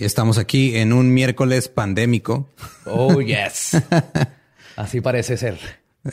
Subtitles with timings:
[0.00, 2.48] Y estamos aquí en un miércoles pandémico.
[2.86, 3.76] Oh, yes.
[4.74, 5.58] Así parece ser.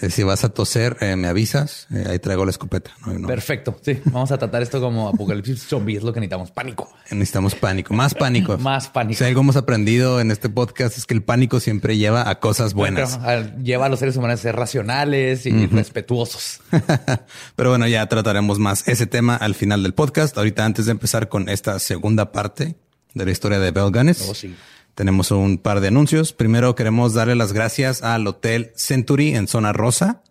[0.02, 1.88] Eh, si vas a toser, eh, me avisas.
[1.94, 2.92] Eh, ahí traigo la escopeta.
[3.26, 3.80] Perfecto.
[3.82, 5.96] Sí, vamos a tratar esto como apocalipsis zombie.
[5.96, 6.52] Es lo que necesitamos.
[6.52, 6.92] Pánico.
[7.12, 7.94] Necesitamos pánico.
[7.94, 8.58] Más pánico.
[8.58, 9.20] Más pánico.
[9.20, 12.74] Si algo hemos aprendido en este podcast es que el pánico siempre lleva a cosas
[12.74, 13.18] buenas.
[13.64, 16.60] lleva a los seres humanos a ser racionales y respetuosos.
[17.56, 20.38] Pero bueno, ya trataremos más ese tema al final del podcast.
[20.38, 22.76] Ahorita, antes de empezar con esta segunda parte,
[23.18, 24.28] de la historia de Bell Gunness.
[24.30, 24.56] Oh, sí.
[24.96, 26.34] Tenemos un par de anuncios.
[26.34, 30.24] Primero queremos darle las gracias al Hotel Century en Zona Rosa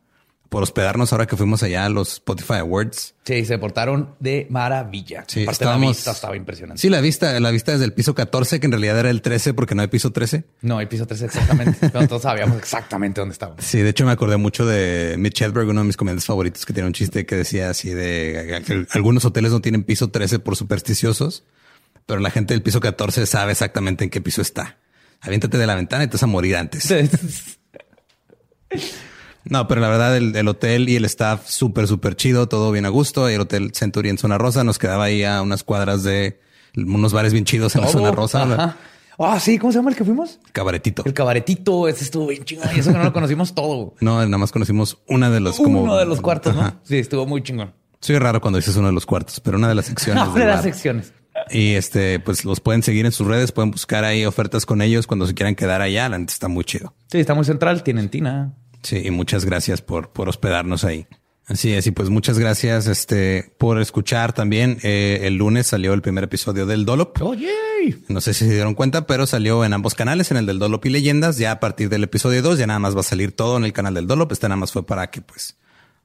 [0.48, 3.14] por hospedarnos ahora que fuimos allá a los Spotify Awards.
[3.24, 5.24] Sí, se portaron de maravilla.
[5.26, 6.80] Sí, Aparte la vista estaba impresionante.
[6.80, 9.54] Sí, la vista, la vista desde el piso 14, que en realidad era el 13
[9.54, 10.44] porque no hay piso 13.
[10.62, 11.78] No hay piso 13 exactamente.
[11.92, 13.64] Pero todos sabíamos exactamente dónde estábamos.
[13.64, 16.72] Sí, de hecho me acordé mucho de Mitch Hedberg, uno de mis comediantes favoritos, que
[16.72, 20.56] tiene un chiste que decía así de que algunos hoteles no tienen piso 13 por
[20.56, 21.44] supersticiosos
[22.06, 24.78] pero la gente del piso 14 sabe exactamente en qué piso está.
[25.20, 26.88] Aviéntate de la ventana y te vas a morir antes.
[29.48, 32.88] No, pero la verdad, el, hotel y el staff súper, súper chido, todo bien a
[32.88, 33.30] gusto.
[33.30, 36.40] Y el hotel Century en Zona Rosa nos quedaba ahí a unas cuadras de
[36.74, 38.76] unos bares bien chidos en la Zona Rosa.
[39.18, 40.40] Ah, sí, ¿cómo se llama el que fuimos?
[40.52, 41.02] Cabaretito.
[41.06, 42.68] El cabaretito, ese estuvo bien chingón.
[42.74, 43.94] Y eso que no lo conocimos todo.
[44.00, 46.80] No, nada más conocimos una de los como uno de los cuartos, ¿no?
[46.82, 47.72] Sí, estuvo muy chingón.
[48.00, 50.34] Soy raro cuando dices uno de los cuartos, pero una de las secciones.
[50.34, 51.12] de las secciones.
[51.50, 55.06] Y este, pues los pueden seguir en sus redes, pueden buscar ahí ofertas con ellos
[55.06, 56.08] cuando se quieran quedar allá.
[56.08, 56.94] La está muy chido.
[57.10, 58.54] Sí, está muy central, tienen tina.
[58.82, 61.06] Sí, y muchas gracias por, por hospedarnos ahí.
[61.48, 64.78] Así es, y pues muchas gracias este, por escuchar también.
[64.82, 67.22] Eh, el lunes salió el primer episodio del Dolop.
[67.22, 67.52] Oye,
[68.08, 70.84] no sé si se dieron cuenta, pero salió en ambos canales, en el del Dolop
[70.86, 71.38] y Leyendas.
[71.38, 73.72] Ya a partir del episodio 2 ya nada más va a salir todo en el
[73.72, 74.32] canal del Dolop.
[74.32, 75.56] Este nada más fue para que pues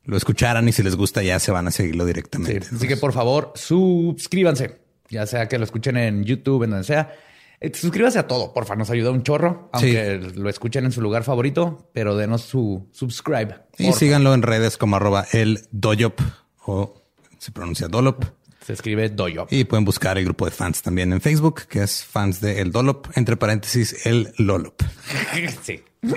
[0.03, 2.67] lo escucharan y si les gusta ya se van a seguirlo directamente.
[2.75, 4.80] así que por favor, suscríbanse
[5.11, 7.13] ya sea que lo escuchen en YouTube, en donde sea.
[7.59, 11.23] Eh, suscríbase a todo, porfa, nos ayuda un chorro, aunque lo escuchen en su lugar
[11.23, 13.55] favorito, pero denos su subscribe.
[13.77, 16.19] Y síganlo en redes como arroba el doyop
[16.65, 16.95] o
[17.37, 18.23] se pronuncia dolop.
[18.65, 19.51] Se escribe doyop.
[19.51, 22.71] Y pueden buscar el grupo de fans también en Facebook, que es fans de El
[22.71, 24.83] Dolop, entre paréntesis, el Lolop.
[25.63, 25.83] sí.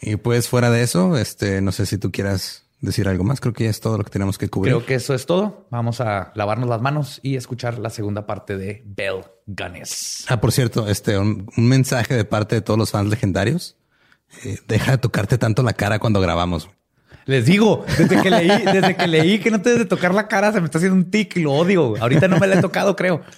[0.00, 3.40] y pues fuera de eso, este, no sé si tú quieras decir algo más.
[3.40, 4.74] Creo que ya es todo lo que tenemos que cubrir.
[4.74, 5.66] Creo que eso es todo.
[5.70, 10.26] Vamos a lavarnos las manos y escuchar la segunda parte de Bell Gunness.
[10.28, 13.76] Ah, por cierto, este un, mensaje de parte de todos los fans legendarios.
[14.44, 16.68] Eh, deja de tocarte tanto la cara cuando grabamos.
[17.26, 20.28] Les digo, desde que leí, desde que leí que no te debes de tocar la
[20.28, 21.96] cara, se me está haciendo un tic y lo odio.
[22.00, 23.22] Ahorita no me la he tocado, creo.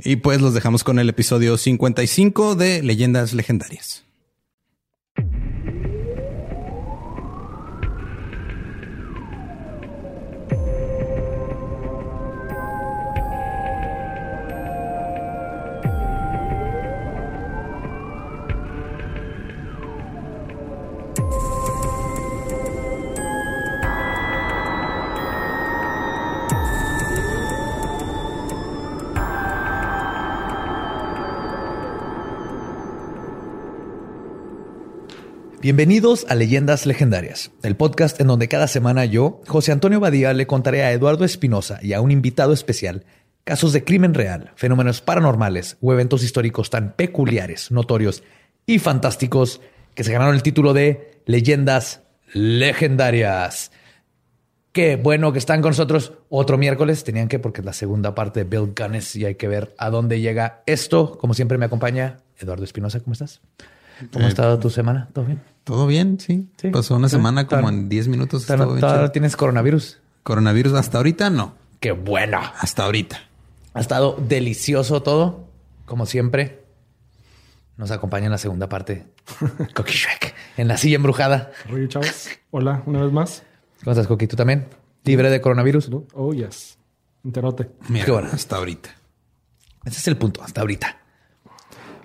[0.00, 4.04] Y pues los dejamos con el episodio 55 de Leyendas Legendarias.
[35.60, 40.46] Bienvenidos a Leyendas Legendarias, el podcast en donde cada semana yo, José Antonio Badía, le
[40.46, 43.04] contaré a Eduardo Espinosa y a un invitado especial
[43.42, 48.22] casos de crimen real, fenómenos paranormales o eventos históricos tan peculiares, notorios
[48.66, 49.60] y fantásticos
[49.96, 52.02] que se ganaron el título de Leyendas
[52.32, 53.72] Legendarias.
[54.70, 57.02] Qué bueno que están con nosotros otro miércoles.
[57.02, 59.90] Tenían que porque es la segunda parte de Bill Gunness y hay que ver a
[59.90, 61.18] dónde llega esto.
[61.18, 63.00] Como siempre me acompaña Eduardo Espinosa.
[63.00, 63.40] ¿Cómo estás?
[64.12, 65.08] ¿Cómo ha Eh, estado tu semana?
[65.12, 65.42] ¿Todo bien?
[65.64, 66.48] Todo bien, sí.
[66.56, 66.68] Sí.
[66.70, 68.46] Pasó una semana como en 10 minutos.
[68.46, 69.98] ¿Todavía tienes coronavirus?
[70.22, 71.54] Coronavirus hasta ahorita no.
[71.80, 72.40] Qué bueno.
[72.58, 73.18] Hasta ahorita.
[73.74, 75.46] Ha estado delicioso todo.
[75.84, 76.64] Como siempre,
[77.76, 79.06] nos acompaña en la segunda parte
[79.74, 81.50] Coqui Shrek en la silla embrujada.
[81.68, 82.28] Rollo, chavos.
[82.50, 83.42] Hola, una vez más.
[83.84, 84.26] ¿Cómo estás, Coqui?
[84.26, 84.66] ¿Tú también?
[85.04, 85.90] ¿Libre de coronavirus?
[86.14, 86.76] Oh, yes.
[87.24, 87.70] Enterote.
[87.88, 88.28] Mira, Qué bueno.
[88.32, 88.90] hasta ahorita.
[89.84, 90.98] Ese es el punto, hasta ahorita.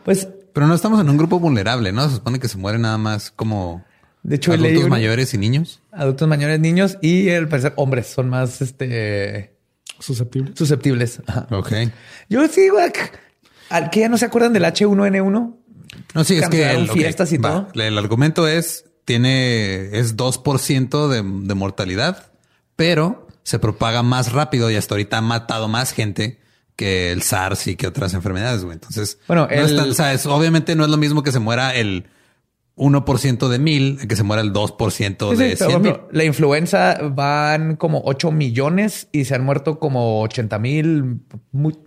[0.06, 2.08] Pues, Pero no estamos en un grupo vulnerable, ¿no?
[2.08, 3.84] Se supone que se mueren nada más como
[4.24, 5.82] de hecho, adultos mayores y niños.
[5.92, 9.58] adultos mayores, niños y al parecer hombres son más este,
[10.00, 10.54] Susceptible.
[10.56, 11.22] susceptibles.
[11.28, 11.48] Ajá.
[11.52, 11.72] Ok.
[12.30, 12.92] Yo sí, güey.
[13.70, 15.56] ¿Al que ya no se acuerdan del H1N1?
[16.14, 17.68] No, sí, es que el, fiestas y va.
[17.72, 17.84] todo.
[17.84, 22.32] El argumento es, tiene, es 2% de, de mortalidad,
[22.76, 26.40] pero se propaga más rápido y hasta ahorita ha matado más gente
[26.76, 28.74] que el SARS y que otras enfermedades, güey.
[28.76, 31.40] Entonces, Bueno, no es tan- o sea, es- obviamente no es lo mismo que se
[31.40, 32.06] muera el
[32.76, 35.96] 1% de mil que se muera el 2% Sí, sí, de por 100 mil.
[36.12, 41.20] la influenza van como 8 millones y se han muerto como 80 mil,
[41.52, 41.78] muy-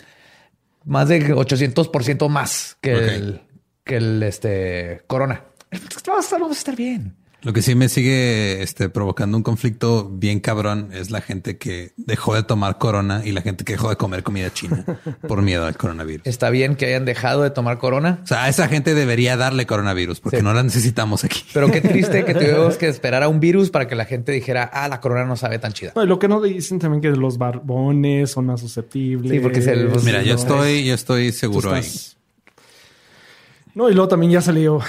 [0.84, 3.02] más de 800% más que Ok.
[3.02, 3.40] el,
[3.82, 5.42] que el este, corona.
[5.72, 7.16] Vamos a estar- vamos a estar bien.
[7.46, 11.92] Lo que sí me sigue este, provocando un conflicto bien cabrón es la gente que
[11.96, 14.84] dejó de tomar corona y la gente que dejó de comer comida china
[15.28, 16.26] por miedo al coronavirus.
[16.26, 19.64] Está bien que hayan dejado de tomar corona, O sea, a esa gente debería darle
[19.64, 20.42] coronavirus porque Sí.
[20.42, 21.44] no la necesitamos aquí.
[21.54, 24.64] pero qué triste que tuvimos que esperar a un virus para que la gente dijera,
[24.64, 25.92] ah, la corona no sabe tan chida.
[25.94, 29.30] Lo que no dicen también que los barbones son más susceptibles.
[29.30, 31.84] Sí, porque se- pues, Mira, yo estoy, yo estoy seguro ahí.
[33.76, 34.80] No, y luego también ya salió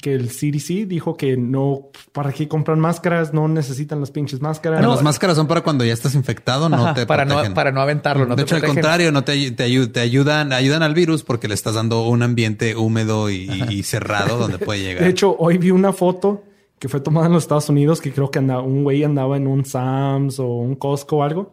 [0.00, 3.34] que el CDC dijo que no, ¿para qué compran máscaras?
[3.34, 4.78] No necesitan las pinches máscaras.
[4.78, 7.50] Bueno, las máscaras son para cuando ya estás infectado, no Ajá, te para, protegen.
[7.50, 8.24] no, para no aventarlo.
[8.24, 11.48] No de te hecho, al contrario, no te, te, te ayudan, ayudan al virus porque
[11.48, 15.02] le estás dando un ambiente húmedo y, y cerrado donde puede llegar.
[15.02, 16.44] De hecho, hoy vi una foto
[16.78, 19.48] que fue tomada en los Estados Unidos que creo que andaba, un güey andaba en
[19.48, 21.52] un Sam's o un Costco o algo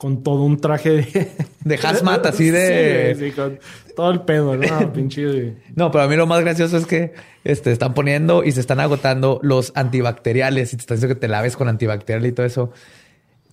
[0.00, 1.28] con todo un traje de...
[1.64, 3.58] De hazmat, así de- Sí, sí, con
[3.94, 4.92] todo el pedo, ¿no?
[4.94, 5.56] Pinche...
[5.76, 7.12] No, pero a mí lo más gracioso es que
[7.44, 11.28] este, están poniendo y se están agotando los antibacteriales y te están diciendo que te
[11.28, 12.72] laves con antibacterial y todo eso.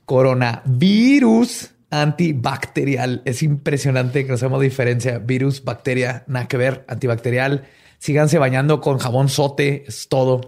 [0.05, 3.21] Coronavirus antibacterial.
[3.25, 5.19] Es impresionante que no sabemos diferencia.
[5.19, 6.85] Virus, bacteria, nada que ver.
[6.87, 7.65] Antibacterial.
[7.99, 9.83] Síganse bañando con jabón sote.
[9.87, 10.41] Es todo.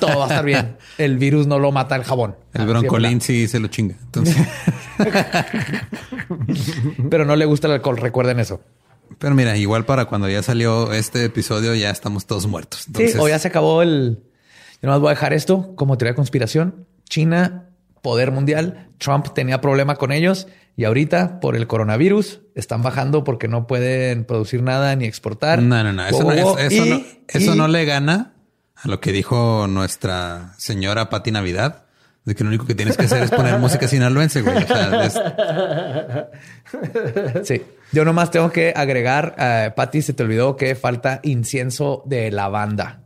[0.00, 0.76] todo va a estar bien.
[0.98, 2.36] El virus no lo mata el jabón.
[2.54, 3.96] El Ah, broncolín sí se lo chinga.
[4.00, 4.36] Entonces,
[7.10, 7.96] Pero no le gusta el alcohol.
[7.96, 8.60] Recuerden eso.
[9.18, 12.86] pero mira, igual para cuando ya salió este episodio ya estamos todos muertos.
[12.86, 14.22] Entonces, sí, o ya se acabó el.
[14.80, 16.86] Yo nomás voy a dejar esto como teoría de conspiración.
[17.08, 17.70] China,
[18.02, 18.88] poder mundial.
[18.98, 20.46] Trump tenía problema con ellos
[20.78, 25.60] y ahorita por el coronavirus están bajando porque no pueden producir nada ni exportar.
[25.60, 26.06] No, no, no.
[26.06, 28.32] Eso, no, es- eso, Y- no, eso y- no le gana
[28.76, 31.82] a lo que dijo nuestra señora Pati Navidad.
[32.24, 34.56] De que lo único que tienes que hacer es poner música sinaloense, güey.
[34.62, 35.18] O sea, es-
[37.46, 37.62] Sí.
[37.92, 43.00] Yo nomás tengo que agregar, eh, Patti, se te olvidó que falta incienso de lavanda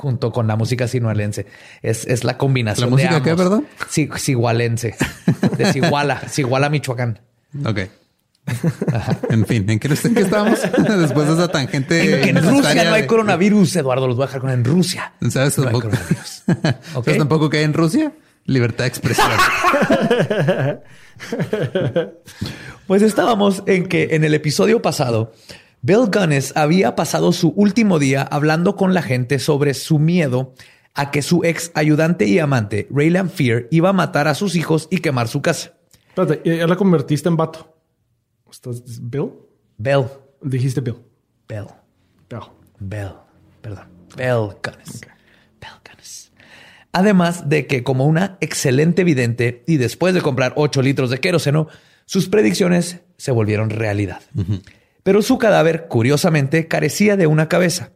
[0.00, 1.46] junto con la música sinualense.
[1.82, 2.88] Es, es la combinación.
[2.88, 3.66] ¿La música de qué, perdón?
[3.88, 4.96] Sí, sigualense.
[5.58, 7.20] De Siguala, Siguala, Michoacán.
[7.64, 7.78] ok.
[9.28, 10.60] en fin, ¿en qué, en qué estábamos?
[10.98, 12.28] Después de esa tangente.
[12.30, 14.08] En, Rusia no hay de- coronavirus, Eduardo.
[14.08, 15.12] Los voy a dejar con en Rusia.
[15.28, 15.90] ¿Sabes No hay tampoco?
[15.90, 16.42] coronavirus.
[16.94, 17.04] Ok.
[17.04, 18.12] ¿Sabes tampoco que hay en Rusia?
[18.46, 19.28] Libertad de expresión.
[22.86, 25.32] Pues estábamos en que en el episodio pasado,
[25.82, 30.54] Bill Gunness había pasado su último día hablando con la gente sobre su miedo
[30.94, 34.88] a que su ex ayudante y amante, Raylan Fear, iba a matar a sus hijos
[34.90, 35.74] y quemar su casa.
[36.08, 37.74] Espérate, ya la convertiste en vato.
[38.50, 39.30] ¿Estás Bill?
[39.78, 40.04] Bill,
[40.42, 40.96] Dijiste Bill.
[41.48, 41.66] Bill,
[42.28, 42.40] Bill.
[42.78, 43.12] Bill,
[43.62, 45.00] perdón, Bill Gunness.
[45.60, 46.32] Bill Gunness.
[46.92, 51.68] Además de que como una excelente vidente y después de comprar 8 litros de queroseno,
[52.04, 54.20] sus predicciones se volvieron realidad.
[55.02, 57.90] Pero su cadáver, curiosamente, carecía de una cabeza.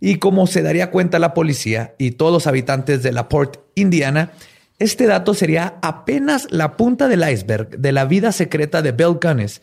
[0.00, 4.32] Y como se daría cuenta la policía y todos los habitantes de La Porte, Indiana,
[4.78, 9.60] este dato sería apenas la punta del iceberg de la vida secreta de Bill Gunness.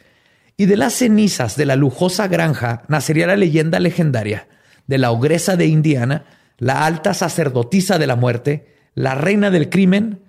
[0.58, 4.48] Y de las cenizas de la lujosa granja nacería la leyenda legendaria
[4.88, 6.26] de la ogresa de Indiana,
[6.58, 10.22] la alta sacerdotisa de la muerte, la reina del crimen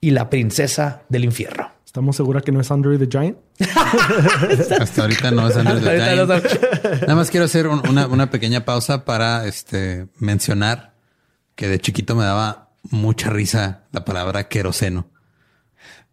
[0.00, 1.72] y la princesa del infierno.
[1.92, 3.36] ¿Estamos seguros que no es Andre the Giant?
[4.80, 7.02] Hasta ahorita no es Under the Giant.
[7.02, 10.94] Nada más quiero hacer un- una, una pequeña pausa para este, mencionar
[11.54, 15.06] que de chiquito me daba mucha risa la palabra queroseno.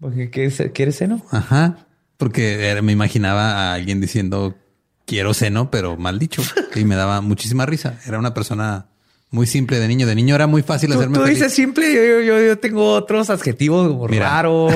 [0.01, 1.25] Porque ¿quieres, ¿quieres seno?
[1.31, 1.88] Ajá.
[2.17, 4.57] Porque era- me imaginaba a alguien diciendo
[5.05, 6.41] quiero seno, pero mal dicho.
[6.75, 7.98] Y me daba muchísima risa.
[8.05, 8.88] Era una persona
[9.31, 10.07] muy simple de niño.
[10.07, 11.38] De niño era muy fácil Tú, hacerme tú feliz.
[11.39, 14.29] dices simple, yo, yo, yo tengo otros adjetivos como Mira.
[14.29, 14.69] raro,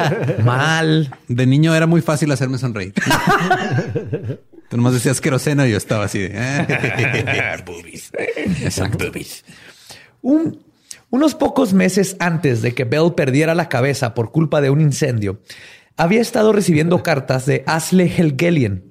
[0.44, 1.12] mal.
[1.28, 2.94] De niño era muy fácil hacerme sonreír.
[4.68, 6.30] Tú nomás decías queroseno y yo estaba así de...
[6.34, 6.66] "Eh".
[8.62, 9.04] Exacto.
[10.22, 10.60] Un-
[11.10, 15.40] unos pocos meses antes de que Bell perdiera la cabeza por culpa de un incendio,
[15.96, 18.82] había estado recibiendo cartas de Asle Helgelian,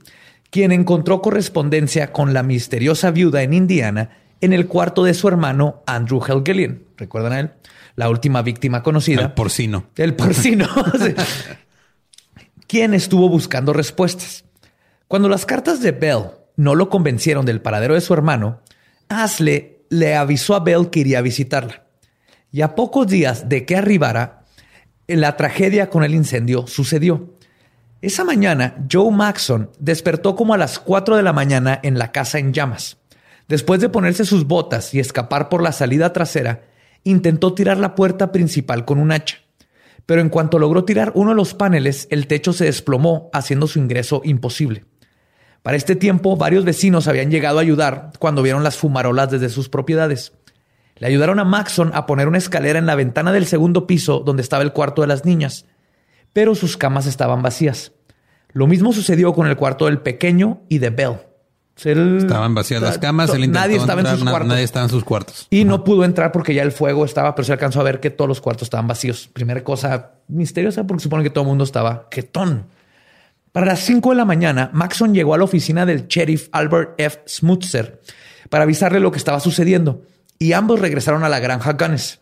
[0.50, 4.12] quien encontró correspondencia con la misteriosa viuda en Indiana
[4.46, 6.84] en el cuarto de su hermano Andrew Helgelian.
[6.98, 7.52] ¿Recuerdan a él?
[7.96, 9.22] La última víctima conocida.
[9.22, 9.88] El porcino.
[9.96, 10.68] El porcino.
[12.68, 14.46] Quien estuvo buscando respuestas.
[15.08, 18.62] Cuando las cartas de Bell no lo convencieron del paradero de su hermano,
[19.10, 21.84] Asle le avisó a Bell que iría a visitarla.
[22.52, 24.46] Y a pocos días de que arribara,
[25.08, 27.36] la tragedia con el incendio sucedió.
[28.02, 32.40] Esa mañana, Joe Maxon despertó como a las 4 de la mañana en la casa
[32.40, 32.98] en llamas.
[33.48, 36.64] Después de ponerse sus botas y escapar por la salida trasera,
[37.04, 39.38] intentó tirar la puerta principal con un hacha.
[40.06, 43.80] Pero en cuanto logró tirar uno de los paneles, el techo se desplomó, haciendo su
[43.80, 44.86] ingreso imposible.
[45.62, 49.70] Para este tiempo, varios vecinos habían llegado a ayudar cuando vieron las fumarolas desde sus
[49.70, 50.34] propiedades.
[50.98, 54.44] Le ayudaron a Maxon a poner una escalera en la ventana del segundo piso donde
[54.44, 55.66] estaba el cuarto de las niñas,
[56.34, 57.94] pero sus camas estaban vacías.
[58.54, 61.18] Lo mismo sucedió con el cuarto del pequeño y de Bell.
[61.84, 63.30] Él- Estaban vacías las camas.
[63.34, 64.48] Él nadie estaba en sus na- cuartos.
[64.50, 65.48] Nadie estaba en sus cuartos.
[65.50, 68.10] Y no pudo entrar porque ya el fuego estaba, pero se alcanzó a ver que
[68.10, 69.30] todos los cuartos estaban vacíos.
[69.34, 72.68] Primera cosa misteriosa porque supone que todo el mundo estaba quetón.
[73.52, 77.20] Para las 5 de la mañana, Maxon llegó a la oficina del sheriff Albert F.
[77.28, 78.02] Smutzer
[78.50, 80.02] para avisarle lo que estaba sucediendo
[80.40, 82.20] y ambos regresaron a la granja Gunness.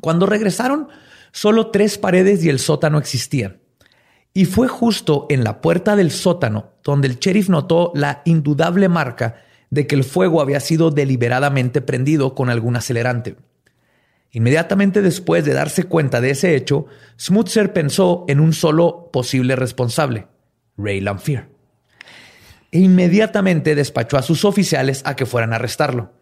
[0.00, 0.88] Cuando regresaron,
[1.30, 3.58] solo tres paredes y el sótano existían.
[4.34, 9.36] Y fue justo en la puerta del sótano donde el sheriff notó la indudable marca
[9.70, 13.36] de que el fuego había sido deliberadamente prendido con algún acelerante.
[14.30, 16.86] Inmediatamente después de darse cuenta de ese hecho,
[17.18, 20.26] Smutzer pensó en un solo posible responsable,
[20.78, 21.48] Ray Lamphere.
[22.70, 26.12] E inmediatamente despachó a sus oficiales a que fueran a arrestarlo.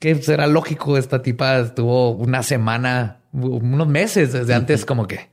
[0.00, 5.30] Que será lógico, esta tipa estuvo una semana, unos meses desde antes como que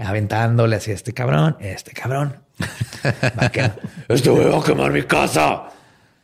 [0.00, 2.36] aventándole así, este cabrón, este cabrón.
[3.02, 3.74] Va a
[4.08, 5.64] este güey va a quemar mi casa.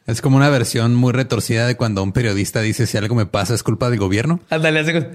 [0.07, 3.55] Es como una versión muy retorcida de cuando un periodista dice si algo me pasa
[3.55, 4.41] es culpa del gobierno.
[4.51, 4.93] Ándale, así.
[4.93, 5.09] con-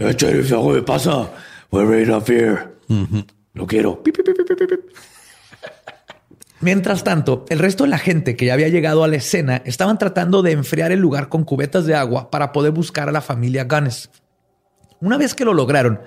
[0.00, 1.30] Eh, sheriff, algo me pasa.
[1.70, 2.58] Fue Ray Lamphere.
[3.54, 4.02] Lo quiero.
[4.02, 4.80] Pip, pip, pip, pip, pip, pip.
[6.60, 9.98] Mientras tanto, el resto de la gente que ya había llegado a la escena estaban
[9.98, 13.64] tratando de enfriar el lugar con cubetas de agua para poder buscar a la familia
[13.64, 14.10] Gunness.
[15.00, 16.00] Una vez que lo lograron,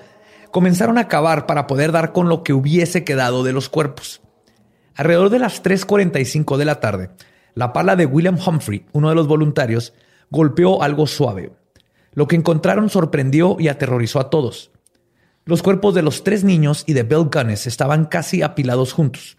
[0.52, 4.22] comenzaron a cavar para poder dar con lo que hubiese quedado de los cuerpos.
[4.96, 7.10] Alrededor de las 3.45 de la tarde,
[7.54, 9.94] la pala de William Humphrey, uno de los voluntarios,
[10.30, 11.52] golpeó algo suave.
[12.14, 14.72] Lo que encontraron sorprendió y aterrorizó a todos.
[15.46, 19.38] Los cuerpos de los tres niños y de Bill Gunness estaban casi apilados juntos.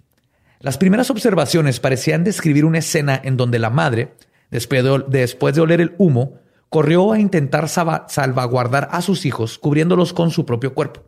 [0.60, 4.14] Las primeras observaciones parecían describir una escena en donde la madre,
[4.50, 6.34] después de, después de oler el humo,
[6.70, 11.02] corrió a intentar salvaguardar a sus hijos, cubriéndolos con su propio cuerpo.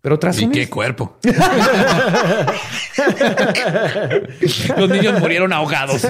[0.00, 1.18] Pero tras ¿Y un qué cuerpo?
[4.78, 6.06] los niños murieron ahogados.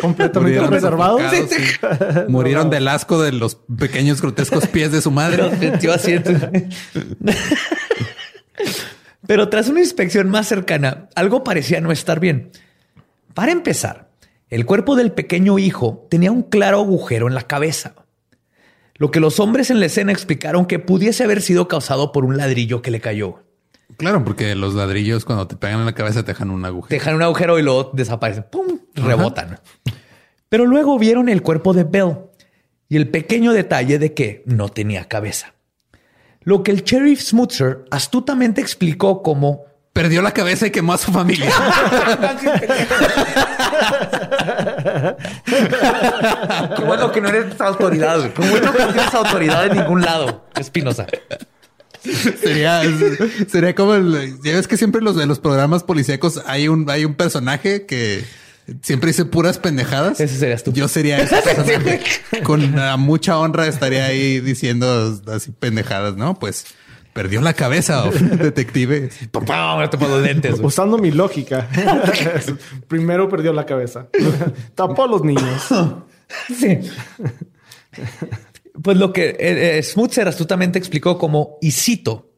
[0.00, 1.56] Completamente Murieron sí.
[2.28, 5.44] Murieron del asco de los pequeños grotescos pies de su madre.
[9.26, 12.50] Pero tras una inspección más cercana, algo parecía no estar bien.
[13.34, 14.07] Para empezar,
[14.50, 17.94] el cuerpo del pequeño hijo tenía un claro agujero en la cabeza.
[18.94, 22.36] Lo que los hombres en la escena explicaron que pudiese haber sido causado por un
[22.36, 23.44] ladrillo que le cayó.
[23.96, 26.98] Claro, porque los ladrillos cuando te pegan en la cabeza te dejan un agujero.
[26.98, 28.46] Dejan un agujero y luego desaparecen.
[28.50, 28.78] ¡Pum!
[28.94, 29.60] Rebotan.
[30.48, 32.16] Pero luego vieron el cuerpo de Bell
[32.88, 35.54] y el pequeño detalle de que no tenía cabeza.
[36.40, 41.10] Lo que el sheriff Smutzer astutamente explicó como Perdió la cabeza y quemó a su
[41.10, 41.50] familia.
[46.76, 48.32] Qué bueno que no eres autoridad.
[48.32, 51.06] Qué bueno que no tienes autoridad en ningún lado, Espinosa.
[52.40, 52.82] sería,
[53.48, 57.04] sería como el, ya ves que siempre los de los programas policíacos hay un, hay
[57.04, 58.24] un personaje que
[58.82, 60.20] siempre dice puras pendejadas.
[60.20, 60.72] Ese serías tú.
[60.72, 62.00] Yo sería ese personaje.
[62.44, 66.38] Con mucha honra estaría ahí diciendo así pendejadas, ¿no?
[66.38, 66.66] Pues
[67.18, 68.04] perdió la cabeza,
[68.40, 69.10] detective.
[69.32, 69.90] Papá,
[70.22, 70.60] lentes.
[70.62, 71.68] Usando mi lógica.
[72.86, 74.06] Primero perdió la cabeza.
[74.76, 75.66] Tapó a los niños.
[76.46, 76.78] Sí.
[78.80, 82.30] Pues lo que eh, eh, Smutzer astutamente explicó como, y cito,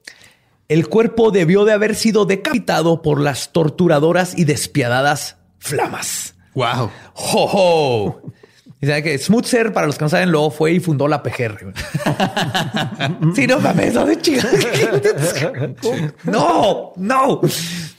[0.66, 6.37] El cuerpo debió de haber sido decapitado por las torturadoras y despiadadas flamas.
[6.54, 6.90] Wow.
[7.12, 8.22] ¡Jo, jo!
[8.82, 11.75] Y sabe que Smutzer, para los que no saben, luego fue y fundó la PGR.
[13.34, 14.16] sí, no mames, no de
[16.25, 17.40] No, no.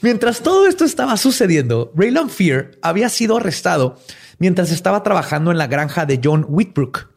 [0.00, 3.96] Mientras todo esto estaba sucediendo, Raylan Fear había sido arrestado
[4.38, 7.10] mientras estaba trabajando en la granja de John Whitbrook.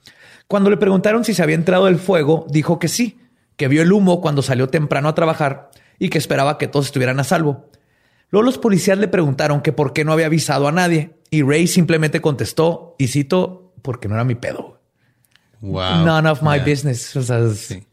[0.48, 3.19] Cuando le preguntaron si se había entrado el fuego, dijo que sí,
[3.57, 7.19] que vio el humo cuando salió temprano a trabajar y que esperaba que todos estuvieran
[7.19, 7.67] a salvo.
[8.36, 11.68] Luego los policías le preguntaron que por qué no había avisado a nadie y Ray
[11.68, 14.82] simplemente contestó, y cito, porque no era mi pedo.
[15.62, 16.04] Wow.
[16.06, 16.65] None of my Yeah.
[16.65, 17.15] business.
[17.15, 17.84] O sea, es- Sí.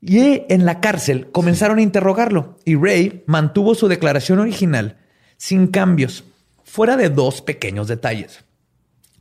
[0.00, 4.98] Y en la cárcel comenzaron a interrogarlo y Ray mantuvo su declaración original
[5.36, 6.24] sin cambios,
[6.64, 8.44] fuera de dos pequeños detalles.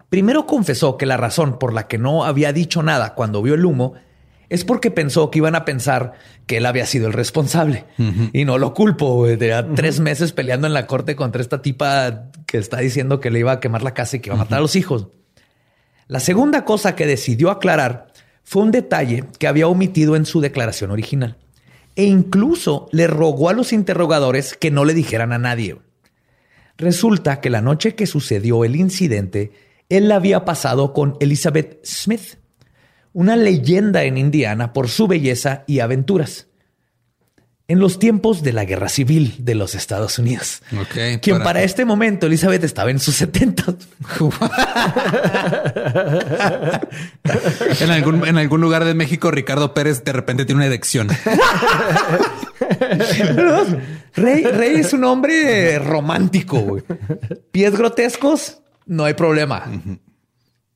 [0.10, 3.66] Primero confesó que la razón por la que no había dicho nada cuando vio el
[3.66, 3.94] humo
[4.50, 6.13] es porque pensó que iban a pensar
[6.45, 7.85] que él había sido el responsable.
[8.33, 9.15] Y no lo culpo.
[9.15, 9.38] güey.
[9.38, 13.39] Tenía tres meses peleando en la corte contra esta tipa que está diciendo que le
[13.39, 15.07] iba a quemar la casa y que iba a matar a los hijos.
[16.07, 18.07] La segunda cosa que decidió aclarar
[18.43, 21.38] fue un detalle que había omitido en su declaración original.
[21.95, 25.77] E incluso le rogó a los interrogadores que no le dijeran a nadie.
[26.77, 29.51] Resulta que la noche que sucedió el incidente,
[29.89, 32.39] él la había pasado con Elizabeth Smith,
[33.13, 36.48] una leyenda en Indiana por su belleza y aventuras.
[37.70, 40.62] En los tiempos de la Guerra Civil de los Estados Unidos.
[40.79, 43.63] Ok, Quien para- para este momento Elizabeth estaba en sus 70.
[47.79, 51.08] En algún, en algún lugar de México, Ricardo Pérez de repente tiene una erección.
[54.15, 56.60] Rey, Rey es un hombre romántico.
[56.60, 56.84] güey.
[57.51, 59.65] Pies grotescos, no hay problema.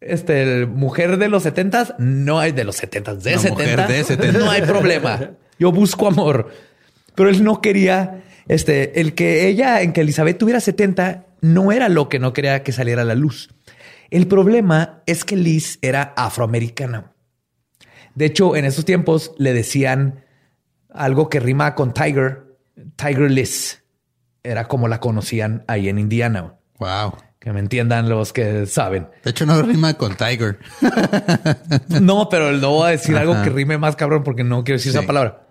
[0.08, 4.04] Este, mujer de los setentas, no hay de los setentas, de No, mujer 70, de
[4.04, 4.40] 70.
[4.40, 5.32] no hay problema.
[5.60, 6.50] Yo busco amor.
[7.16, 11.90] Pero él no quería, este, el que ella, en que Elizabeth tuviera 70, no era
[11.90, 13.50] lo que no quería que saliera a la luz.
[14.10, 17.12] El problema es que Liz era afroamericana.
[18.16, 20.24] De hecho, en esos tiempos le decían
[20.90, 22.58] algo que rima con Tiger,
[22.96, 23.84] Tiger Liz.
[24.44, 26.56] Era como la conocían ahí en Indiana.
[26.80, 27.16] Wow.
[27.40, 29.08] Que me entiendan los que saben.
[29.24, 30.60] De hecho, no rima con Tiger.
[32.02, 34.92] No, pero no voy a decir algo que rime más cabrón porque no quiero decir
[34.92, 34.98] Sí.
[34.98, 35.48] esa palabra.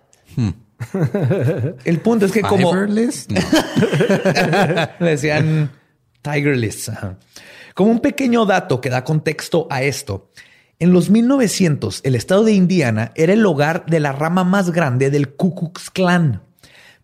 [1.85, 2.75] El punto es que como?
[2.75, 2.87] No.
[5.01, 5.71] le decían
[6.23, 6.89] Tiger Liz.
[6.89, 7.17] Ajá.
[7.75, 10.31] Como un pequeño dato que da contexto a esto,
[10.79, 15.11] en los 1900 el estado de Indiana era el hogar de la rama más grande
[15.11, 16.43] del Ku Klux Klan,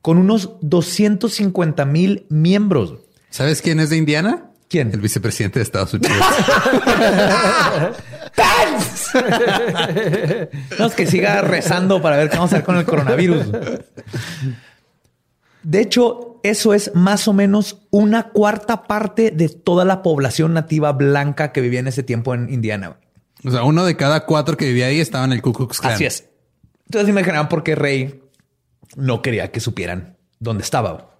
[0.00, 2.94] con unos 250 mil miembros.
[3.30, 4.50] ¿Sabes quién es de Indiana?
[4.72, 4.90] ¿Quién?
[4.90, 6.16] El vicepresidente de Estados Unidos.
[10.78, 13.44] No, es que siga rezando para ver qué vamos a hacer con el coronavirus.
[15.62, 20.92] De hecho, eso es más o menos una cuarta parte de toda la población nativa
[20.92, 22.96] blanca que vivía en ese tiempo en Indiana.
[23.44, 25.92] o sea, uno de cada cuatro que vivía ahí estaba en el Ku Klux Klan.
[25.92, 26.30] Así es.
[26.86, 28.22] Entonces imaginaban por qué Rey
[28.96, 31.10] no quería que supieran dónde estaba.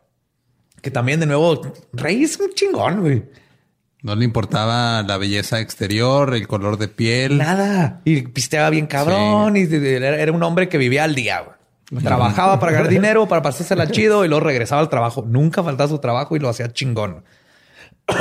[0.80, 1.60] Que también, de nuevo,
[1.92, 3.41] Rey es un chingón, güey.
[4.02, 7.38] No le importaba la belleza exterior, el color de piel.
[7.38, 8.00] Nada.
[8.04, 9.56] Y pisteaba bien cabrón.
[9.56, 11.40] Y era era un hombre que vivía al día.
[11.40, 12.02] güey.
[12.02, 15.24] Trabajaba para ganar dinero, para pasársela chido y luego regresaba al trabajo.
[15.26, 17.22] Nunca faltaba su trabajo y lo hacía chingón.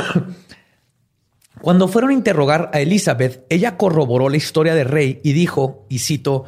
[1.60, 5.98] Cuando fueron a interrogar a Elizabeth, ella corroboró la historia de Rey y dijo, y
[5.98, 6.44] cito,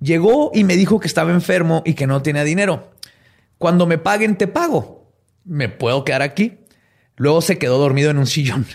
[0.00, 2.90] llegó y me dijo que estaba enfermo y que no tenía dinero.
[3.58, 5.12] Cuando me paguen, te pago.
[5.44, 6.58] ¿Me puedo quedar aquí?
[7.16, 8.66] Luego se quedó dormido en un sillón.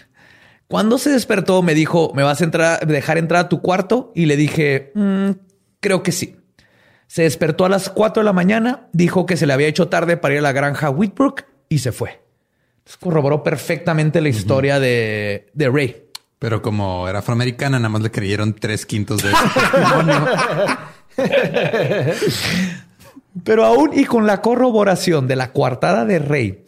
[0.67, 4.11] Cuando se despertó, me dijo, ¿me vas a entrar, dejar entrar a tu cuarto?
[4.15, 5.31] Y le dije, "Mm,
[5.79, 6.35] creo que sí.
[7.07, 10.15] Se despertó a las 4 de la mañana, dijo que se le había hecho tarde
[10.15, 12.21] para ir a la granja Whitbrook y se fue.
[12.79, 16.03] Entonces, corroboró perfectamente la historia de, de Ray.
[16.37, 20.27] Pero como era afroamericana, nada más le creyeron tres quintos de testimonio.
[23.43, 26.65] Pero aún y con la corroboración de la coartada de Rey,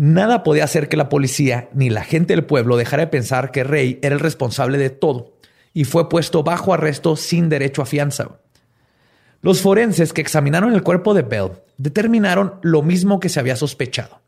[0.00, 3.64] nada podía hacer que la policía ni la gente del pueblo dejara de pensar que
[3.64, 5.34] Rey era el responsable de todo
[5.74, 8.40] y fue puesto bajo arresto sin derecho a fianza.
[9.42, 14.22] Los forenses que examinaron el cuerpo de Bell determinaron lo mismo que se había sospechado,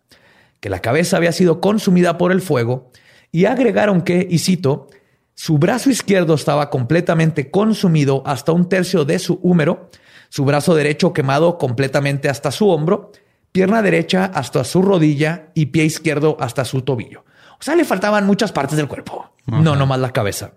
[0.61, 2.91] que la cabeza había sido consumida por el fuego
[3.31, 4.89] y agregaron que, y cito,
[5.35, 9.89] su brazo izquierdo estaba completamente consumido hasta un tercio de su húmero,
[10.29, 13.11] su brazo derecho quemado completamente hasta su hombro,
[13.53, 17.25] pierna derecha hasta su rodilla y pie izquierdo hasta su tobillo.
[17.61, 20.55] O sea, le faltaban muchas partes del cuerpo, no nomás la cabeza.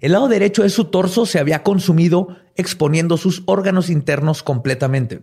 [0.00, 5.22] El lado derecho de su torso se había consumido exponiendo sus órganos internos completamente.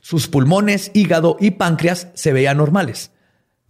[0.00, 3.10] Sus pulmones, hígado y páncreas se veían normales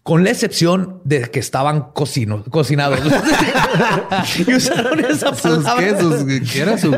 [0.07, 3.01] con la excepción de que estaban cocino, cocinados.
[4.47, 5.85] y usaron esa palabra.
[5.85, 6.95] ¿Qué, sus, ¿Qué era su?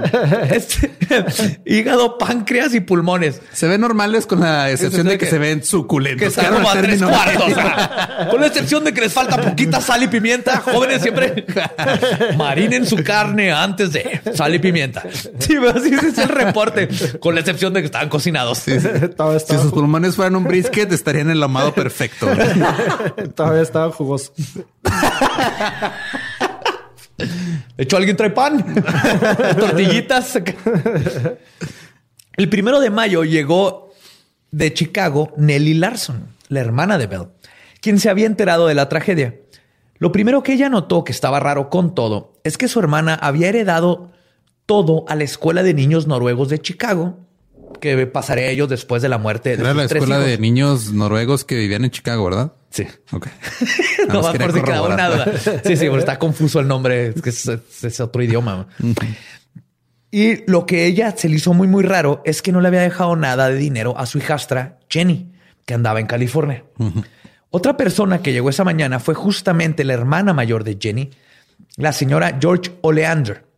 [0.51, 0.91] Este,
[1.65, 3.41] hígado, páncreas y pulmones.
[3.51, 6.21] Se ven normales con la excepción de que, se ven suculentos.
[6.21, 7.55] Que están como a tres cuartos.
[8.31, 10.59] con la excepción de que les falta poquita sal y pimienta.
[10.59, 11.47] Jóvenes siempre
[12.37, 15.03] marinen su carne antes de sal y pimienta.
[15.39, 16.91] Sí, así es el reporte.
[17.21, 18.59] Con la excepción de que estaban cocinados.
[18.59, 22.29] Si sus pulmones fueran un brisket, estarían en el amado perfecto.
[23.35, 24.33] Todavía estaba jugoso.
[27.77, 28.65] De hecho, alguien trae pan,
[29.59, 30.39] tortillitas.
[32.37, 33.93] El primero de mayo llegó
[34.51, 37.29] de Chicago Nellie Larson, la hermana de Bell,
[37.81, 39.37] quien se había enterado de la tragedia.
[39.99, 43.49] Lo primero que ella notó que estaba raro con todo es que su hermana había
[43.49, 44.13] heredado
[44.67, 47.19] todo a la escuela de niños noruegos de Chicago
[47.81, 51.57] que pasaría ellos después de la muerte de Era la escuela de niños noruegos que
[51.57, 52.53] vivían en Chicago, ¿verdad?
[52.71, 52.87] Sí.
[53.13, 53.27] Ok.
[54.09, 55.39] no va por si queda una duda.
[55.65, 57.09] Sí, sí, está confuso el nombre.
[57.09, 57.49] Es que es,
[57.83, 58.67] es otro idioma.
[60.11, 62.81] Y lo que ella se le hizo muy, muy raro es que no le había
[62.81, 65.33] dejado nada de dinero a su hijastra Jenny,
[65.67, 66.65] que andaba en California.
[67.51, 71.11] Otra persona que llegó esa mañana fue justamente la hermana mayor de Jenny,
[71.77, 73.49] la señora George Oleander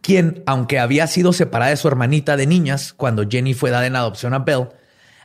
[0.00, 3.96] quien, aunque había sido separada de su hermanita de niñas cuando Jenny fue dada en
[3.96, 4.68] adopción a Belle,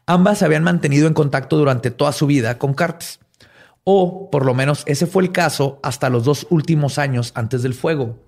[0.08, 3.20] ambas se habían mantenido en contacto durante toda su vida con cartas.
[3.84, 7.74] O, por lo menos, ese fue el caso hasta los dos últimos años antes del
[7.74, 8.20] fuego,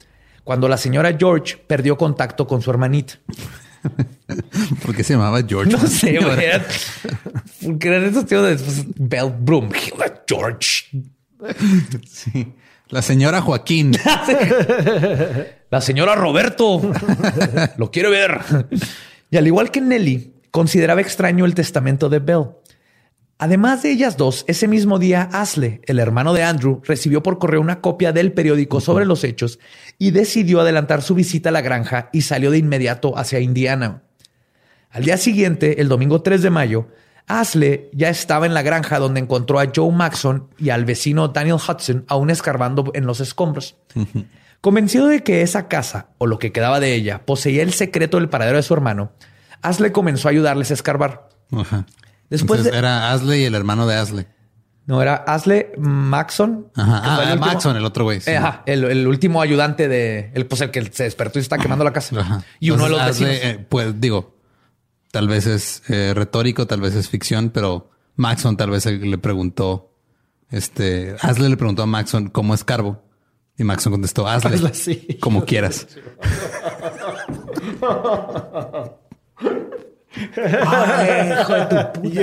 [0.44, 3.16] cuando la señora George perdió contacto con su hermanita.
[4.86, 5.72] ¿Por qué se llamaba George?
[5.72, 6.38] No sé, güey.
[7.66, 9.72] Porque eran esos tíos de Bell Broom,
[10.28, 10.86] George.
[12.08, 12.54] Sí.
[12.90, 13.92] La señora Joaquín.
[15.70, 16.82] La señora Roberto.
[17.78, 18.40] Lo quiere ver.
[19.30, 22.48] Y al igual que Nelly, consideraba extraño el testamento de Bell.
[23.42, 27.62] Además de ellas dos, ese mismo día, Asle, el hermano de Andrew, recibió por correo
[27.62, 29.60] una copia del periódico sobre los hechos
[29.98, 34.04] y decidió adelantar su visita a la granja y salió de inmediato hacia Indiana.
[34.90, 36.88] Al día siguiente, el domingo 3 de mayo,
[37.28, 41.58] Asle ya estaba en la granja donde encontró a Joe Maxon y al vecino Daniel
[41.58, 43.78] Hudson aún escarbando en los escombros.
[44.62, 48.28] Convencido de que esa casa, o lo que quedaba de ella, poseía el secreto del
[48.28, 49.14] paradero de su hermano,
[49.62, 51.30] Asle comenzó a ayudarles a escarbar.
[52.30, 54.28] Después era Asle y el hermano de Asle.
[54.86, 56.72] No, era Asle Maxon.
[56.76, 57.02] Ajá.
[57.04, 58.22] Ah, el Maxon, el otro güey.
[58.28, 58.64] Ajá.
[58.66, 62.44] El, último ayudante de el, pues el que se despertó y está quemando la casa.
[62.60, 63.34] Y uno de los vecinos.
[63.34, 64.40] Eh, pues digo,
[65.12, 69.96] Tal vez es eh, retórico, tal vez es ficción, pero Maxon tal vez le preguntó,
[70.52, 73.02] este, Asle le preguntó a Maxon cómo es Carbo.
[73.58, 74.72] Y Maxon contestó, hazle,
[75.20, 75.88] como quieras.
[80.66, 82.20] Ay, hijo de tu puta.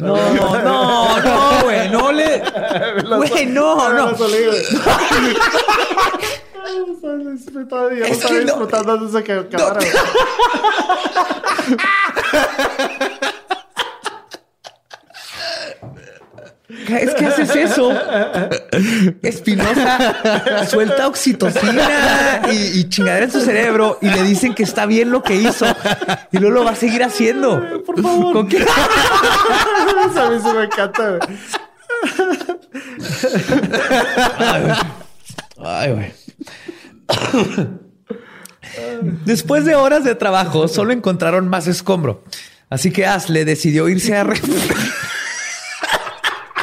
[0.00, 1.88] No, no, no, güey.
[1.90, 2.42] No le.
[3.16, 4.10] Güey, no, no.
[8.04, 9.06] es que disfrutando no.
[9.06, 9.46] desde que
[16.98, 17.92] Es que haces eso.
[19.22, 25.22] Espinosa suelta oxitocina y, chingadera en su cerebro y le dicen que está bien lo
[25.22, 25.66] que hizo
[26.32, 27.82] y luego lo va a seguir haciendo.
[27.84, 28.32] Por favor.
[28.32, 28.58] ¿Con qué?
[30.16, 31.18] a mí se me encanta.
[35.58, 36.12] Ay, güey.
[39.24, 42.22] Después de horas de trabajo, solo encontraron más escombro.
[42.68, 44.26] Así que Asle decidió irse a...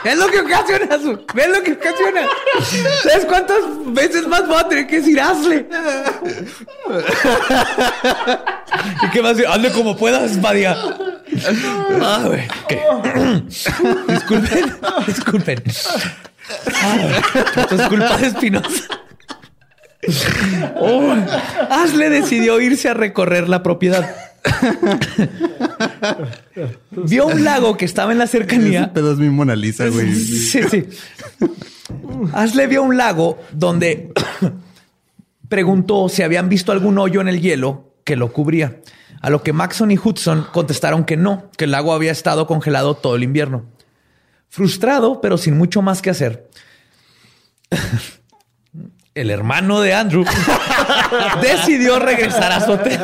[0.07, 0.87] Es lo que ocasiona.
[1.33, 2.21] ¿Ves lo que ocasiona?
[3.03, 5.67] ¿Sabes cuántas veces más voy a tener que decir hazle?
[9.03, 9.37] ¿Y qué más?
[9.45, 10.77] Hazle como puedas, María.
[12.01, 12.47] Ah, güey.
[14.07, 15.63] disculpen, disculpen.
[16.73, 16.97] Ah,
[17.69, 18.83] es culpa de Espinosa.
[20.75, 21.13] Oh,
[21.69, 24.15] Asle decidió irse a recorrer la propiedad.
[26.91, 28.81] Vio un lago que estaba en la cercanía.
[28.81, 30.13] Ese pedo es mi Mona Lisa, güey.
[30.13, 30.85] Sí, sí.
[32.33, 34.11] Asle vio un lago donde
[35.49, 38.81] preguntó si habían visto algún hoyo en el hielo que lo cubría.
[39.21, 42.95] A lo que Maxon y Hudson contestaron que no, que el lago había estado congelado
[42.95, 43.65] todo el invierno.
[44.49, 46.49] Frustrado, pero sin mucho más que hacer,
[49.15, 50.23] el hermano de Andrew,
[51.41, 52.99] decidió regresar a su hotel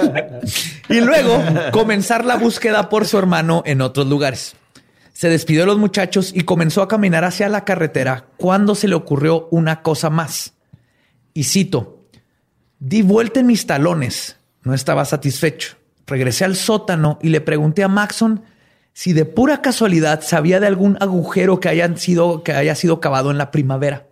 [0.89, 1.41] y luego
[1.71, 4.55] comenzar la búsqueda por su hermano en otros lugares.
[5.13, 8.95] Se despidió de los muchachos y comenzó a caminar hacia la carretera cuando se le
[8.95, 10.53] ocurrió una cosa más.
[11.33, 12.07] Y cito,
[12.79, 14.37] di vuelta en mis talones.
[14.63, 15.75] No estaba satisfecho.
[16.07, 18.43] Regresé al sótano y le pregunté a Maxon
[18.93, 23.31] si de pura casualidad sabía de algún agujero que, hayan sido, que haya sido cavado
[23.31, 24.07] en la primavera.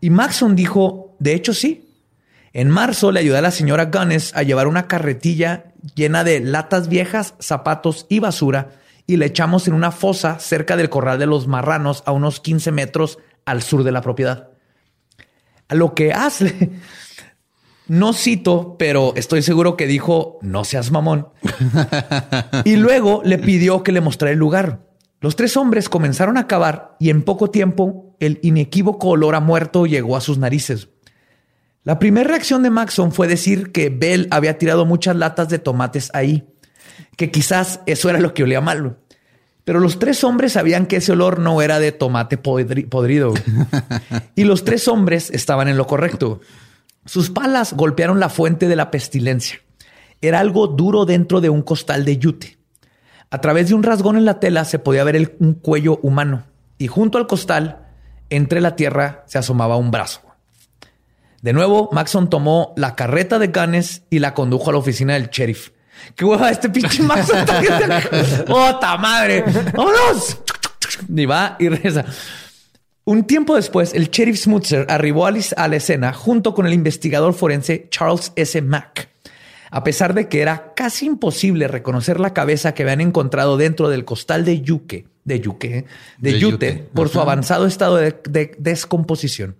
[0.00, 1.82] Y Maxon dijo, de hecho sí.
[2.52, 6.88] En marzo le ayudé a la señora Gunness a llevar una carretilla llena de latas
[6.88, 8.70] viejas, zapatos y basura
[9.06, 12.72] y le echamos en una fosa cerca del corral de los marranos a unos 15
[12.72, 14.50] metros al sur de la propiedad.
[15.68, 16.72] A lo que hace
[17.88, 21.28] no cito, pero estoy seguro que dijo, no seas mamón.
[22.64, 24.86] y luego le pidió que le mostrara el lugar.
[25.20, 29.86] Los tres hombres comenzaron a cavar y en poco tiempo el inequívoco olor a muerto
[29.86, 30.88] llegó a sus narices.
[31.86, 36.10] La primera reacción de Maxon fue decir que Bell había tirado muchas latas de tomates
[36.14, 36.44] ahí,
[37.16, 38.96] que quizás eso era lo que olía mal.
[39.62, 43.34] Pero los tres hombres sabían que ese olor no era de tomate podrido.
[44.34, 46.40] y los tres hombres estaban en lo correcto.
[47.04, 49.60] Sus palas golpearon la fuente de la pestilencia.
[50.20, 52.58] Era algo duro dentro de un costal de yute.
[53.30, 56.46] A través de un rasgón en la tela se podía ver un cuello humano
[56.78, 57.86] y junto al costal,
[58.28, 60.25] entre la tierra, se asomaba un brazo.
[61.46, 65.28] De nuevo, Maxon tomó la carreta de Ganes y la condujo a la oficina del
[65.28, 65.70] sheriff.
[66.16, 67.38] ¡Qué hueva este pinche Maxon!
[68.48, 69.44] ¡Ota madre!
[69.72, 70.38] ¡Vámonos!
[71.08, 72.04] Y va y reza.
[73.04, 75.30] Un tiempo después, el sheriff Smutzer arribó a
[75.68, 78.60] la escena junto con el investigador forense Charles S.
[78.60, 79.08] Mack.
[79.70, 84.04] A pesar de que era casi imposible reconocer la cabeza que habían encontrado dentro del
[84.04, 85.84] costal de yuque, de yuque,
[86.18, 89.54] de, yute, por su avanzado estado de, de descomposición.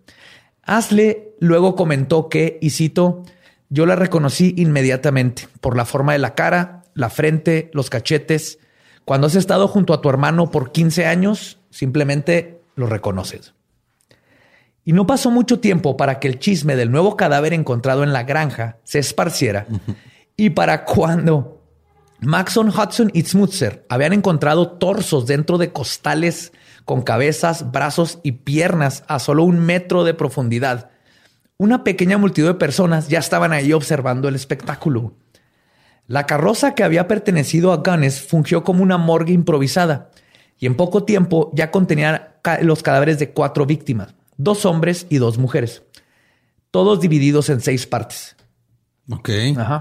[0.67, 3.23] Asle luego comentó que, y cito,
[3.69, 8.59] yo la reconocí inmediatamente por la forma de la cara, la frente, los cachetes.
[9.05, 13.55] Cuando has estado junto a tu hermano por 15 años, simplemente lo reconoces.
[14.85, 18.25] Y no pasó mucho tiempo para que el chisme del nuevo cadáver encontrado en la
[18.25, 19.67] granja se esparciera.
[20.37, 21.63] Y para cuando
[22.21, 26.53] Maxon, Hudson y Smutzer habían encontrado torsos dentro de costales
[26.87, 30.91] con cabezas, brazos y piernas a solo un metro de profundidad,
[31.59, 35.15] una pequeña multitud de personas ya estaban ahí observando el espectáculo.
[36.07, 40.11] La carroza que había pertenecido a Gunness fungió como una morgue improvisada
[40.59, 45.39] y en poco tiempo ya contenía los cadáveres de cuatro víctimas, dos hombres y dos
[45.39, 45.83] mujeres,
[46.71, 48.37] todos divididos en seis partes.
[49.11, 49.31] Ok.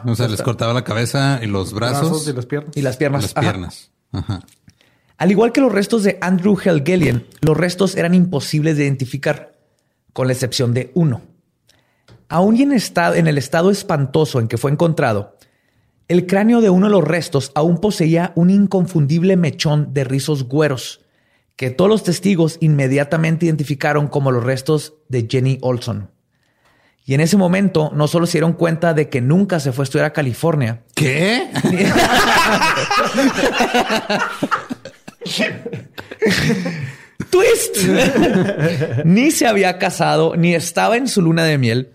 [0.05, 2.75] O sea, les cortaba la cabeza y los brazos, y las piernas.
[2.75, 3.21] Y las piernas.
[3.21, 3.91] Las piernas.
[5.17, 9.53] Al igual que los restos de Andrew Helgelian, los restos eran imposibles de identificar,
[10.11, 11.21] con la excepción de uno.
[12.27, 15.37] Aún y en, estado, en el estado espantoso en que fue encontrado,
[16.07, 21.01] el cráneo de uno de los restos aún poseía un inconfundible mechón de rizos güeros,
[21.55, 26.11] que todos los testigos inmediatamente identificaron como los restos de Jenny Olson.
[27.05, 29.85] Y en ese momento no solo se dieron cuenta de que nunca se fue a
[29.85, 30.83] estudiar a California.
[30.95, 31.49] ¿Qué?
[37.29, 37.77] Twist.
[39.05, 41.91] ni se había casado, ni estaba en su luna de miel.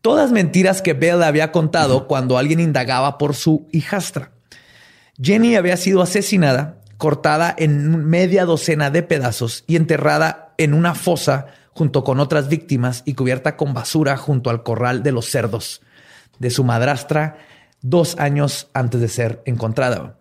[0.00, 4.30] Todas mentiras que Belle había contado cuando alguien indagaba por su hijastra.
[5.20, 11.46] Jenny había sido asesinada cortada en media docena de pedazos y enterrada en una fosa
[11.72, 15.80] junto con otras víctimas y cubierta con basura junto al corral de los cerdos
[16.38, 17.38] de su madrastra
[17.82, 20.17] dos años antes de ser encontrada.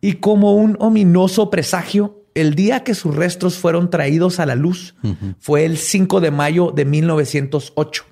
[0.00, 4.94] Y como un ominoso presagio, el día que sus restos fueron traídos a la luz
[5.40, 8.04] fue el 5 de mayo de 1908,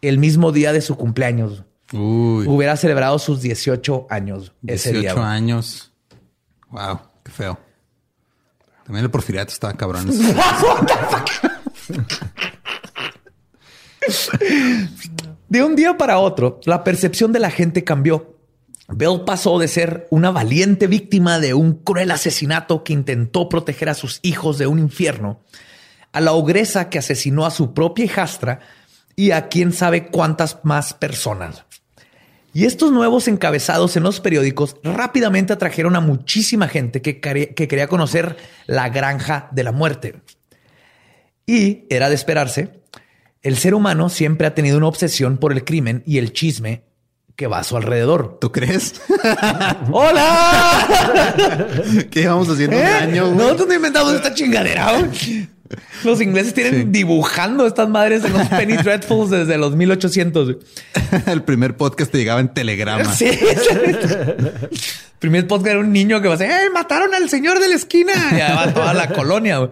[0.00, 1.64] el mismo día de su cumpleaños.
[1.92, 5.12] Hubiera celebrado sus 18 años ese día.
[5.12, 5.92] 18 años.
[6.70, 7.00] Wow.
[7.22, 7.58] Qué feo.
[8.84, 10.10] También el porfiriato estaba cabrón.
[15.48, 18.31] de un día para otro, la percepción de la gente cambió.
[18.88, 23.94] Bell pasó de ser una valiente víctima de un cruel asesinato que intentó proteger a
[23.94, 25.40] sus hijos de un infierno,
[26.12, 28.60] a la ogresa que asesinó a su propia hijastra
[29.16, 31.64] y a quién sabe cuántas más personas.
[32.54, 38.36] Y estos nuevos encabezados en los periódicos rápidamente atrajeron a muchísima gente que, quería conocer
[38.66, 40.20] la granja de la muerte.
[41.46, 42.82] Y era de esperarse,
[43.40, 46.84] el ser humano siempre ha tenido una obsesión por el crimen y el chisme
[47.36, 48.38] que va a su alrededor.
[48.40, 49.00] ¿Tú crees?
[49.90, 51.34] ¡Hola!
[52.10, 52.86] ¿Qué íbamos haciendo un ¿Eh?
[52.86, 53.34] año?
[53.34, 55.08] Nosotros no inventamos esta chingadera.
[56.04, 60.56] Los ingleses tienen dibujando estas madres en los Penny Dreadfuls desde los 1800.
[61.26, 63.12] El primer podcast te llegaba en telegrama.
[63.12, 63.26] Sí.
[63.26, 64.52] El
[65.18, 66.68] primer podcast era un niño que va a decir, ¡eh!
[66.72, 68.12] Mataron al señor de la esquina.
[68.36, 69.70] Ya va toda la colonia.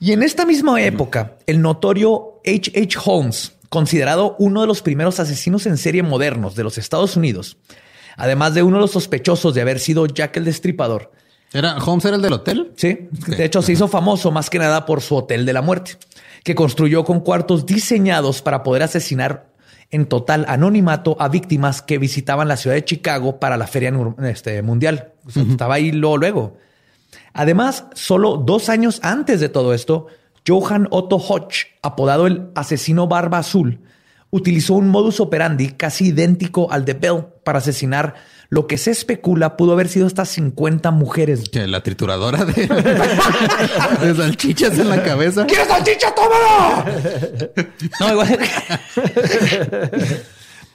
[0.00, 2.72] Y en esta misma época, el notorio H.
[2.74, 2.98] H.
[3.04, 7.58] Holmes, considerado uno de los primeros asesinos en serie modernos de los Estados Unidos,
[8.16, 11.12] además de uno de los sospechosos de haber sido Jack el Destripador,
[11.52, 12.72] ¿Era Holmes era el del hotel?
[12.76, 15.92] Sí, de hecho se hizo famoso más que nada por su Hotel de la Muerte,
[16.44, 19.48] que construyó con cuartos diseñados para poder asesinar
[19.90, 23.90] en total anonimato a víctimas que visitaban la ciudad de Chicago para la feria
[24.24, 25.12] este, mundial.
[25.26, 26.56] O sea, Estaba ahí luego, luego.
[27.32, 30.08] Además, solo dos años antes de todo esto,
[30.48, 33.80] Johann Otto Hodge, apodado el asesino barba azul,
[34.30, 38.14] utilizó un modus operandi casi idéntico al de Bell para asesinar
[38.48, 41.50] lo que se especula pudo haber sido hasta 50 mujeres.
[41.50, 42.66] Que la trituradora de,
[44.06, 45.44] de salchichas en la cabeza.
[45.44, 46.14] ¿Quieres salchicha?
[46.14, 46.84] ¡Tómalo!
[48.00, 48.38] No, igual.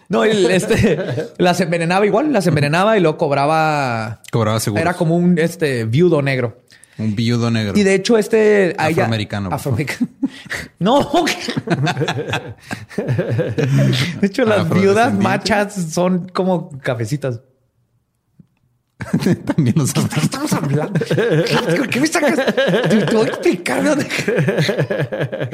[0.09, 4.21] No, el, este, las envenenaba igual, las envenenaba y luego cobraba.
[4.31, 4.79] Cobraba seguro.
[4.79, 6.62] Era como un este viudo negro.
[6.97, 7.73] Un viudo negro.
[7.75, 10.07] Y de hecho, este Afroamericano, por Afroamericano.
[10.79, 11.09] No.
[14.19, 17.41] De hecho, las viudas machas son como cafecitas.
[19.45, 20.99] También los ¿Qué estamos hablando?
[21.77, 22.39] ¿Por qué me sacas?
[22.89, 24.07] Te, te voy a explicar de dónde.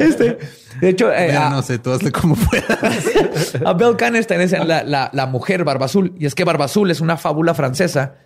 [0.00, 0.38] Este,
[0.80, 3.54] de hecho, eh, Mira, a, no sé, tú hazle como puedas.
[3.64, 6.14] a Belle Canestein es la, la, la mujer Barba Azul.
[6.18, 8.16] Y es que Barba Azul es una fábula francesa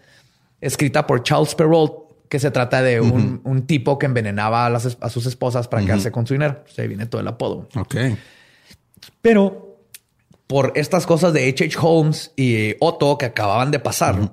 [0.61, 1.93] escrita por Charles Perrault,
[2.35, 5.85] que se trata de un, un tipo que envenenaba a, las a sus esposas para
[5.85, 6.65] quedarse con su dinero.
[6.67, 7.69] Se viene todo el apodo.
[7.77, 7.95] ok.
[9.23, 9.79] Pero
[10.49, 11.79] por estas cosas de H.H.
[11.81, 14.33] Holmes y Otto que acababan de pasar,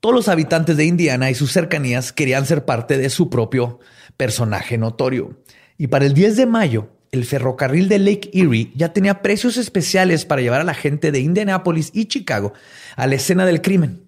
[0.00, 3.78] todos los habitantes de Indiana y sus cercanías querían ser parte de su propio
[4.16, 5.38] personaje notorio.
[5.76, 10.24] Y para el 10 de mayo, el ferrocarril de Lake Erie ya tenía precios especiales
[10.24, 12.54] para llevar a la gente de Indianapolis y Chicago
[12.96, 14.03] a la escena del crimen.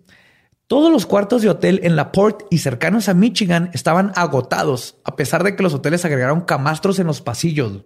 [0.68, 5.14] Todos los cuartos de hotel en la Port y cercanos a Michigan estaban agotados, a
[5.14, 7.84] pesar de que los hoteles agregaron camastros en los pasillos.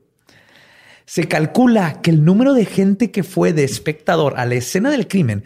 [1.04, 5.08] Se calcula que el número de gente que fue de espectador a la escena del
[5.08, 5.44] crimen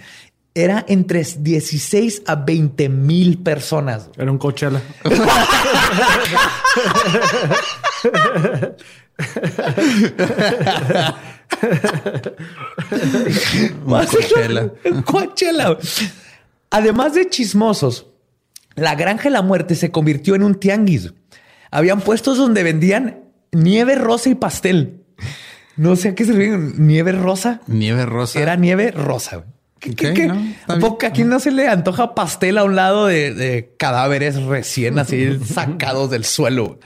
[0.54, 4.10] era entre 16 a 20 mil personas.
[4.16, 4.80] Era un Coachella.
[13.84, 14.70] Coachella.
[15.04, 15.76] Coachella.
[16.76, 18.08] Además de chismosos,
[18.74, 21.14] la Granja de la Muerte se convirtió en un tianguis.
[21.70, 23.20] Habían puestos donde vendían
[23.52, 25.04] nieve rosa y pastel.
[25.76, 26.74] No sé a qué se refieren.
[26.84, 27.60] Nieve rosa.
[27.68, 28.40] Nieve rosa.
[28.40, 29.44] Era nieve rosa.
[29.78, 30.26] ¿Qué, Ok, qué- qué?
[30.26, 30.34] no,
[30.68, 34.98] está ¿A aquí no se le antoja pastel a un lado de, de cadáveres recién
[34.98, 36.80] así sacados del suelo?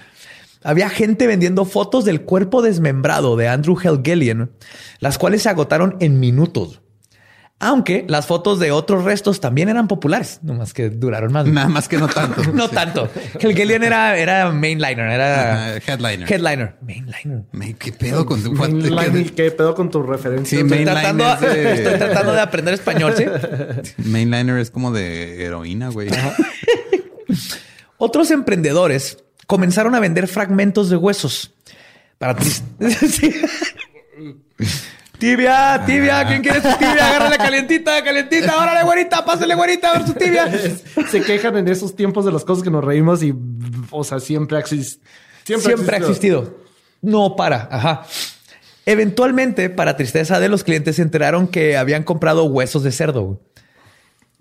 [0.62, 4.50] Había gente vendiendo fotos del cuerpo desmembrado de Andrew Helgelian,
[5.00, 6.82] las cuales se agotaron en minutos.
[7.60, 11.44] Aunque las fotos de otros restos también eran populares, nomás que duraron más.
[11.44, 12.40] Nada más que no tanto.
[12.52, 12.74] no Sí.
[12.74, 13.10] tanto.
[13.40, 16.32] Helgelian era, era mainliner, era headliner.
[16.32, 16.76] headliner.
[16.82, 17.42] Mainliner.
[17.50, 20.56] Me- ¿Qué pedo con tu Mainline, ¿Qué pedo con tu referencia?
[20.56, 23.24] Sí, Estoy Mainliner tratando, es de- estoy tratando de aprender español, ¿sí?
[24.08, 26.10] Mainliner es como de heroína, güey.
[27.96, 29.18] Otros emprendedores
[29.48, 31.52] comenzaron a vender fragmentos de huesos
[32.18, 32.62] para tris-
[33.10, 33.34] Sí.
[35.18, 37.08] Tibia, tibia, ¿quién quiere su tibia?
[37.08, 40.48] Agárrale calientita, calientita, órale, güerita, pásale, güerita, a ver su tibia.
[41.10, 43.34] Se quejan en esos tiempos de las cosas que nos reímos y,
[43.90, 45.00] o sea, siempre ha existido.
[45.44, 46.58] Siempre, ha existido.
[47.02, 48.06] No para, ajá.
[48.86, 53.40] Eventualmente, para tristeza de los clientes, se enteraron que habían comprado huesos de cerdo.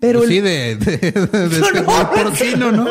[0.00, 2.86] el- sí, de, de, de, de- No, de no, porcino, ¿no?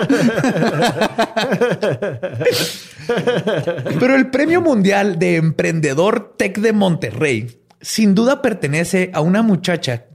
[4.00, 10.06] Pero el Premio Mundial de Emprendedor Tech de Monterrey sin duda pertenece a una muchacha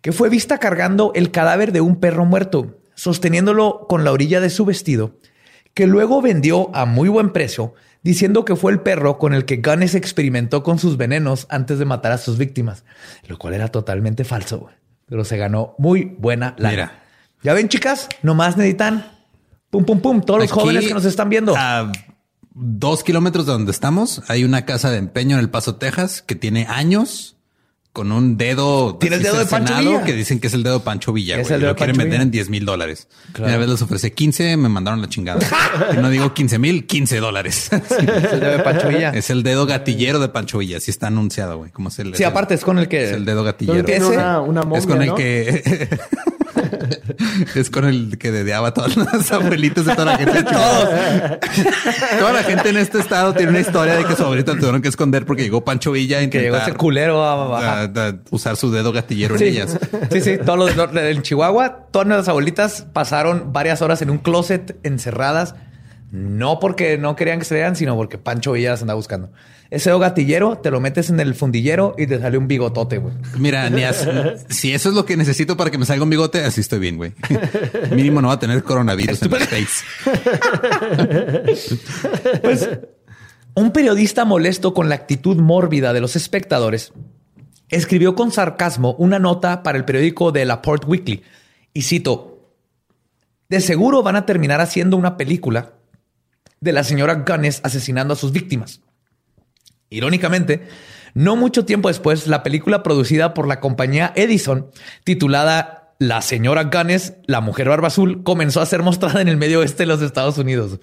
[0.00, 4.50] que fue vista cargando el cadáver de un perro muerto, sosteniéndolo con la orilla de
[4.50, 5.18] su vestido,
[5.72, 9.56] que luego vendió a muy buen precio, diciendo que fue el perro con el que
[9.56, 12.84] Gunness experimentó con sus venenos antes de matar a sus víctimas,
[13.26, 14.68] lo cual era totalmente falso,
[15.06, 16.70] pero se ganó muy buena lana.
[16.70, 17.02] Mira.
[17.42, 19.10] Ya ven, chicas, nomás necesitan
[19.70, 21.54] pum, pum, pum, todos los jóvenes que nos están viendo.
[22.54, 26.34] Dos kilómetros de donde estamos, hay una casa de empeño en El Paso, Texas, que
[26.34, 27.34] tiene años
[27.94, 28.96] con un dedo.
[28.96, 30.02] Tiene el dedo de Pancho Villa.
[30.02, 31.36] Que dicen que es el dedo de Pancho Villa.
[31.38, 32.22] Es el dedo lo de quieren Pancho vender Villa.
[32.24, 33.06] en 10 mil dólares.
[33.32, 33.50] Claro.
[33.50, 35.38] Una vez les ofrecí 15, me mandaron la chingada.
[35.94, 37.70] y no digo 15 mil, 15 dólares.
[37.72, 39.10] Es el dedo de Pancho Villa.
[39.10, 40.78] es el dedo gatillero de Pancho Villa.
[40.78, 41.70] Así está anunciado, güey.
[41.70, 42.16] ¿Cómo es el?
[42.16, 43.86] Sí, aparte es con el que Es el dedo gatillero.
[43.86, 45.14] Ese una, una momia, es con el ¿no?
[45.14, 45.88] que
[47.54, 50.42] es con el que dedeaba a todas las abuelitas de toda la gente.
[50.54, 50.88] Todos.
[52.18, 54.88] Toda la gente en este estado tiene una historia de que su abuelita tuvieron que
[54.88, 58.14] esconder porque llegó Pancho Villa a que llegó intentar ese culero a, a- a- a
[58.30, 59.78] usar su dedo gatillero Sí, en ellas.
[60.10, 60.38] sí, sí.
[60.44, 65.54] Todos los en Chihuahua, todas las abuelitas pasaron varias horas en un closet encerradas
[66.16, 69.32] No porque no querían que se vean, sino porque Pancho Villa las andaba buscando.
[69.70, 73.12] Ese gatillero te lo metes en el fundillero y te sale un bigotote, güey.
[73.36, 74.06] Mira, ni as-
[74.48, 76.98] si eso es lo que necesito para que me salga un bigote, así estoy bien,
[76.98, 77.14] güey.
[77.90, 79.84] Mínimo no va a tener coronavirus en el face.
[82.42, 82.70] Pues
[83.54, 86.92] un periodista molesto con la actitud mórbida de los espectadores
[87.70, 91.24] escribió con sarcasmo una nota para el periódico de La Port Weekly
[91.72, 92.52] y cito:
[93.48, 95.72] De seguro van a terminar haciendo una película
[96.64, 98.80] de la señora Gunness asesinando a sus víctimas.
[99.90, 100.66] Irónicamente,
[101.14, 104.70] no mucho tiempo después, la película producida por la compañía Edison,
[105.04, 109.60] titulada La señora Gunness, la mujer barba azul, comenzó a ser mostrada en el medio
[109.60, 110.80] oeste de los Estados Unidos.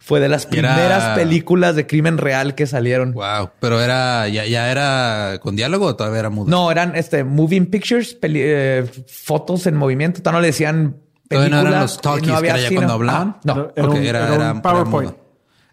[0.00, 3.12] Fue de las era- primeras películas de crimen real que salieron.
[3.12, 6.48] Wow, pero era ya, ya era con diálogo o todavía era mudo.
[6.50, 10.20] No, eran este moving pictures, peli- eh, fotos en movimiento.
[10.22, 10.96] Todavía no le decían
[11.28, 11.68] Todavía no película.
[11.70, 13.28] eran los talkies, no había que era ya cuando hablaban.
[13.36, 15.14] Ah, no, Era Ok, un- era- era un era- era PowerPoint.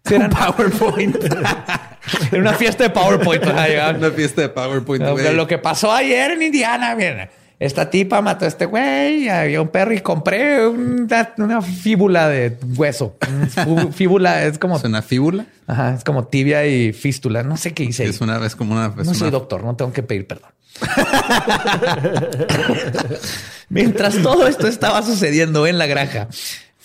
[0.07, 1.15] Sí, eran PowerPoint.
[2.31, 3.43] Era una fiesta de PowerPoint.
[3.43, 5.33] Una fiesta de PowerPoint, Lo, güey.
[5.33, 7.27] lo que pasó ayer en Indiana, bien.
[7.57, 12.57] Esta tipa mató a este güey, había un perro y compré una, una fíbula de
[12.75, 13.15] hueso.
[13.95, 15.45] Fíbula es como, ¿Es una fíbula?
[15.65, 17.43] ajá, es como tibia y fístula.
[17.43, 18.03] No sé qué hice.
[18.03, 18.09] ahí.
[18.09, 18.87] Es una, es como una.
[18.99, 20.51] es No soy una- doctor, no tengo que pedir perdón.
[23.69, 26.27] Mientras todo esto estaba sucediendo en la granja,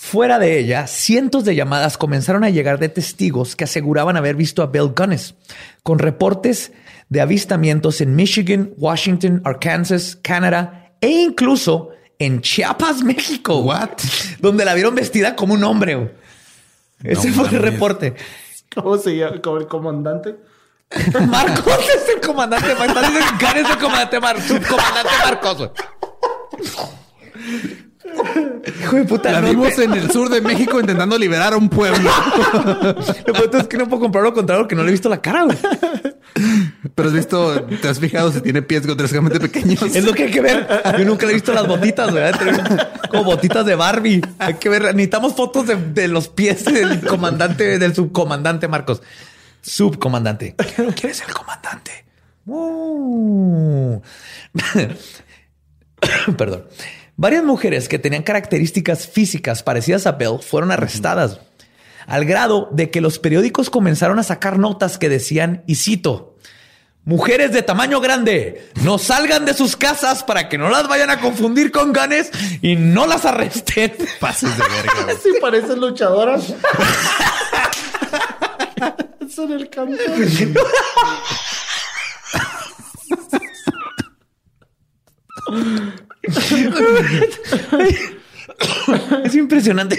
[0.01, 4.63] fuera de ella, cientos de llamadas comenzaron a llegar de testigos que aseguraban haber visto
[4.63, 5.35] a Bill Gunness,
[5.83, 6.73] con reportes
[7.11, 13.59] de avistamientos en Michigan, Washington, Arkansas, Canadá e incluso en Chiapas, México.
[13.59, 13.91] What?
[14.39, 15.97] Donde la vieron vestida como un hombre.
[15.97, 16.11] güey.
[17.05, 18.15] Ese No fue el reporte.
[18.75, 19.43] ¿Cómo se llama?
[19.43, 20.37] ¿Como el comandante?
[21.29, 22.75] Marcos es el comandante.
[22.75, 25.71] Marcos es el, Gan es el comandante Mar, subcomandante Marcos.
[28.15, 28.51] Güey.
[28.83, 29.33] Hijo de puta.
[29.33, 32.11] La vimos en el sur de México intentando liberar a un pueblo.
[33.27, 35.45] Lo peor es que no puedo comprarlo contrario porque no le he visto la cara.
[35.45, 35.59] güey.
[36.95, 39.83] Pero has visto, te has fijado si tiene pies grotescamente pequeños.
[39.83, 40.67] Es lo que hay que ver.
[40.99, 42.09] Yo nunca le he visto las botitas.
[42.13, 44.21] Tener Como botitas de Barbie.
[44.39, 44.83] Hay que ver.
[44.83, 49.03] Necesitamos fotos de, de los pies del comandante, del subcomandante Marcos.
[49.63, 50.55] Subcomandante.
[50.77, 52.05] ¿Quién es el comandante?
[52.47, 54.01] Uh.
[56.37, 56.65] Perdón.
[57.21, 61.39] Varias mujeres que tenían características físicas parecidas a Bell fueron arrestadas,
[62.07, 66.39] al grado de que los periódicos comenzaron a sacar notas que decían, y cito,
[67.05, 71.21] Mujeres de tamaño grande, no salgan de sus casas para que no las vayan a
[71.21, 72.31] confundir con ganes
[72.63, 73.93] y no las arresten.
[74.21, 75.15] Pases de verga.
[75.23, 76.55] Sí, parecen luchadoras.
[79.29, 79.95] Son el campo.
[89.25, 89.99] Es impresionante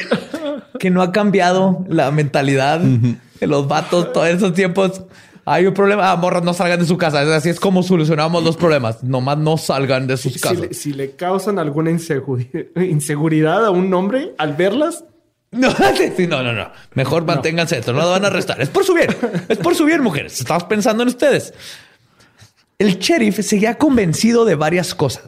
[0.79, 5.03] que no ha cambiado la mentalidad de los vatos todos esos tiempos.
[5.45, 7.21] Hay un problema, ah, morras, no salgan de su casa.
[7.35, 9.03] Así es como solucionamos los problemas.
[9.03, 10.59] Nomás no salgan de sus Si casas.
[10.59, 15.03] le, si le causan alguna inseguri- inseguridad a un hombre al verlas,
[15.51, 15.69] No,
[16.29, 16.71] no, no, no.
[16.93, 17.91] Mejor manténganse esto.
[17.93, 18.61] No lo van a arrestar.
[18.61, 19.09] Es por su bien.
[19.49, 20.39] Es por su bien, mujeres.
[20.39, 21.53] Estamos pensando en ustedes.
[22.77, 25.23] El sheriff seguía convencido de varias cosas.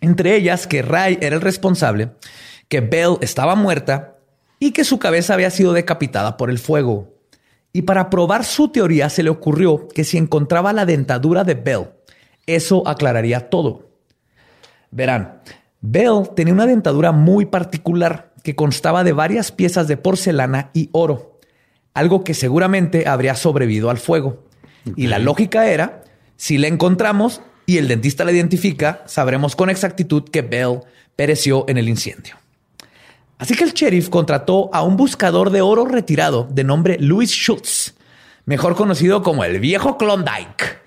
[0.00, 2.10] Entre ellas que Ray era el responsable,
[2.68, 4.16] que Belle estaba muerta
[4.58, 7.14] y que su cabeza había sido decapitada por el fuego.
[7.72, 11.90] Y para probar su teoría se le ocurrió que si encontraba la dentadura de Belle,
[12.46, 13.90] eso aclararía todo.
[14.90, 15.40] Verán,
[15.80, 21.38] Bell tenía una dentadura muy particular que constaba de varias piezas de porcelana y oro,
[21.94, 24.44] algo que seguramente habría sobrevivido al fuego.
[24.96, 26.02] Y la lógica era,
[26.36, 30.80] si la encontramos y el dentista la identifica, sabremos con exactitud que Bell
[31.16, 32.36] pereció en el incendio.
[33.38, 37.94] Así que el sheriff contrató a un buscador de oro retirado de nombre Louis Schultz,
[38.44, 40.78] mejor conocido como el viejo Klondike.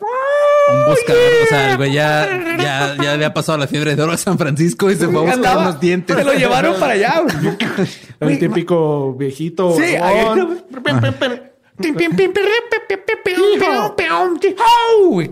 [0.00, 2.28] Un buscador, o sea, el güey ya,
[2.58, 5.20] ya, ya había pasado la fiebre de oro a San Francisco y se fue a
[5.20, 6.16] buscar Andaba- unos dientes.
[6.16, 7.20] Se lo llevaron para allá.
[7.22, 7.34] güey.
[7.48, 7.88] el
[8.20, 9.74] Güey, típico viejito.
[9.76, 10.62] Sí, barbón.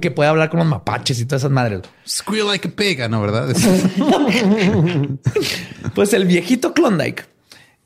[0.00, 1.82] Que puede hablar con los mapaches y todas esas madres.
[2.06, 3.20] Squeal like a pig, ah, ¿no?
[3.20, 3.54] ¿Verdad?
[5.94, 7.24] Pues el viejito Klondike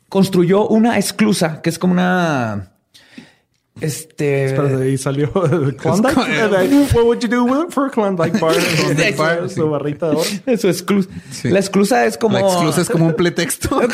[0.08, 2.72] construyó una esclusa que es como una.
[3.80, 4.50] Este.
[4.50, 6.16] Pero de ahí salió Klondike.
[6.92, 8.54] What would you do with it for a Klondike bar?
[8.76, 9.54] Klondike bar, Sí.
[9.54, 10.58] Su barrita de oro.
[10.58, 11.08] Su esclusa.
[11.30, 11.48] Sí.
[11.48, 12.38] La esclusa es como.
[12.38, 13.80] La exclusa es como un pretexto.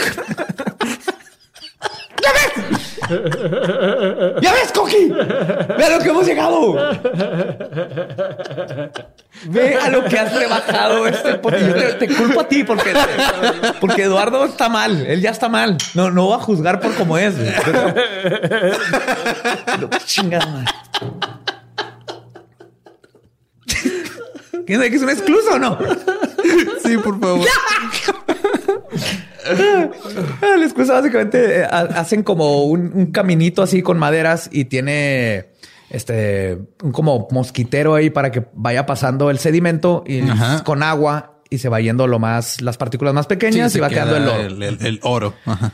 [4.42, 5.08] ¡Ya ves, Coqui!
[5.10, 6.74] ¡Ve a lo que hemos llegado!
[9.44, 11.74] Ve a lo que has rebajado este potillo.
[11.74, 12.92] Te, te culpo a ti porque,
[13.80, 15.06] porque Eduardo está mal.
[15.06, 15.76] Él ya está mal.
[15.94, 17.34] No, no va a juzgar por cómo es.
[17.64, 17.94] Pero-
[19.66, 20.64] Pero qué chingada.
[24.66, 25.78] ¿Quién sabe que es un excluso o no?
[26.84, 27.46] Sí, por favor.
[29.50, 34.66] Ah, La excusa básicamente eh, ha- hacen como un, un caminito así con maderas y
[34.66, 35.50] tiene
[35.90, 40.64] este un como mosquitero ahí para que vaya pasando el sedimento y Ajá.
[40.64, 43.88] con agua y se va yendo lo más las partículas más pequeñas Sí, y va
[43.88, 44.40] quedando el oro.
[44.40, 45.34] El, el- el oro.
[45.44, 45.72] Ajá.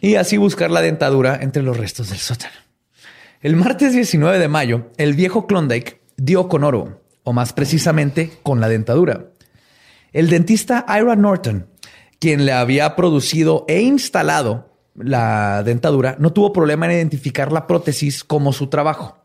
[0.00, 2.52] Y así buscar la dentadura entre los restos del sótano.
[3.40, 8.60] El martes 19 de mayo, el viejo Klondike dio con oro, o más precisamente con
[8.60, 9.26] la dentadura.
[10.12, 11.66] El dentista Ira Norton,
[12.24, 18.24] quien le había producido e instalado la dentadura, no tuvo problema en identificar la prótesis
[18.24, 19.18] como su trabajo.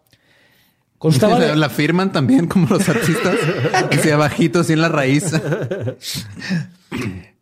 [0.97, 3.37] Constaba la, de- la firman también como los artistas.
[3.89, 5.31] que sea bajito así en la raíz.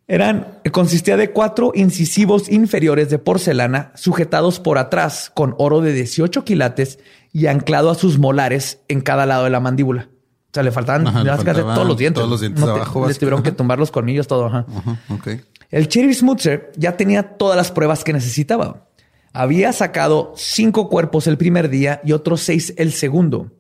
[0.08, 6.46] Eran, consistía de cuatro incisivos inferiores de porcelana sujetados por atrás con oro de 18
[6.46, 7.00] quilates
[7.34, 10.10] y anclado a sus molares en cada lado de la mandíbula.
[10.58, 11.30] Sea, le faltaban Ajá, le
[11.62, 12.16] todos los dientes.
[12.20, 14.48] todos los dientes No abajo, tuvieron que tumbar los colmillos, todo.
[14.48, 14.66] ajá.
[14.76, 15.28] Ajá, ok.
[15.70, 18.88] El Cherry Smutzer ya tenía todas las pruebas que necesitaba.
[19.34, 23.52] Había sacado cinco cuerpos el primer día y otros seis el segundo.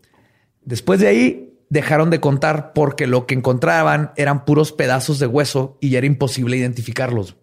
[0.63, 5.77] Después de ahí dejaron de contar porque lo que encontraban eran puros pedazos de hueso
[5.81, 7.35] y ya era imposible identificarlos.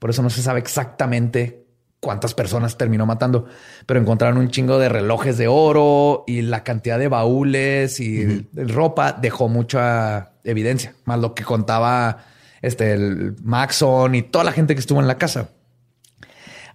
[0.00, 1.59] Por eso no se sabe exactamente
[2.00, 3.46] cuántas personas terminó matando,
[3.86, 9.12] pero encontraron un chingo de relojes de oro y la cantidad de baúles y ropa
[9.12, 12.24] dejó mucha evidencia, más lo que contaba
[12.62, 15.50] este el Maxon y toda la gente que estuvo en la casa.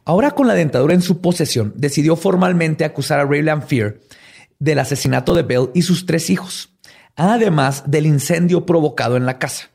[0.06, 3.98] Ahora con la dentadura en su posesión, decidió formalmente acusar a Ray Fear
[4.60, 6.70] del asesinato de Bell y sus tres hijos,
[7.16, 9.72] además del incendio provocado en la casa.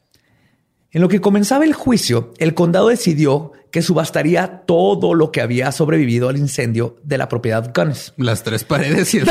[0.92, 5.70] En lo que comenzaba el juicio, el condado decidió que subastaría todo lo que había
[5.72, 8.14] sobrevivido al incendio de la propiedad Gunness.
[8.16, 9.26] Las tres paredes y el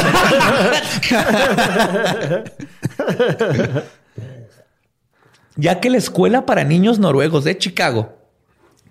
[5.56, 8.18] ya que la escuela para niños noruegos de Chicago,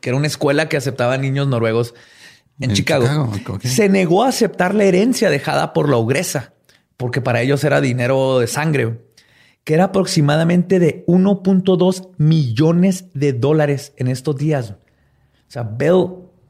[0.00, 1.94] que era una escuela que aceptaba niños noruegos
[2.60, 3.32] en, En Chicago,
[3.62, 6.52] se negó a aceptar la herencia dejada por la ogresa,
[6.96, 8.98] porque para ellos era dinero de sangre,
[9.64, 14.74] que era aproximadamente de 1.2 millones de dólares en estos días.
[15.48, 16.06] O sea, Bell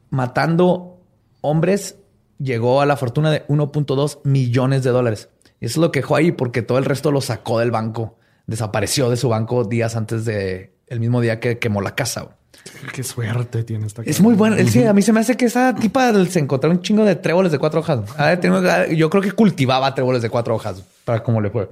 [0.09, 1.01] matando
[1.41, 1.95] hombres
[2.37, 5.29] llegó a la fortuna de 1.2 millones de dólares.
[5.61, 8.17] Y eso es lo que dejó ahí porque todo el resto lo sacó del banco.
[8.47, 12.29] Desapareció de su banco días antes de el mismo día que quemó la casa.
[12.93, 14.57] Qué suerte tiene esta Es muy bueno.
[14.67, 17.51] Sí, a mí se me hace que esa tipa se encontró un chingo de tréboles
[17.51, 17.99] de cuatro hojas.
[18.17, 21.69] A ver, tengo- yo creo que cultivaba tréboles de cuatro hojas para cómo le fue.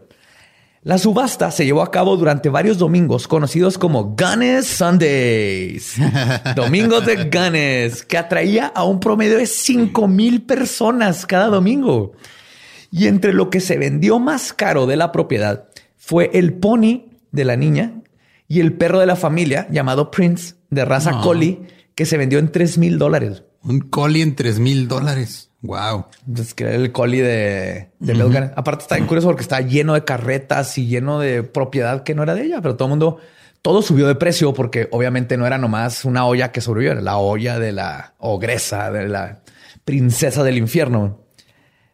[0.88, 5.96] La subasta se llevó a cabo durante varios domingos conocidos como Gunness Sundays.
[6.56, 12.14] Domingos de Gunness, que atraía a un promedio de 5 mil personas cada domingo.
[12.90, 15.66] Y entre lo que se vendió más caro de la propiedad
[15.98, 18.02] fue el pony de la niña
[18.48, 21.22] y el perro de la familia llamado Prince de raza No.
[21.22, 21.64] collie
[21.96, 23.44] que se vendió en 3 mil dólares.
[23.62, 25.47] Un collie en tres mil dólares.
[25.62, 26.06] Wow.
[26.28, 28.52] Entonces, que era el collie de, de Gunn.
[28.56, 32.24] Aparte, está bien curioso porque está lleno de carretas y lleno de propiedad que no
[32.24, 33.18] era de ella, pero todo el mundo,
[33.62, 37.18] todo subió de precio porque obviamente no era nomás una olla que sobrevivió, era la
[37.18, 39.42] olla de la ogresa, de la
[39.84, 41.22] princesa del infierno.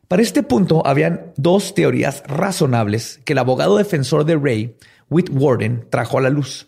[0.07, 4.78] Para este punto, habían dos teorías razonables que el abogado defensor de Ray,
[5.09, 6.68] Whit Warden, trajo a la luz.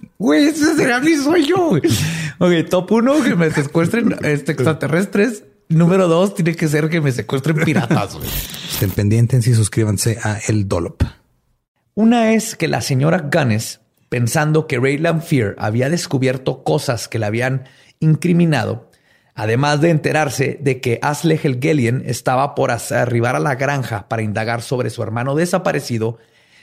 [0.21, 1.69] Güey, ese será mi sueño.
[1.69, 1.81] güey.
[2.37, 5.45] Ok, top uno, que me secuestren este, extraterrestres.
[5.67, 8.13] Número dos, tiene que ser que me secuestren piratas.
[8.15, 8.29] güey.
[8.71, 11.01] Estén pendientes y suscríbanse a El Dolop.
[11.95, 17.25] Una es que la señora Gunness, pensando que Ray Fear había descubierto cosas que le
[17.25, 17.63] habían
[17.99, 18.91] incriminado,
[19.33, 24.61] Además de enterarse de que Asle Helgelien estaba por arribar a la granja para indagar
[24.61, 26.19] sobre su hermano desaparecido,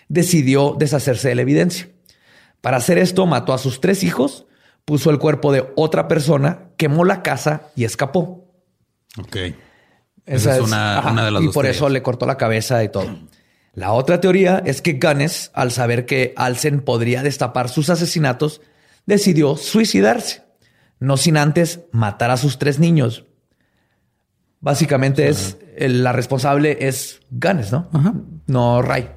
[0.08, 1.88] decidió deshacerse de la evidencia.
[2.60, 4.46] Para hacer esto, mató a sus tres hijos,
[4.84, 8.46] puso el cuerpo de otra persona, quemó la casa y escapó.
[9.18, 9.36] Ok.
[10.26, 13.18] Esa, es, una, de las Y por eso le cortó la cabeza y todo.
[13.74, 18.60] La otra teoría es que Gunnes, al saber que Alsen podría destapar sus asesinatos,
[19.06, 20.42] decidió suicidarse,
[20.98, 23.24] no sin antes matar a sus tres niños.
[24.60, 27.88] Básicamente es la responsable es Gunnes, ¿no?
[28.46, 29.10] No Ray.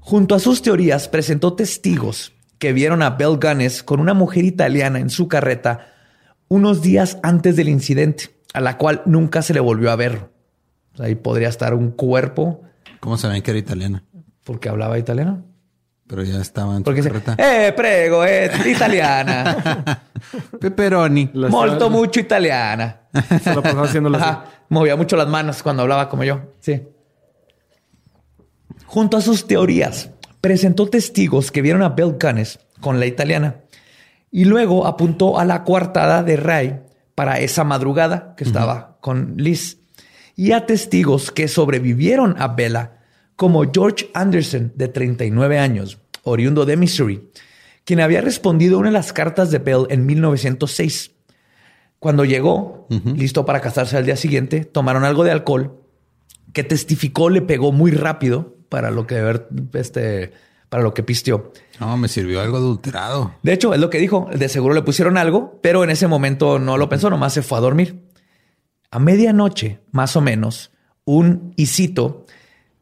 [0.00, 2.32] Junto a sus teorías presentó testigos
[2.62, 5.88] que vieron a Bell Gunnes con una mujer italiana en su carreta
[6.46, 10.30] unos días antes del incidente a la cual nunca se le volvió a ver.
[11.00, 12.62] ahí podría estar un cuerpo.
[13.00, 14.04] ¿Cómo saben que era italiana?
[14.44, 15.42] Porque hablaba italiano.
[16.06, 17.00] Pero ya estaba en Porque
[17.36, 20.04] eh, prego, eh, italiana.
[20.60, 21.32] Pepperoni.
[21.34, 23.08] Molto mucho italiana.
[23.42, 24.08] Se lo pasaba haciendo
[24.68, 26.52] Movía mucho las manos cuando hablaba como yo.
[26.60, 26.80] Sí.
[28.86, 30.10] Junto a sus teorías,
[30.42, 33.62] presentó testigos que vieron a Bell Gunness con la italiana
[34.30, 36.80] y luego apuntó a la coartada de Ray
[37.14, 39.78] para esa madrugada que estaba con Liz.
[40.34, 42.98] Y a testigos que sobrevivieron a Bella,
[43.36, 47.30] como George Anderson, de 39 años, oriundo de Missouri,
[47.84, 51.12] quien había respondido una de las cartas de Bell en 1906.
[51.98, 55.78] Cuando llegó, listo para casarse al día siguiente, tomaron algo de alcohol
[56.52, 59.38] que testificó le pegó muy rápido para lo que
[59.74, 60.32] este
[60.70, 61.52] para lo que pistió.
[61.78, 63.34] No, me sirvió algo adulterado.
[63.42, 64.30] De hecho, es lo que dijo.
[64.34, 67.58] De seguro le pusieron algo, pero en ese momento no lo pensó, nomás se fue
[67.58, 68.08] a dormir.
[68.90, 70.72] A medianoche, más o menos,
[71.04, 72.24] un isito,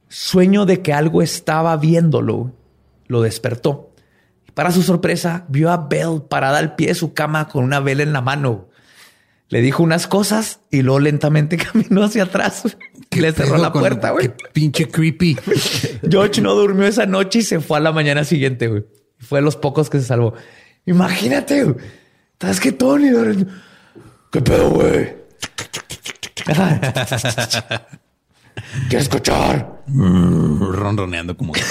[0.08, 2.52] sueño de que algo estaba viéndolo,
[3.08, 3.92] lo despertó.
[4.54, 8.04] Para su sorpresa, vio a Bell parada al pie de su cama con una vela
[8.04, 8.70] en la mano
[9.50, 12.76] le dijo unas cosas y luego lentamente caminó hacia atrás.
[13.10, 14.28] Le cerró la puerta, güey.
[14.28, 15.36] Qué pinche creepy.
[16.08, 18.84] George no durmió esa noche y se fue a la mañana siguiente, güey.
[19.18, 20.34] Fue de los pocos que se salvó.
[20.86, 21.76] Imagínate, güey.
[22.32, 23.10] ¿Estás que Tony?
[24.30, 25.16] ¿Qué pedo, güey?
[28.88, 29.82] ¿Quieres escuchar?
[29.88, 31.52] Ronroneando como...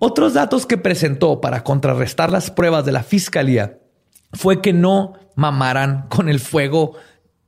[0.00, 3.78] Otros datos que presentó para contrarrestar las pruebas de la fiscalía
[4.32, 6.96] fue que no mamaran con el fuego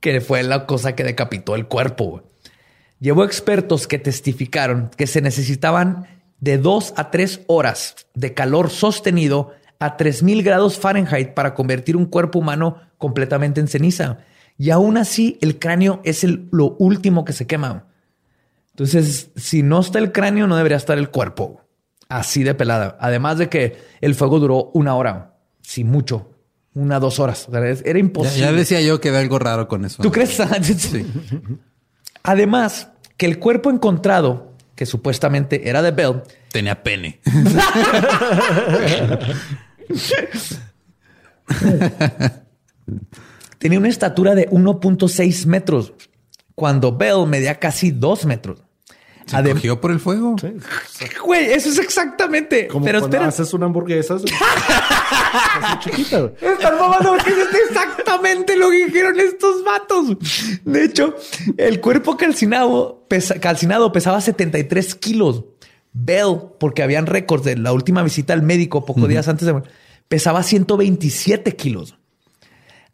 [0.00, 2.22] que fue la cosa que decapitó el cuerpo.
[3.00, 6.06] Llevó expertos que testificaron que se necesitaban
[6.40, 12.06] de dos a tres horas de calor sostenido a 3000 grados Fahrenheit para convertir un
[12.06, 14.18] cuerpo humano completamente en ceniza.
[14.56, 17.88] Y aún así, el cráneo es lo último que se quema.
[18.70, 21.60] Entonces, si no está el cráneo, no debería estar el cuerpo.
[22.08, 22.96] Así de pelada.
[23.00, 26.31] Además de que el fuego duró una hora, si mucho,
[26.74, 27.48] una, dos horas.
[27.84, 28.40] Era imposible.
[28.40, 30.02] Ya, decía yo que ve algo raro con eso.
[30.02, 30.30] ¿Tú crees?
[30.78, 31.06] sí.
[32.22, 37.20] Además, que el cuerpo encontrado, que supuestamente era de Bell, tenía pene.
[43.58, 45.92] tenía una estatura de 1.6 metros,
[46.54, 48.62] cuando Bell medía casi 2 metros.
[49.32, 50.36] ¿Se cogió por el fuego?
[50.40, 50.48] Sí.
[51.24, 52.68] Güey, eso es exactamente.
[52.68, 53.28] Como pero cuando espera.
[53.28, 54.26] haces una hamburguesa así
[55.80, 56.20] chiquita.
[56.20, 56.32] Güey.
[56.52, 60.16] Están mamando porque es exactamente lo que dijeron estos vatos.
[60.64, 61.14] De hecho,
[61.56, 63.06] el cuerpo calcinado,
[63.40, 65.44] calcinado pesaba 73 kilos.
[65.92, 69.62] Bell, porque habían récords de la última visita al médico pocos días antes de
[70.08, 71.96] pesaba 127 kilos.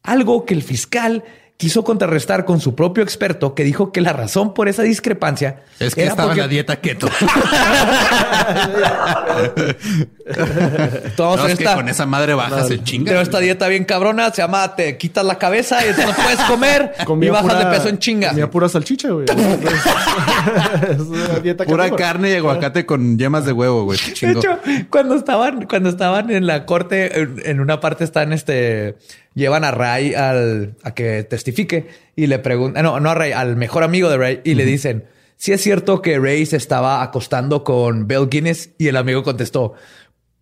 [0.02, 1.24] Algo que el fiscal
[1.58, 5.92] quiso contrarrestar con su propio experto que dijo que la razón por esa discrepancia es
[5.92, 7.08] que estaba en la dieta keto.
[11.18, 13.10] no, es que con esa madre baja se chinga.
[13.10, 16.92] Pero esta dieta bien cabrona se llama te quitas la cabeza y no puedes comer
[17.22, 18.28] y bajas de peso en chinga.
[18.28, 19.26] Comía pura salchicha, güey.
[21.66, 23.98] pura carne y aguacate con yemas de huevo, güey.
[24.20, 28.94] De hecho, cuando estaban, cuando estaban en la corte, en, una parte están este
[29.34, 33.56] llevan a Ray al, a que testifique y le preguntan, no, no a Ray, al
[33.56, 35.06] mejor amigo de Ray y le dicen,
[35.36, 39.74] si es cierto que Ray se estaba acostando con Bill Guinness y el amigo contestó,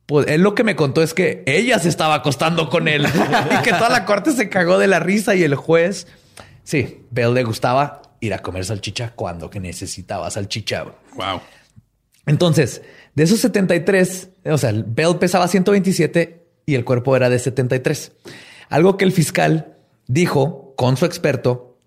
[0.07, 3.07] pues él lo que me contó es que ella se estaba acostando con él
[3.59, 6.07] y que toda la corte se cagó de la risa y el juez,
[6.65, 10.85] sí, Bell le gustaba ir a comer salchicha cuando que necesitaba salchicha.
[11.15, 11.41] Wow.
[12.25, 12.83] Entonces,
[13.15, 18.13] de esos 73, o sea, Bell pesaba 127 y el cuerpo era de 73.
[18.69, 21.79] Algo que el fiscal dijo con su experto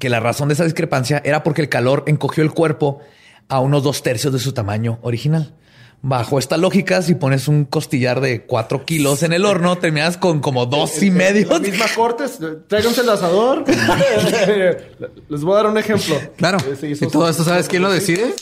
[0.00, 3.00] que la razón de esa discrepancia era porque el calor encogió el cuerpo
[3.48, 5.54] a unos dos tercios de su tamaño original.
[6.00, 10.38] Bajo esta lógica, si pones un costillar de cuatro kilos en el horno, terminas con
[10.40, 11.48] como dos y medio.
[11.50, 13.64] La misma cortes, tráiganse el asador.
[15.28, 16.14] Les voy a dar un ejemplo.
[16.36, 16.58] Claro.
[16.60, 18.32] Eh, y esos- todo esto, ¿sabes quién lo decide?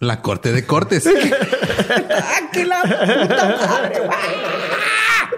[0.00, 1.06] La corte de cortes.
[2.10, 3.56] ¡Ah, que la puta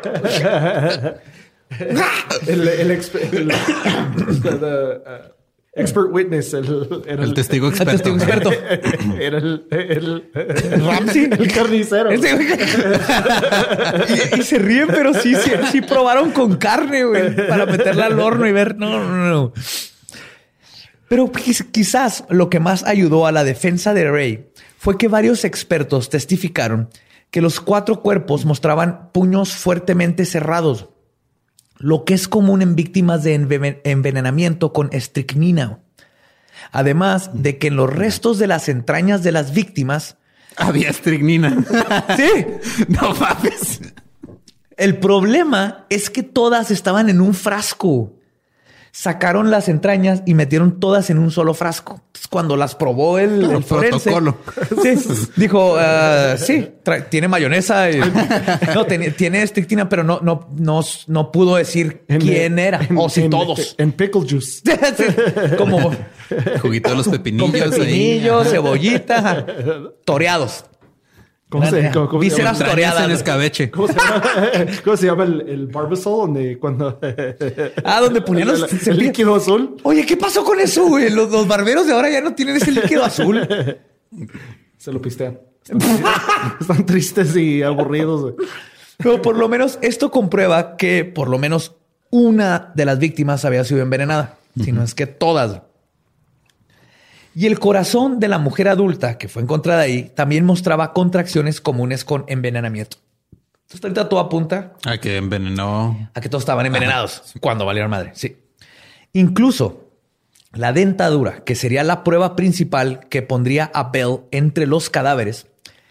[0.03, 1.15] madre!
[2.47, 5.33] El, el, el- uh,
[5.75, 6.55] expert witness.
[6.55, 7.93] El, era El testigo El experto.
[7.93, 8.51] testigo experto.
[9.21, 10.31] Era el, el,
[10.85, 11.25] Ramsey.
[11.25, 12.11] el carnicero.
[14.35, 18.19] Y, y se ríen, pero sí, sí, sí probaron con carne, güey, para meterla al
[18.19, 18.77] horno y ver.
[18.77, 19.53] No, no, no.
[21.09, 24.47] Pero quiz- quizás lo que más ayudó a la defensa de Ray
[24.79, 26.89] fue que varios expertos testificaron
[27.31, 30.89] que los cuatro cuerpos mostraban puños fuertemente cerrados,
[31.79, 35.79] lo que es común en víctimas de enve- envenenamiento con estricnina.
[36.73, 40.17] Además de que en los restos de las entrañas de las víctimas
[40.57, 41.57] Había estricnina.
[42.17, 42.47] Sí.
[42.89, 43.81] no mames.
[44.77, 48.15] El problema es que todas estaban en un frasco.
[48.93, 52.03] Sacaron las entrañas y metieron todas en un solo frasco.
[52.31, 54.37] Cuando las probó el, Claro, el forense, protocolo.
[54.83, 56.69] sí, dijo, ah, sí,
[57.11, 57.91] tiene mayonesa.
[57.91, 58.01] y-
[58.75, 62.99] no, tiene, tiene estrictina, pero no, no, no, no pudo decir En- quién era en-
[62.99, 63.75] o si en- todos.
[63.79, 64.63] En pickle juice.
[64.97, 65.05] Sí,
[65.57, 65.91] como
[66.61, 67.71] Juguito de los con pepinillos.
[67.75, 68.53] pepinillos, ahí.
[68.53, 69.47] cebollita,
[70.05, 70.65] toreados.
[71.49, 73.05] ¿Cómo se, cómo- cómo se llama?
[73.05, 73.71] En escabeche.
[73.73, 74.23] ¿Cómo se llama,
[74.85, 76.19] ¿Cómo se llama el, el barbasol?
[76.27, 76.99] Donde cuando...
[77.85, 79.77] Ah, donde ponían los el, el líquido azul.
[79.83, 81.09] Oye, ¿qué pasó con eso, güey?
[81.11, 83.47] Los, los barberos de ahora ya no tienen ese líquido azul.
[84.79, 85.41] Se lo pistean.
[85.63, 86.03] Están,
[86.61, 88.23] están tristes y aburridos.
[88.23, 88.35] güey.
[88.99, 91.77] Pero por lo menos esto comprueba que por lo menos
[92.11, 95.63] una de las víctimas había sido envenenada, si no es que todas.
[97.39, 102.05] Y el corazón de la mujer adulta que fue encontrada ahí también mostraba contracciones comunes
[102.05, 102.97] con envenenamiento.
[103.31, 106.11] Entonces ahorita todo apunta A que envenenó.
[106.15, 108.11] a que todos estaban envenenados cuando valieron madre.
[108.15, 108.39] Sí.
[109.13, 109.89] Incluso
[110.53, 115.47] la dentadura, que sería la prueba principal que pondría a Bell entre los cadáveres,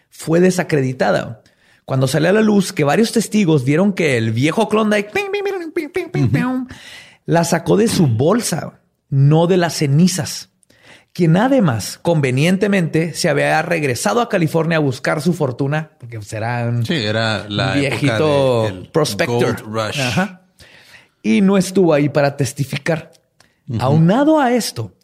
[0.10, 1.44] fue desacreditada.
[1.86, 5.14] Cuando salió a la luz que varios testigos vieron que el viejo Klondike
[7.26, 10.50] la sacó de su bolsa, no de las cenizas.
[11.18, 16.86] Quien además convenientemente se había regresado a California a buscar su fortuna, porque será un,
[16.86, 19.62] Sí, era la un viejito época prospector.
[19.62, 20.00] Rush.
[20.00, 20.44] Ajá.
[21.24, 23.14] Y no estuvo ahí para testificar.
[23.80, 24.96] Aunado a esto,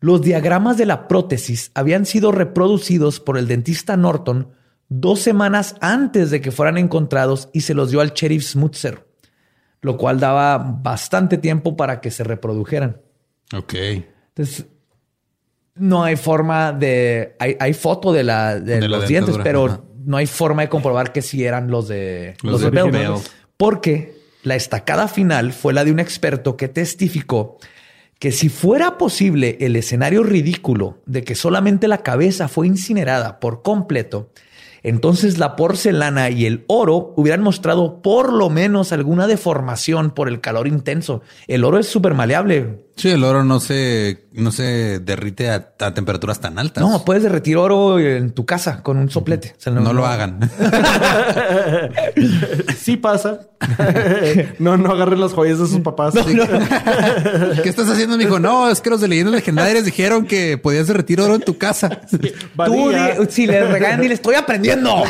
[0.00, 4.52] los diagramas de la prótesis habían sido reproducidos por el dentista Norton
[4.88, 9.06] dos semanas antes de que fueran encontrados y se los dio al sheriff Smutzer,
[9.82, 13.02] lo cual daba bastante tiempo para que se reprodujeran.
[13.52, 13.74] Ok.
[14.28, 14.64] Entonces,
[15.78, 17.36] no hay forma de.
[17.38, 19.80] Hay, hay foto de, la, de, De la los dientes, pero ajá.
[20.04, 22.90] no hay forma de comprobar que sí eran los de Los los, de.
[22.90, 23.14] Bell.
[23.56, 27.58] Porque la estacada final fue la de un experto que testificó
[28.18, 33.62] que si fuera posible el escenario ridículo de que solamente la cabeza fue incinerada por
[33.62, 34.30] completo,
[34.82, 40.40] entonces la porcelana y el oro hubieran mostrado por lo menos alguna deformación por el
[40.40, 41.22] calor intenso.
[41.46, 42.86] El oro es súper maleable.
[42.98, 46.82] Sí, el oro no se, no se derrite a, a temperaturas tan altas.
[46.82, 49.54] No, puedes derretir oro en tu casa con un soplete.
[49.56, 50.40] O sea, no, lo hagan.
[52.76, 53.40] Sí pasa.
[54.58, 56.14] no, no agarren las joyas de sus papás.
[57.62, 58.40] ¿Qué estás haciendo, mijo?
[58.40, 62.00] No, es que los de leyendas legendarias dijeron que podías derretir oro en tu casa.
[62.10, 62.92] Tú,
[63.28, 65.04] si le regalan y le estoy aprendiendo.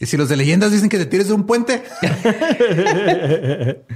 [0.00, 1.82] Y si los de leyendas dicen que te tires de un puente,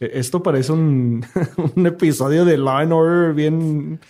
[0.00, 1.24] Esto parece un,
[1.76, 4.00] un episodio de Law and Order bien...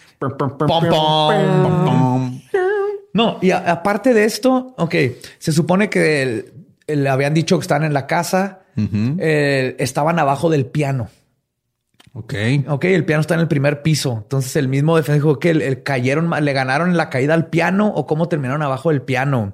[3.15, 4.95] No, y a- aparte de esto, ok,
[5.39, 6.53] se supone que el-
[6.87, 11.09] el- habían dicho que estaban en la casa, eh, estaban abajo del piano.
[12.15, 12.35] ok.
[12.69, 14.21] Ok, el piano está en el primer piso.
[14.23, 17.49] Entonces el mismo defensa dijo que el, el cayeron, le ganaron en la caída al
[17.49, 19.53] piano o cómo terminaron abajo del piano.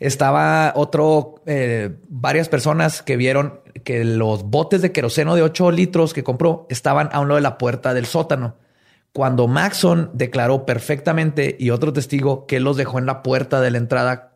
[0.00, 6.12] Estaba otro, eh, varias personas que vieron que los botes de queroseno de 8 litros
[6.14, 8.56] que compró estaban a un lado de la puerta del sótano.
[9.12, 13.78] Cuando Maxon declaró perfectamente y otro testigo que los dejó en la puerta de la
[13.78, 14.32] entrada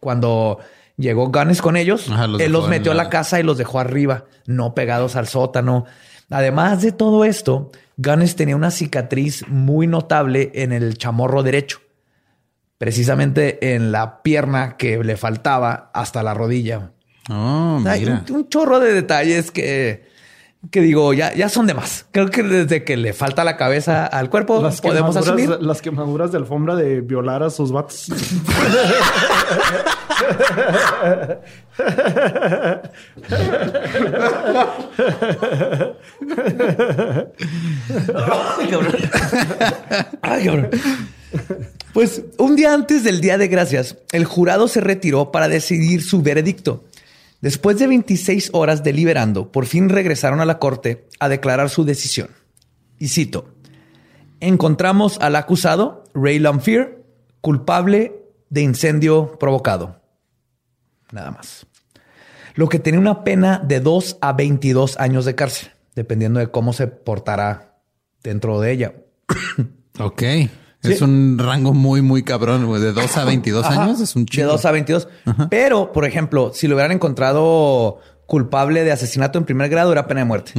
[0.00, 0.58] cuando
[0.96, 3.58] llegó Gunness con ellos, Ajá, los él los metió a la- la casa y los
[3.58, 5.84] dejó arriba, no pegados al sótano.
[6.30, 11.80] Además de todo esto, Gunness tenía una cicatriz muy notable en el chamorro derecho,
[12.82, 16.90] precisamente en la pierna que le faltaba hasta la rodilla.
[17.30, 18.24] Oh, mira.
[18.28, 20.10] un, un chorro de detalles que
[20.72, 22.06] que digo, ya, ya son de más.
[22.10, 25.58] Creo que desde que le falta la cabeza al cuerpo, podemos asumir.
[25.60, 28.08] Las quemaduras de alfombra de violar a sus vatos.
[40.22, 40.70] Ay, cabrón.
[41.92, 46.22] Pues un día antes del Día de Gracias, el jurado se retiró para decidir su
[46.22, 46.84] veredicto.
[47.42, 52.30] Después de 26 horas deliberando, por fin regresaron a la corte a declarar su decisión.
[52.98, 53.52] Y cito,
[54.40, 56.98] encontramos al acusado, Ray Lamphere,
[57.42, 58.14] culpable
[58.48, 60.00] de incendio provocado.
[61.10, 61.66] Nada más.
[62.54, 66.72] Lo que tiene una pena de 2 a 22 años de cárcel, dependiendo de cómo
[66.72, 67.80] se portará
[68.22, 68.94] dentro de ella.
[69.98, 70.22] ok.
[70.82, 72.82] Es un rango muy, muy cabrón, güey.
[72.82, 74.42] De 2 a 22 años es un chico.
[74.42, 75.08] De 2 a 22.
[75.48, 80.20] Pero, por ejemplo, si lo hubieran encontrado culpable de asesinato en primer grado, era pena
[80.20, 80.52] de muerte.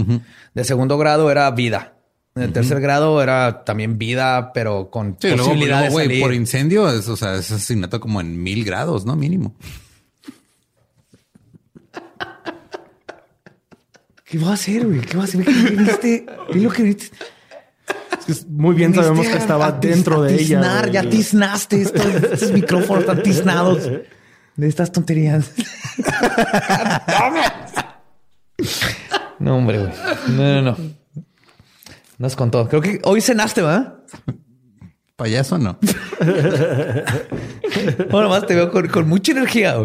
[0.54, 1.94] De segundo grado era vida.
[2.36, 6.22] En el tercer grado era también vida, pero con posibilidad de salir.
[6.22, 9.16] por incendio, es, o sea, es asesinato como en mil grados, ¿no?
[9.16, 9.56] Mínimo.
[14.26, 15.02] ¿Qué va a hacer, güey?
[15.02, 15.46] ¿Qué va a hacer?
[15.46, 16.26] ¿Qué viste?
[16.52, 17.12] ¿Qué es lo que viste?
[18.50, 20.90] Muy bien sabemos que estaba dentro de ella.
[20.92, 23.90] Ya tiznaste estos, micrófonos están tiznados
[24.56, 25.52] de estas tonterías.
[29.40, 29.92] no, hombre, güey.
[30.30, 30.78] No, no, no.
[32.18, 32.68] Nos contó.
[32.70, 33.96] Creo que hoy cenaste, ¿verdad?
[35.16, 35.78] Payaso no.
[38.12, 39.76] bueno, más te veo con, mucha energía.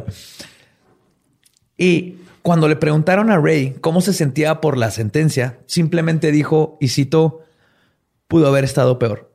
[1.76, 6.88] Y cuando le preguntaron a Ray cómo se sentía por la sentencia, simplemente dijo, y
[6.88, 7.42] citó,
[8.28, 9.34] pudo haber estado peor.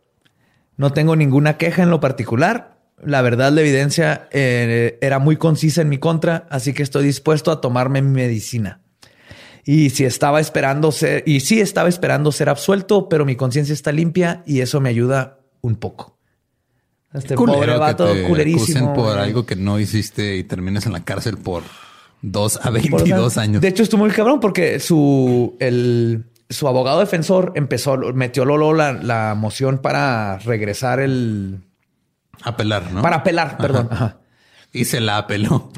[0.77, 2.77] No tengo ninguna queja en lo particular.
[3.03, 7.51] La verdad, la evidencia eh, era muy concisa en mi contra, así que estoy dispuesto
[7.51, 8.79] a tomarme mi medicina.
[9.65, 13.91] Y si estaba esperando ser, y sí estaba esperando ser absuelto, pero mi conciencia está
[13.91, 16.17] limpia y eso me ayuda un poco.
[17.13, 18.93] Este pobre vato culerísimo.
[18.93, 21.63] por algo que no hiciste y termines en la cárcel por
[22.21, 23.61] dos a 22 años.
[23.61, 29.35] De hecho, estuvo muy cabrón porque su, el, su abogado defensor empezó, metió Lolo la,
[29.35, 31.61] moción para regresar el.
[32.43, 33.01] Apelar, ¿no?
[33.01, 33.89] Para apelar, perdón.
[34.75, 35.71] Y se la apeló.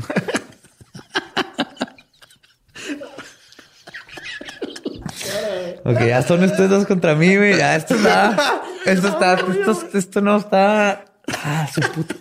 [5.84, 7.57] ok, ya son ustedes dos contra mí, güey.
[7.57, 8.63] Ya esto está.
[8.86, 9.34] Esto está.
[9.34, 11.03] Esto, esto no está.
[11.43, 12.16] Ah, su puta.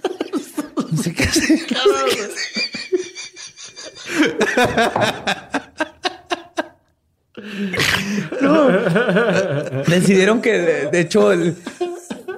[0.90, 1.51] No sé qué hacer.
[1.51, 2.22] No sé qué
[4.62, 5.51] hacer.
[8.40, 8.68] No.
[9.86, 11.30] Decidieron que, de, hecho,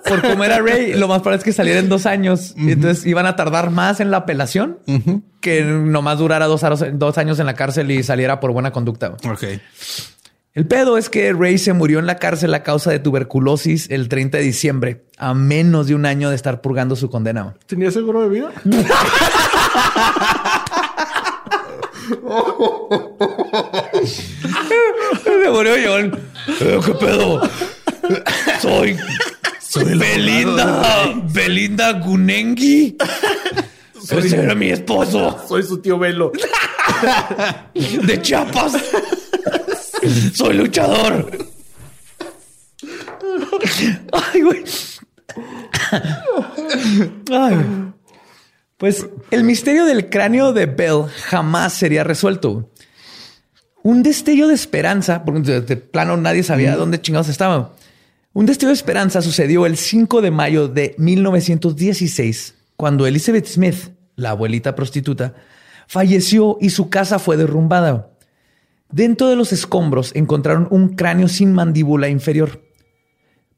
[0.05, 2.55] por cómo era Ray, lo más probable es que saliera en dos años.
[2.57, 4.79] y entonces iban a tardar más en la apelación
[5.41, 6.63] que nomás durara dos,
[6.95, 9.17] dos, años en la cárcel y saliera por buena conducta.
[9.29, 9.45] Ok.
[10.55, 14.09] El pedo es que Ray se murió en la cárcel a causa de tuberculosis el
[14.09, 17.55] 30 de diciembre, a menos de un año de estar purgando su condena.
[17.67, 18.53] ¿Tenía seguro de vida?
[25.47, 26.19] Me murió John.
[26.61, 27.41] Eh, ¿Qué pedo?
[28.61, 28.97] Soy.
[29.61, 31.15] Soy Belinda.
[31.33, 32.97] Belinda Gunengi.
[34.11, 35.41] Ese era mi esposo.
[35.49, 36.33] Soy su tío Velo.
[37.75, 38.73] De Chiapas.
[40.35, 41.31] Soy luchador.
[44.13, 44.65] Ay, güey.
[47.31, 47.57] Ay.
[48.79, 52.69] Pues el misterio del cráneo de Bell jamás sería resuelto.
[53.87, 57.77] Un destello de esperanza, porque de plano nadie sabía dónde chingados estaba.
[58.33, 64.31] Un destello de esperanza sucedió el 5 de mayo de 1916, cuando Elizabeth Smith, la
[64.31, 65.35] abuelita prostituta,
[65.87, 68.11] falleció y su casa fue derrumbada.
[68.91, 72.63] Dentro de los escombros encontraron un cráneo sin mandíbula inferior.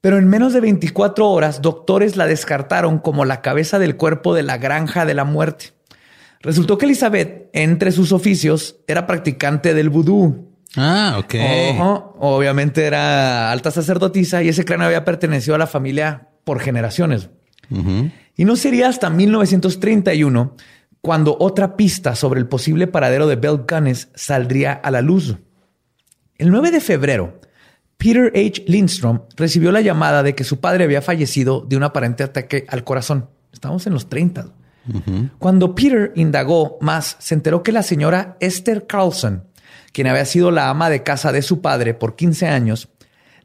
[0.03, 4.43] Pero en menos de 24 horas, doctores la descartaron como la cabeza del cuerpo de
[4.43, 5.78] la granja de la muerte.
[6.41, 10.49] Resultó que Elizabeth, entre sus oficios, era practicante del vudú.
[10.77, 11.35] Ah, ok.
[12.19, 17.31] Obviamente era alta sacerdotisa y ese cráneo había pertenecido a la familia por generaciones.
[18.37, 20.55] Y no sería hasta 1931
[21.01, 25.37] cuando otra pista sobre el posible paradero de Bell Gunness saldría a la luz.
[26.37, 27.41] El 9 de febrero,
[27.97, 28.65] Peter H.
[28.67, 32.85] Lindstrom recibió la llamada de que su padre había fallecido de un aparente ataque al
[32.85, 33.29] corazón.
[33.53, 34.47] Estamos en los 30.
[35.39, 39.45] Cuando Peter indagó más, se enteró que la señora Esther Carlson,
[39.93, 42.89] quien había sido la ama de casa de su padre por 15 años,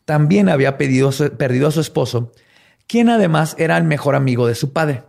[0.06, 2.32] también había perdido a su esposo,
[2.88, 5.04] quien además era el mejor amigo de su padre.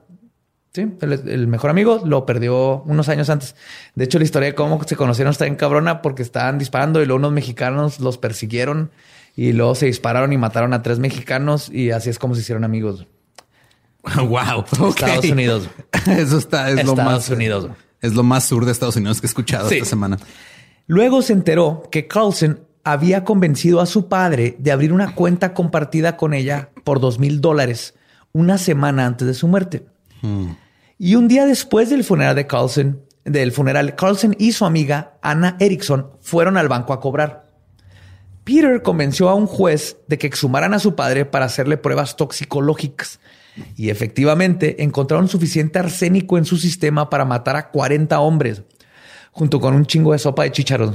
[0.72, 3.54] Sí, el, el mejor amigo lo perdió unos años antes.
[3.94, 7.06] De hecho, la historia de cómo se conocieron está en cabrona porque estaban disparando y
[7.06, 8.90] luego unos mexicanos los persiguieron
[9.36, 12.64] y luego se dispararon y mataron a tres mexicanos y así es como se hicieron
[12.64, 13.06] amigos.
[14.28, 14.64] wow.
[14.90, 15.68] Estados Unidos.
[16.06, 17.30] Eso está, es lo Estados más.
[17.30, 17.68] Unidos.
[18.00, 19.76] Es lo más sur de Estados Unidos que he escuchado Sí.
[19.76, 20.18] esta semana.
[20.86, 26.16] Luego se enteró que Carlson había convencido a su padre de abrir una cuenta compartida
[26.18, 27.94] con ella por dos mil dólares
[28.32, 29.86] una semana antes de su muerte.
[30.98, 35.56] Y un día después del funeral de Carlson, del funeral, Carlson y su amiga Anna
[35.60, 37.46] Erickson fueron al banco a cobrar.
[38.44, 43.18] Peter convenció a un juez de que exhumaran a su padre para hacerle pruebas toxicológicas.
[43.76, 48.62] Y efectivamente encontraron suficiente arsénico en su sistema para matar a 40 hombres,
[49.30, 50.94] junto con un chingo de sopa de chícharos.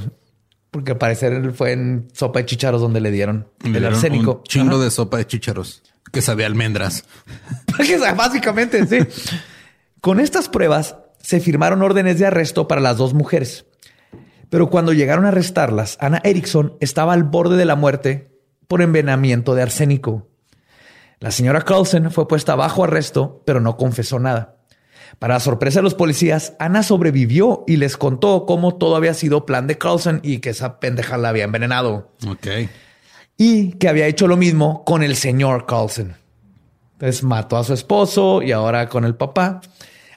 [0.72, 4.38] Porque al parecer fue en sopa de chícharos donde le dieron Le el arsénico.
[4.38, 4.84] Un chingo Ajá.
[4.84, 5.82] de sopa de chícharos
[6.12, 7.06] que sabía a almendras.
[8.18, 9.00] Básicamente, sí.
[10.02, 13.66] Con estas pruebas se firmaron órdenes de arresto para las dos mujeres.
[14.50, 18.32] Pero cuando llegaron a arrestarlas, Ana Erickson estaba al borde de la muerte
[18.68, 20.29] por envenenamiento de arsénico.
[21.20, 24.56] La señora Carlson fue puesta bajo arresto, pero no confesó nada.
[25.18, 29.46] Para la sorpresa de los policías, Ana sobrevivió y les contó cómo todo había sido
[29.46, 32.48] plan de Carlson y que esa pendeja la había envenenado Ok.
[33.38, 36.16] y que había hecho lo mismo con el señor Carlson.
[36.94, 39.62] Entonces mató a su esposo y ahora con el papá.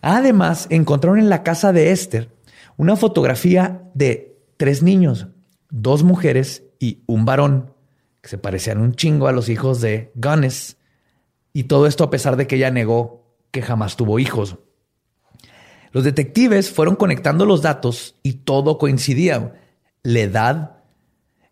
[0.03, 2.29] Además, encontraron en la casa de Esther
[2.77, 5.29] una fotografía de tres niños,
[5.71, 7.73] dos mujeres y un varón,
[8.21, 10.77] que se parecían un chingo a los hijos de Gunness.
[11.53, 14.57] Y todo esto a pesar de que ella negó que jamás tuvo hijos.
[15.93, 19.61] Los detectives fueron conectando los datos y todo coincidía.
[20.03, 20.77] La edad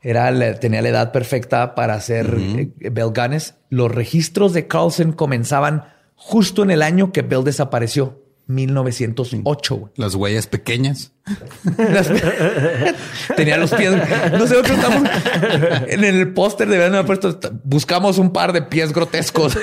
[0.00, 3.54] era, la- tenía la edad perfecta para ser eh, Bell Gunness.
[3.68, 5.84] Los registros de Carlson comenzaban
[6.14, 8.19] justo en el año que Bell desapareció,
[8.50, 9.76] 1908.
[9.76, 9.92] güey.
[9.96, 11.12] Las huellas pequeñas.
[13.36, 13.92] Tenía los pies.
[14.32, 15.10] No sé, nosotros estamos
[15.88, 17.38] en el póster de haber puesto.
[17.64, 19.56] Buscamos un par de pies grotescos.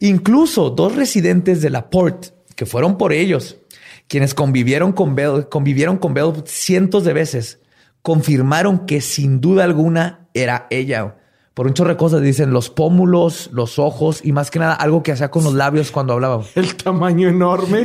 [0.00, 3.58] Incluso dos residentes de la Port que fueron por ellos,
[4.08, 7.60] quienes convivieron con Bell, convivieron con Bell cientos de veces,
[8.02, 11.16] confirmaron que sin duda alguna era ella.
[11.56, 15.02] Por un chorro de cosas dicen los pómulos, los ojos y más que nada algo
[15.02, 16.42] que hacía con los labios cuando hablaba.
[16.54, 17.82] El tamaño enorme.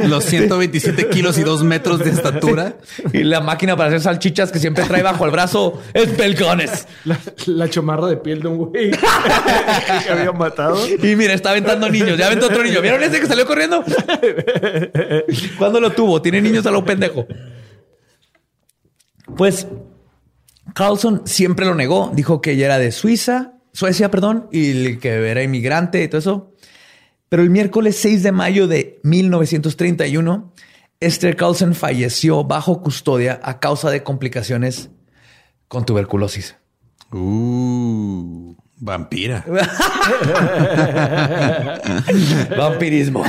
[0.00, 2.76] Los 127 kilos y 2 metros de estatura.
[3.14, 6.86] Y la máquina para hacer salchichas que siempre trae bajo el brazo es Belcones.
[7.06, 10.76] La, la chamarra de piel de un güey que había matado.
[10.86, 12.18] Y mira, está aventando niños.
[12.18, 12.82] Ya aventó otro niño.
[12.82, 13.82] ¿Vieron ese que salió corriendo?
[15.58, 16.20] ¿Cuándo lo tuvo?
[16.20, 17.26] Tiene niños a lo pendejo.
[19.36, 19.66] Pues
[20.74, 22.10] Carlson siempre lo negó.
[22.14, 26.52] Dijo que ella era de Suiza, Suecia, perdón, y que era inmigrante y todo eso.
[27.28, 30.52] Pero el miércoles 6 de mayo de 1931,
[31.00, 34.90] Esther Carlson falleció bajo custodia a causa de complicaciones
[35.68, 36.56] con tuberculosis.
[37.10, 39.44] Uh, vampira.
[42.56, 43.24] Vampirismo.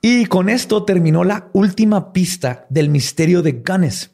[0.00, 4.10] Y con esto terminó la última pista del misterio de Gunness.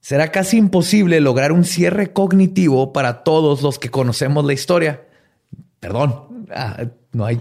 [0.00, 5.04] Será casi imposible lograr un cierre cognitivo para todos los que conocemos la historia.
[5.80, 7.40] Perdón, ah, no hay,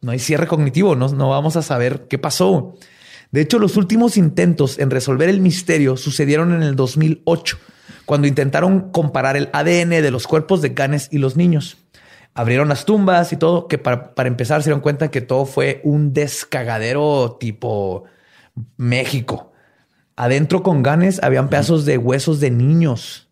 [0.00, 2.74] no hay cierre cognitivo, no, no vamos a saber qué pasó.
[3.30, 7.58] De hecho, los últimos intentos en resolver el misterio sucedieron en el 2008,
[8.04, 11.78] cuando intentaron comparar el ADN de los cuerpos de Gunness y los niños.
[12.34, 15.80] Abrieron las tumbas y todo, que para, para empezar se dieron cuenta que todo fue
[15.84, 18.04] un descagadero tipo
[18.76, 19.51] México.
[20.16, 23.28] Adentro con Ganes habían pedazos de huesos de niños,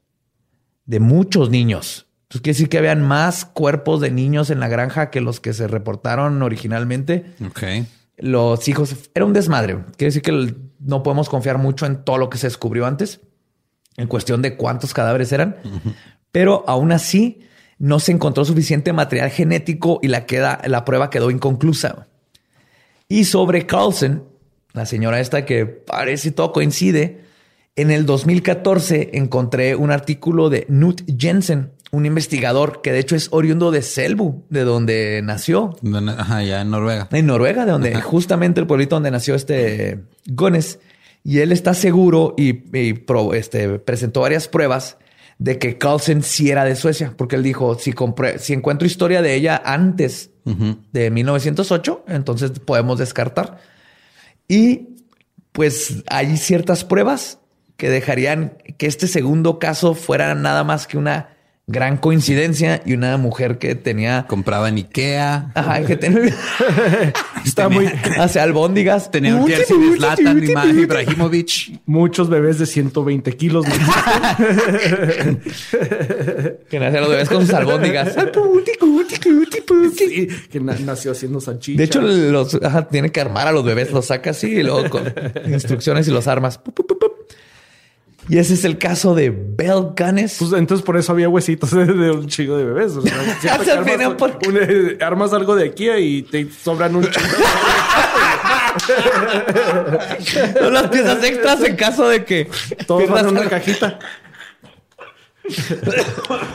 [0.87, 2.07] de muchos niños.
[2.23, 5.53] Entonces quiere decir que habían más cuerpos de niños en la granja que los que
[5.53, 7.35] se reportaron originalmente.
[7.45, 7.63] Ok.
[8.19, 9.79] Los hijos era un desmadre.
[9.97, 13.21] Quiere decir que no podemos confiar mucho en todo lo que se descubrió antes,
[13.97, 15.57] en cuestión de cuántos cadáveres eran.
[16.31, 17.41] Pero aún así
[17.79, 22.07] no se encontró suficiente material genético y la, queda, la prueba quedó inconclusa.
[23.09, 24.30] Y sobre Carlson,
[24.73, 27.21] la señora esta que parece todo coincide,
[27.77, 33.29] en el 2014 encontré un artículo de Knut Jensen, un investigador que de hecho es
[33.33, 35.77] oriundo de Selbu, de donde nació,
[36.19, 37.09] Ajá, ya en Noruega.
[37.11, 40.79] en Noruega, de donde justamente el pueblito donde nació este Gones.
[41.25, 44.97] Y él está seguro y, y pro- este, presentó varias pruebas
[45.39, 47.93] de que Carlsen sí era de Suecia, porque él dijo, si,
[48.39, 50.31] si encuentro historia de ella antes
[50.93, 53.59] de 1908, entonces podemos descartar.
[54.51, 54.97] Y
[55.53, 57.39] pues hay ciertas pruebas
[57.77, 61.37] que dejarían que este segundo caso fuera nada más que una
[61.73, 64.27] Gran coincidencia y una mujer que tenía...
[64.29, 65.53] Compraba en Ikea.
[65.55, 66.35] Ajá, que tenía...
[67.45, 67.87] Está muy...
[68.19, 69.11] hacia albóndigas.
[69.13, 71.81] Tenía un jersey de Zlatan y Ibrahimovic.
[71.87, 73.67] Muchos bebés de 120 kilos.
[73.69, 73.75] ¿no?
[76.69, 78.17] Que nacían los bebés con sus albóndigas.
[79.97, 81.79] Sí, que na- nació haciendo salchicha.
[81.79, 84.89] De hecho, los ajá, tiene que armar a los bebés, los saca así y luego
[84.91, 85.05] con
[85.47, 86.61] instrucciones y los armas.
[88.31, 90.37] Y ese es el caso de Bell Gunness.
[90.39, 92.93] Pues, entonces por eso había huesitos de, de un chingo de bebés.
[92.93, 96.23] O sea, siempre Se que viene armas, por- un- eh, armas algo de aquí y
[96.23, 97.27] te sobran un chingo.
[100.61, 102.49] Son las piezas extras en caso de que
[102.87, 103.99] Todos van en una cajita.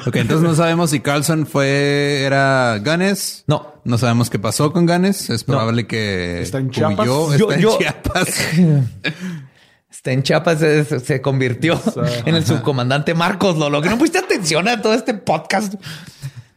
[0.08, 3.44] Ok, entonces no sabemos si Carlson fue, era Ganes.
[3.48, 3.74] No.
[3.84, 5.30] No sabemos qué pasó con Ganes.
[5.30, 7.00] Es probable que Está en Chiapas.
[7.08, 7.36] huyó.
[7.36, 8.28] Yo- Está yo- en Chiapas.
[9.96, 11.80] Está en Chiapas, se, se convirtió
[12.26, 13.82] en el subcomandante Marcos Lolo.
[13.82, 15.76] Que no pusiste atención a todo este podcast.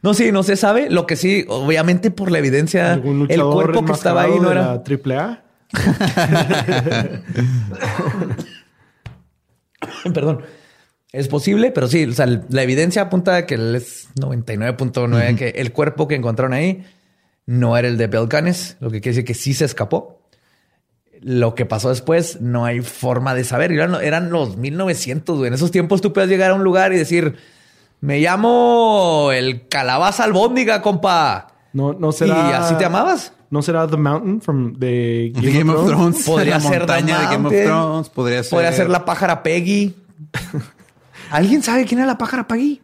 [0.01, 0.89] No, sí, no se sabe.
[0.89, 4.83] Lo que sí, obviamente por la evidencia, el cuerpo que estaba ahí no era.
[4.83, 5.43] triple A.
[10.13, 10.41] Perdón.
[11.11, 15.49] Es posible, pero sí, o sea, la evidencia apunta a que él es 99.9, que
[15.49, 16.85] el cuerpo que encontraron ahí
[17.47, 20.18] no era el de Belganes, lo que quiere decir que sí se escapó.
[21.21, 23.71] Lo que pasó después no hay forma de saber.
[23.71, 25.47] Eran, eran los 1900, güey.
[25.49, 27.35] En esos tiempos tú puedes llegar a un lugar y decir,
[28.01, 31.47] me llamo el calabaza albóndiga, compa.
[31.73, 32.49] No, no será.
[32.49, 33.33] ¿Y así te llamabas?
[33.51, 36.23] ¿No será The Mountain from the Game, Game of Thrones.
[36.25, 37.65] Podría la ser montaña The de Game of.
[37.65, 38.09] Thrones.
[38.09, 38.49] Podría ser.
[38.51, 39.93] Podría ser la pájara Peggy.
[41.31, 42.81] ¿Alguien sabe quién era la pájara Peggy?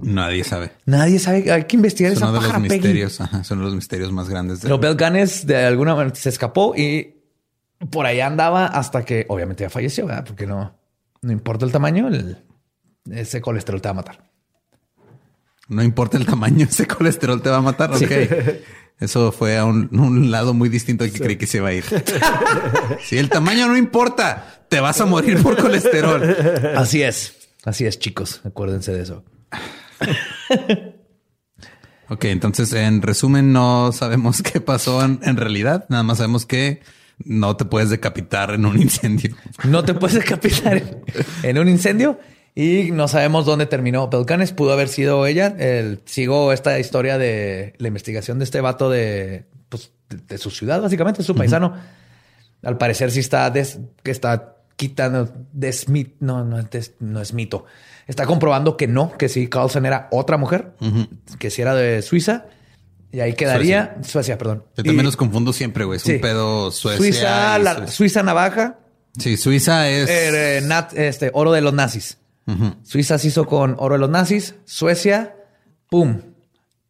[0.00, 0.72] Nadie sabe.
[0.86, 1.50] Nadie sabe.
[1.52, 2.74] Hay que investigar Es esa uno de los pájara Peggy.
[2.80, 3.20] misterios.
[3.20, 4.60] Ajá, son los misterios más grandes.
[4.60, 7.14] de- Pero Bel Ganes de alguna manera se escapó y
[7.90, 10.24] por ahí andaba hasta que obviamente ya falleció, ¿verdad?
[10.26, 10.76] Porque no,
[11.22, 12.38] no importa el tamaño, el-
[13.10, 14.30] ese colesterol te va a matar.
[15.68, 17.96] No importa el tamaño, ese colesterol te va a matar.
[17.96, 18.04] Sí.
[18.04, 18.12] Ok.
[19.00, 21.72] Eso fue a un, un lado muy distinto al que creí que se iba a
[21.72, 21.84] ir.
[23.04, 26.22] si el tamaño no importa, te vas a morir por colesterol.
[26.76, 27.34] Así es.
[27.64, 28.40] Así es, chicos.
[28.44, 29.24] Acuérdense de eso.
[32.08, 35.86] Ok, entonces en resumen no sabemos qué pasó en, en realidad.
[35.88, 36.80] Nada más sabemos que
[37.18, 39.34] no te puedes decapitar en un incendio.
[39.64, 41.02] No te puedes decapitar en,
[41.42, 42.18] en un incendio
[42.54, 44.08] y no sabemos dónde terminó.
[44.08, 45.54] Belcanes pudo haber sido ella.
[45.58, 50.50] El- sigo esta historia de la investigación de este vato de, pues, de, de su
[50.50, 51.74] ciudad, básicamente, su paisano.
[52.62, 57.64] Al parecer sí está, des- está quitando, desmit, no, no, des- no es mito.
[58.06, 60.72] Está comprobando que no, que sí, Carlson era otra mujer,
[61.38, 62.46] que sí era de Suiza.
[63.14, 64.64] Y ahí quedaría Suecia, perdón.
[64.76, 65.98] Yo también Y- los confundo siempre, güey.
[65.98, 66.14] Es sí.
[66.14, 66.98] un pedo Suecia.
[66.98, 67.94] Suiza, la- Suecia.
[67.94, 68.78] Suiza navaja,
[69.18, 70.10] Sí, Suiza es.
[70.10, 72.18] eh, nat- este, oro de los nazis.
[72.48, 72.74] Ujú.
[72.82, 74.56] Suiza se hizo con oro de los nazis.
[74.64, 75.36] Suecia,
[75.88, 76.22] pum.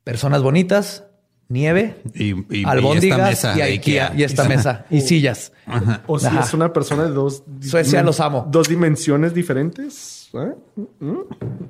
[0.03, 1.04] Personas bonitas,
[1.49, 4.13] nieve, Y, y- y albóndigas esta mesa y, Ikea, Ikea.
[4.19, 5.53] y esta mesa y sillas.
[5.67, 6.03] Ajá.
[6.07, 6.41] O si Ajá.
[6.41, 7.43] es una persona de dos...
[7.61, 8.47] Suecia, los amo.
[8.51, 10.29] Dos dimensiones diferentes.
[10.35, 10.53] ¿Eh?
[11.01, 11.19] ¿Mm?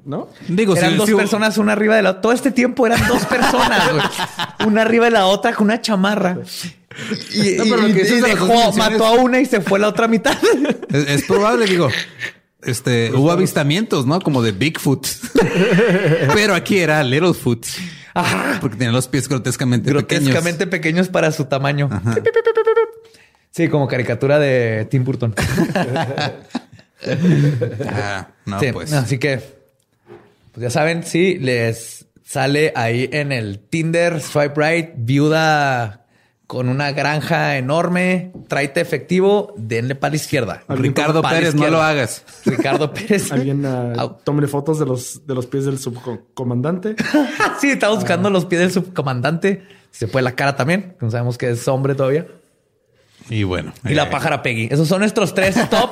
[0.07, 0.29] ¿No?
[0.49, 2.21] Digo, eran si- dos personas, una arriba de la otra.
[2.23, 4.69] Todo este tiempo eran dos personas, güey.
[4.69, 6.39] Una arriba de la otra con una chamarra.
[7.35, 9.79] Y, No, pero lo y- que y dejó, dimensiones- mató a una y se fue
[9.79, 10.37] a la otra mitad.
[10.91, 11.89] Es, es probable, digo.
[12.63, 14.19] Este, hubo avistamientos, ¿no?
[14.23, 15.07] Como de Bigfoot.
[16.35, 17.67] Pero aquí era Littlefoot.
[18.15, 18.59] Ajá.
[18.61, 21.09] Porque tenía los pies grotescamente, Grotescamente pequeños.
[21.09, 21.91] para su tamaño.
[23.51, 25.33] Sí, como caricatura de Tim Burton.
[25.33, 26.33] pequeños.
[27.87, 28.93] Ah, no, Sí, pues.
[28.95, 29.39] Así que,
[30.53, 36.04] pues ya saben, si les sale ahí en el Tinder, swipe right, viuda
[36.55, 40.63] con una granja enorme, tráete efectivo, denle para la izquierda.
[40.69, 42.25] Ricardo Pérez, no lo hagas.
[42.45, 43.33] Ricardo Pérez.
[43.33, 46.95] Alguien ah, tómele fotos de los, de los pies del subcomandante.
[47.61, 49.67] sí, está buscando los pies del subcomandante.
[49.91, 52.29] Se fue la cara también, que no sabemos que es hombre todavía.
[53.29, 53.73] Y bueno.
[53.85, 54.69] Y eh, la pájara Peggy.
[54.71, 55.91] Esos son nuestros tres top.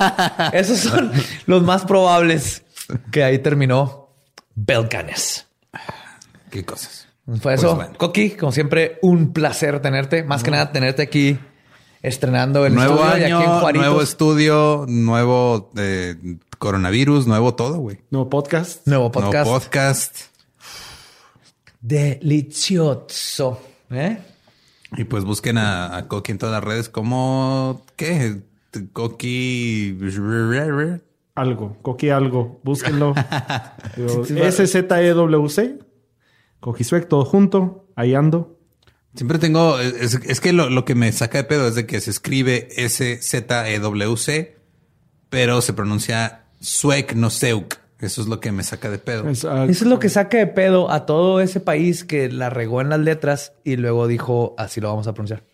[0.53, 1.11] Esos son
[1.47, 2.63] los más probables
[3.11, 4.11] que ahí terminó
[4.55, 5.45] Belcanes.
[6.51, 7.02] Qué cosas.
[7.27, 7.77] Fue Pues eso.
[7.77, 7.93] bueno.
[7.99, 10.25] Coqui, como siempre, un placer tenerte.
[10.25, 11.39] Más que nada, tenerte aquí
[12.03, 13.87] estrenando el Nuevo estudio y aquí en año, Juaritos.
[13.87, 16.17] nuevo estudio, nuevo eh,
[16.59, 18.01] coronavirus, nuevo todo, güey.
[18.11, 18.87] Nuevo podcast.
[18.89, 19.47] Nuevo podcast.
[19.47, 20.17] Nuevo podcast.
[21.81, 23.61] Delicioso.
[23.91, 24.19] ¿Eh?
[24.97, 28.41] Y pues busquen a, a Coqui en todas las redes como ¿qué?
[28.93, 29.97] Coqui
[31.35, 31.77] Algo.
[31.83, 32.61] Coqui algo.
[32.65, 33.15] Búsquenlo.
[33.97, 35.92] SZEWC.
[36.63, 37.87] Coquisuec, todo junto.
[37.97, 38.59] Ahí ando.
[39.15, 42.01] Siempre tengo, es, es que lo, lo que me saca de pedo es de que
[42.01, 44.57] se escribe S-Z-E-W-C,
[45.29, 47.77] pero se pronuncia Suec, no Seuk.
[48.01, 49.29] Eso es lo que me saca de pedo.
[49.29, 52.51] Es, ah, Eso es lo que saca de pedo a todo ese país que la
[52.51, 55.45] regó en las letras y luego dijo así lo vamos a pronunciar.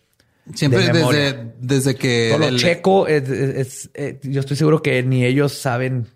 [0.55, 2.29] Siempre de desde, desde que...
[2.31, 6.07] Todo lo el- checo, es- es- es- eh, yo estoy seguro que ni ellos saben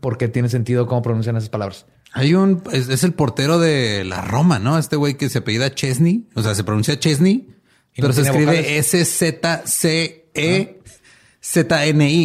[0.00, 1.86] por qué tiene sentido cómo pronuncian esas palabras.
[2.12, 2.62] Hay un...
[2.72, 4.78] Es, es el portero de la Roma, ¿no?
[4.78, 6.26] Este güey que se apellida Chesney.
[6.34, 7.48] O sea, se pronuncia Chesney,
[7.94, 8.78] pero no se escribe.
[8.78, 10.78] S-Z-C-E-Z-N-I.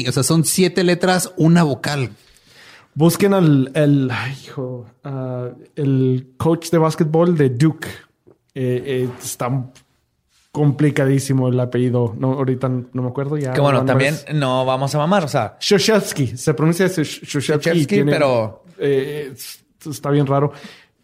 [0.07, 2.11] O sea, son siete letras, una vocal.
[2.95, 7.88] busquen al el, ay, hijo, ah, el coach de básquetbol de Duke.
[8.55, 9.72] Eh, eh, está
[10.51, 12.14] complicadísimo el apellido.
[12.18, 13.53] No, ahorita no me acuerdo ya.
[13.53, 15.23] Que bueno, también no vamos a mamar.
[15.23, 16.38] O sea, Shoshevsky.
[16.38, 17.69] Se pronuncia Shosh- Shoshevsky.
[17.72, 20.51] Shoshevsky, pero- eh, es- está bien raro.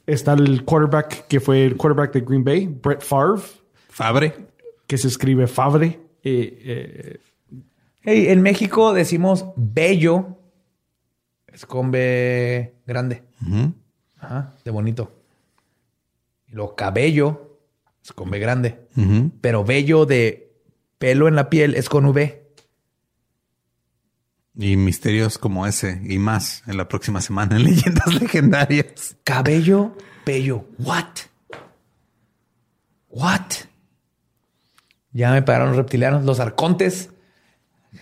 [0.06, 3.42] Está el quarterback que fue el quarterback de Green Bay, Brett Favre,
[3.90, 4.34] Fabre.
[4.88, 6.00] que se escribe Favre.
[6.24, 7.20] Eh, eh,
[8.02, 10.38] hey, en México decimos bello.
[11.48, 13.24] Es con B grande.
[14.20, 15.12] Ajá, de bonito.
[16.48, 17.58] Y lo cabello
[18.04, 18.80] es con B grande.
[19.42, 20.52] Pero bello de
[20.98, 22.39] pelo en la piel es con V.
[24.62, 29.16] Y misterios como ese y más en la próxima semana en Leyendas Legendarias.
[29.24, 29.96] Cabello,
[30.26, 30.66] bello.
[30.80, 31.06] What?
[33.08, 33.42] What?
[35.14, 37.10] Ya me pagaron los reptilianos, los arcontes.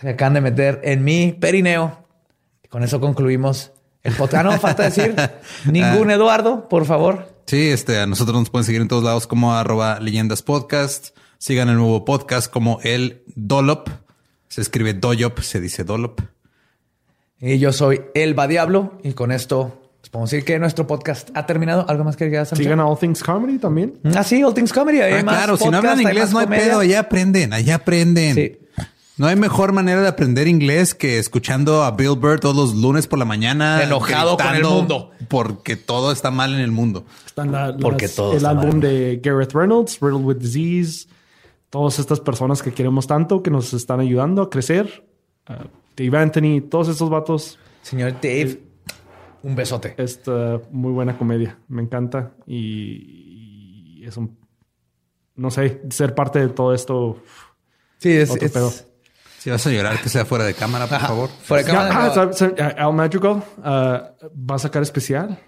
[0.00, 2.04] Se acaban de meter en mi perineo.
[2.68, 3.70] Con eso concluimos
[4.02, 4.46] el podcast.
[4.46, 5.14] Ah, no, falta decir
[5.64, 7.40] ningún Eduardo, por favor.
[7.46, 11.16] Sí, este, a nosotros nos pueden seguir en todos lados como arroba leyendas podcast.
[11.38, 13.90] Sigan el nuevo podcast como el Dolop.
[14.48, 16.20] Se escribe Doyop, se dice Dolop.
[17.40, 18.98] Y yo soy Elba Diablo.
[19.02, 21.84] Y con esto les podemos decir que nuestro podcast ha terminado.
[21.88, 23.94] ¿Algo más que quieras sigan a All Things Comedy también.
[24.16, 25.00] Ah, sí, All Things Comedy.
[25.00, 26.64] Hay Ah, más claro, si no hablan inglés no hay comedia.
[26.64, 28.34] pedo, allá aprenden, allá aprenden.
[28.34, 28.58] Sí.
[29.16, 33.08] No hay mejor manera de aprender inglés que escuchando a Bill Burr todos los lunes
[33.08, 33.82] por la mañana.
[33.82, 35.10] Enojado con el mundo.
[35.26, 37.04] Porque todo está mal en el mundo.
[37.26, 38.80] Están la- Porque las- todo el está álbum mal.
[38.80, 41.08] de Gareth Reynolds, Riddled with Disease.
[41.70, 45.04] Todas estas personas que queremos tanto, que nos están ayudando a crecer.
[45.48, 45.54] Uh,
[45.98, 47.58] Dave Anthony, todos estos vatos.
[47.82, 48.60] Señor Dave,
[49.42, 49.94] un besote.
[49.98, 51.58] Esta muy buena comedia.
[51.68, 52.32] Me encanta.
[52.46, 54.38] Y, y es un.
[55.34, 57.20] No sé, ser parte de todo esto.
[57.98, 58.72] Sí, es, Otro es- pedo.
[59.38, 61.28] Si vas a llorar, que sea fuera de cámara, por favor.
[61.42, 62.12] Fuera de Ya, cámara, ah.
[62.12, 62.42] ¿sabes?
[62.76, 65.38] Al Madrigal uh, va a sacar especial.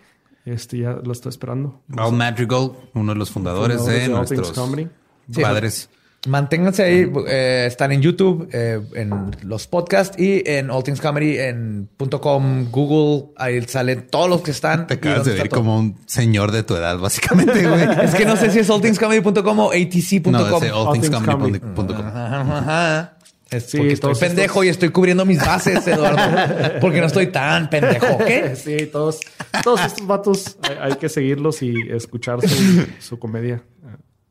[0.44, 1.82] Este ya lo estoy esperando.
[1.96, 4.86] Al Madrigal, uno de los fundadores, Fundadores de nuestros.
[5.32, 5.90] Sí, padres.
[6.26, 7.10] Manténganse ahí.
[7.28, 11.88] eh, están en YouTube, eh, en los podcasts y en All Things Comedy, en
[12.20, 13.32] .com, Google.
[13.36, 14.86] Ahí salen todos los que están.
[14.86, 17.84] Te acabas de ver como un señor de tu edad, básicamente, güey.
[18.04, 20.32] Es que no sé si es allthingscomedy.com o atc.com.
[20.32, 20.60] No,
[20.92, 22.06] Things allthingscomedy.com.
[22.06, 23.16] Ajá, ajá.
[23.50, 26.78] Es Sí, porque estoy pendejo estos- y estoy cubriendo mis bases, Eduardo.
[26.80, 28.18] porque no estoy tan pendejo.
[28.54, 29.20] Sí, todos,
[29.64, 33.62] todos estos vatos hay, hay que seguirlos y escuchar su, su comedia.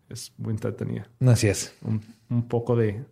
[0.09, 1.07] Es muy entretenida.
[1.27, 1.73] Así es.
[1.83, 3.03] Un, un poco de.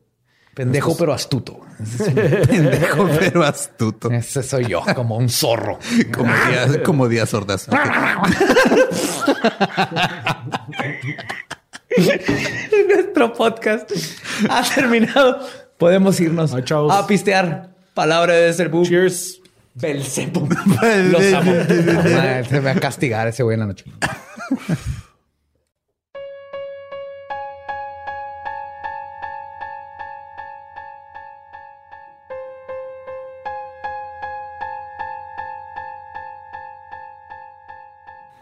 [0.56, 1.60] Pendejo pero astuto.
[2.48, 4.10] Pendejo, pero astuto.
[4.10, 5.78] Ese soy yo, como un zorro.
[6.14, 7.68] Como días, como días sordas.
[12.88, 13.91] Nuestro podcast
[14.49, 15.40] ha terminado.
[15.78, 16.94] Podemos irnos Ay, chavos.
[16.94, 17.69] a pistear.
[17.94, 18.86] Palabra de Belzebú.
[18.86, 19.41] Cheers.
[19.76, 20.48] Belzebú.
[21.11, 21.52] Los amo.
[21.68, 23.86] Se me va a castigar ese güey en la noche.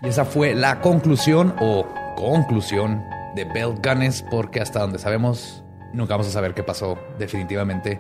[0.05, 3.03] Y esa fue la conclusión o conclusión
[3.35, 5.63] de Bell Gunness, porque hasta donde sabemos,
[5.93, 7.99] nunca vamos a saber qué pasó definitivamente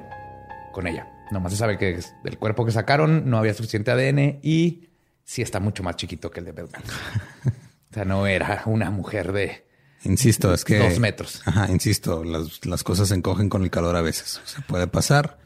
[0.71, 1.07] con ella.
[1.31, 4.89] Nomás se sabe que del cuerpo que sacaron no había suficiente ADN y
[5.23, 6.67] sí está mucho más chiquito que el de Bell
[7.91, 9.65] o sea, no era una mujer de
[10.03, 10.77] Insisto, es que.
[10.77, 11.41] Dos metros.
[11.45, 14.39] Ajá, insisto, las, las cosas se encogen con el calor a veces.
[14.45, 15.39] Se puede pasar.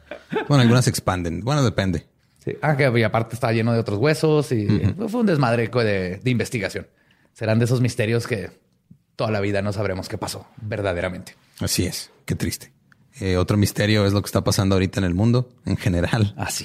[0.46, 1.40] Bueno, algunas se expanden.
[1.40, 2.09] Bueno, depende.
[2.44, 2.52] Sí.
[2.62, 4.66] Ah, que y aparte está lleno de otros huesos y
[5.08, 6.86] fue un desmadre de, de investigación.
[7.34, 8.50] Serán de esos misterios que
[9.16, 11.34] toda la vida no sabremos qué pasó verdaderamente.
[11.60, 12.10] Así es.
[12.24, 12.72] Qué triste.
[13.20, 16.34] Eh, otro misterio es lo que está pasando ahorita en el mundo en general.
[16.38, 16.64] Así.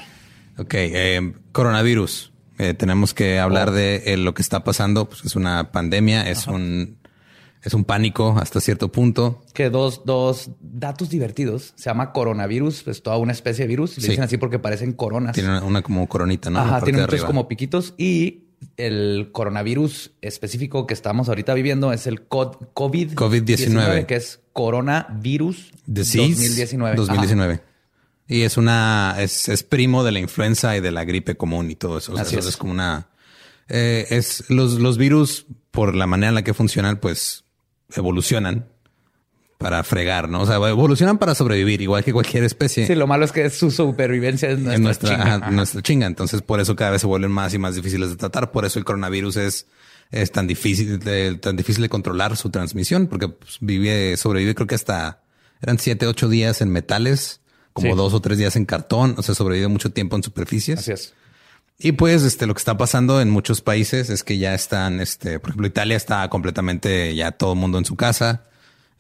[0.58, 2.32] Ok, eh, coronavirus.
[2.58, 3.72] Eh, tenemos que hablar Oh.
[3.74, 5.10] de eh, lo que está pasando.
[5.10, 6.98] Pues es una pandemia, es un
[7.66, 9.44] es un pánico hasta cierto punto.
[9.54, 11.74] Que dos, dos datos divertidos.
[11.76, 13.98] Se llama coronavirus, es toda una especie de virus.
[13.98, 14.10] Le Sí.
[14.10, 15.34] dicen así porque parecen coronas.
[15.34, 16.60] Tiene una, una como coronita, ¿no?
[16.60, 17.94] Ajá, tiene muchos como piquitos.
[17.98, 18.44] Y
[18.78, 23.14] el coronavirus específico que estamos ahorita viviendo es el co- COVID.
[23.14, 24.06] COVID-19.
[24.06, 26.96] que es coronavirus Disease 2019.
[26.96, 27.62] 2019.
[28.28, 31.76] Y es una, es, es primo de la influenza y de la gripe común y
[31.76, 32.14] todo eso.
[32.14, 32.56] O sea, Así eso es.
[32.56, 33.08] es como una,
[33.70, 37.45] eh, es los, los virus por la manera en la que funcionan, pues
[37.96, 38.68] evolucionan
[39.58, 40.42] para fregar, ¿no?
[40.42, 42.86] O sea, evolucionan para sobrevivir, igual que cualquier especie.
[42.86, 45.36] Sí, lo malo es que su supervivencia es nuestra, nuestra, chinga.
[45.36, 45.52] Ajá.
[45.52, 46.08] nuestra chinga.
[46.08, 48.52] Entonces, por eso cada vez se vuelven más y más difíciles de tratar.
[48.52, 49.68] Por eso el coronavirus es,
[50.12, 54.68] es tan difícil de, tan difícil de controlar su transmisión, porque pues, vive, sobrevive, creo
[54.68, 55.24] que hasta
[55.62, 57.40] eran siete, ocho días en metales,
[57.72, 57.98] como Sí.
[57.98, 59.16] dos o tres días en cartón.
[59.18, 60.80] O sea, sobrevive mucho tiempo en superficies.
[60.80, 61.14] Así es.
[61.78, 65.40] Y pues, este, lo que está pasando en muchos países es que ya están, este,
[65.40, 68.46] por ejemplo, Italia está completamente ya todo el mundo en su casa.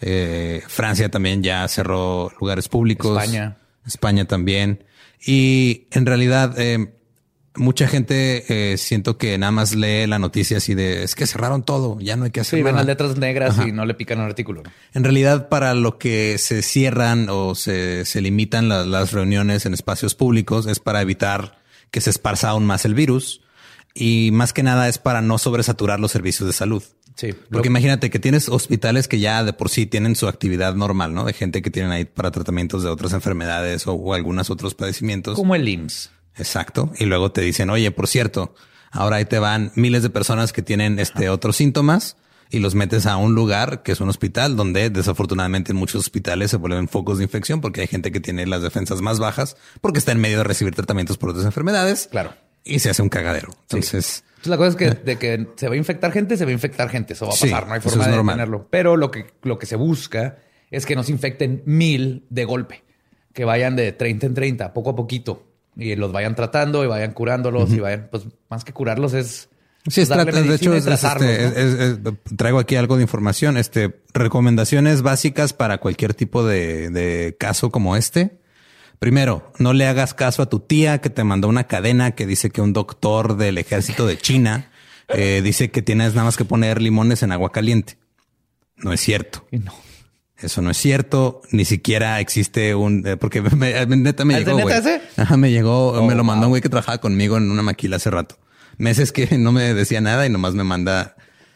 [0.01, 3.17] Eh, Francia también ya cerró lugares públicos.
[3.23, 3.57] España.
[3.87, 4.83] España también.
[5.25, 6.91] Y en realidad, eh,
[7.55, 11.63] mucha gente eh, siento que nada más lee la noticia así de es que cerraron
[11.63, 12.79] todo, ya no hay que hacer Sí, ven nada.
[12.83, 13.69] las letras negras Ajá.
[13.69, 14.63] y no le pican un artículo.
[14.93, 19.73] En realidad, para lo que se cierran o se, se limitan la- las reuniones en
[19.73, 21.57] espacios públicos es para evitar
[21.91, 23.41] que se esparza aún más el virus
[23.93, 26.83] y más que nada es para no sobresaturar los servicios de salud.
[27.15, 27.31] Sí.
[27.31, 31.13] Porque Lo- imagínate que tienes hospitales que ya de por sí tienen su actividad normal,
[31.13, 31.23] ¿no?
[31.23, 35.35] De gente que tienen ahí para tratamientos de otras enfermedades o, o algunos otros padecimientos.
[35.35, 36.11] como el IMSS.
[36.37, 36.91] Exacto.
[36.99, 38.53] Y luego te dicen, oye, por cierto,
[38.91, 42.17] ahora ahí te van miles de personas que tienen este otros síntomas
[42.55, 46.51] y los metes a un lugar que es un hospital donde desafortunadamente en muchos hospitales
[46.51, 49.99] se vuelven focos de infección porque hay gente que tiene las defensas más bajas porque
[49.99, 52.07] está en medio de recibir tratamientos por otras enfermedades.
[52.11, 52.33] Claro.
[52.63, 53.49] Y se hace un cagadero.
[53.63, 56.51] Entonces, Entonces, la cosa es que de que se va a infectar gente, se va
[56.51, 57.13] a infectar gente.
[57.13, 57.67] Eso va a Sí, pasar.
[57.67, 58.67] no hay forma es de detenerlo.
[58.71, 60.37] Pero lo que, lo que se busca
[60.71, 62.83] es que no se infecten mil de golpe.
[63.33, 65.45] Que vayan de 30 en 30, poco a poquito.
[65.75, 69.49] Y los vayan tratando y vayan curándolos y vayan, pues más que curarlos es.
[69.87, 71.83] Sí, es darle trata- de medicina hecho, y es, tratarlos, este, ¿no?
[71.83, 71.97] es-
[72.29, 73.57] es- traigo aquí algo de información.
[73.57, 78.39] Este recomendaciones básicas para cualquier tipo de, de caso como este.
[78.99, 82.49] Primero, no le hagas caso a tu tía que te mandó una cadena que dice
[82.49, 84.71] que un doctor del ejército de China
[85.09, 87.97] eh, dice que tienes nada más que poner limones en agua caliente.
[88.77, 89.45] No es cierto.
[89.51, 89.73] No.
[90.39, 91.41] Eso no es cierto.
[91.51, 93.05] Ni siquiera existe un...
[93.05, 95.01] eh, porque me- neta me ¿Es de llegó, neta ese?
[95.17, 96.47] Ajá, me llegó, Oh, me lo mandó wow.
[96.47, 98.37] un güey que trabajaba conmigo en una maquila hace rato.
[98.77, 101.15] Meses que no me decía nada y nomás me manda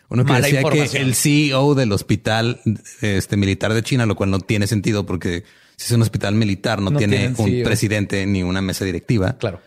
[0.09, 2.59] uno que Mala decía que el CEO del hospital
[3.01, 5.43] este, militar de China, lo cual no tiene sentido porque
[5.75, 7.63] si es un hospital militar no, No tiene un CEO.
[7.63, 9.61] presidente ni una mesa directiva Claro.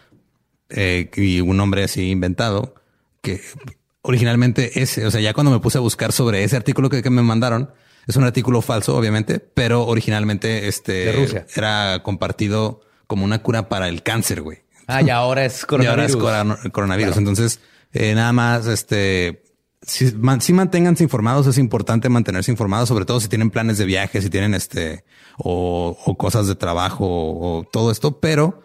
[0.69, 2.75] eh, y un nombre así inventado
[3.21, 3.41] que
[4.03, 7.11] originalmente ese, o sea, ya cuando me puse a buscar sobre ese artículo que, que
[7.11, 7.71] me mandaron,
[8.09, 11.47] es un artículo falso, obviamente, pero originalmente este De Rusia.
[11.55, 14.62] era compartido como una cura para el cáncer, güey.
[14.87, 16.71] Ah, y ahora es Y ahora es coronavirus.
[16.73, 17.13] coronavirus.
[17.15, 17.21] Claro.
[17.31, 17.61] Entonces,
[17.93, 19.43] eh, nada más, este,
[19.83, 23.85] si, man- si manténganse informados, es importante mantenerse informados, sobre todo si tienen planes de
[23.85, 25.05] viaje, si tienen este,
[25.39, 28.63] o, o cosas de trabajo o, o todo esto, pero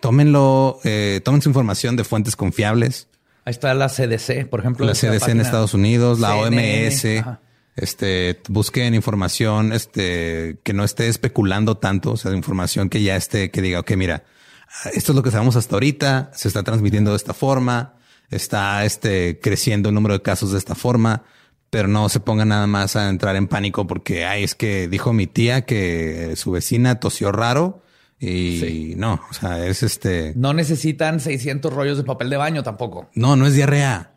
[0.00, 3.08] tómenlo, eh, tomen su información de fuentes confiables.
[3.44, 4.86] Ahí está la CDC, por ejemplo.
[4.86, 5.40] La CDC en.
[5.40, 7.40] Estados Unidos, la CNN, OMS, ajá.
[7.76, 13.50] este, busquen información, este, que no esté especulando tanto, o sea, información que ya esté,
[13.50, 14.24] que diga, ok, mira,
[14.92, 17.94] esto es lo que sabemos hasta ahorita, se está transmitiendo de esta forma,
[18.30, 21.22] está, este, creciendo el número de casos de esta forma,
[21.70, 25.12] pero no se pongan nada más a entrar en pánico porque, ay, es que dijo
[25.12, 27.82] mi tía que su vecina tosió raro
[28.18, 28.94] y Sí.
[28.96, 33.10] no, o sea, es este, No necesitan 600 rollos de papel de baño tampoco.
[33.14, 34.12] no, no es diarrea.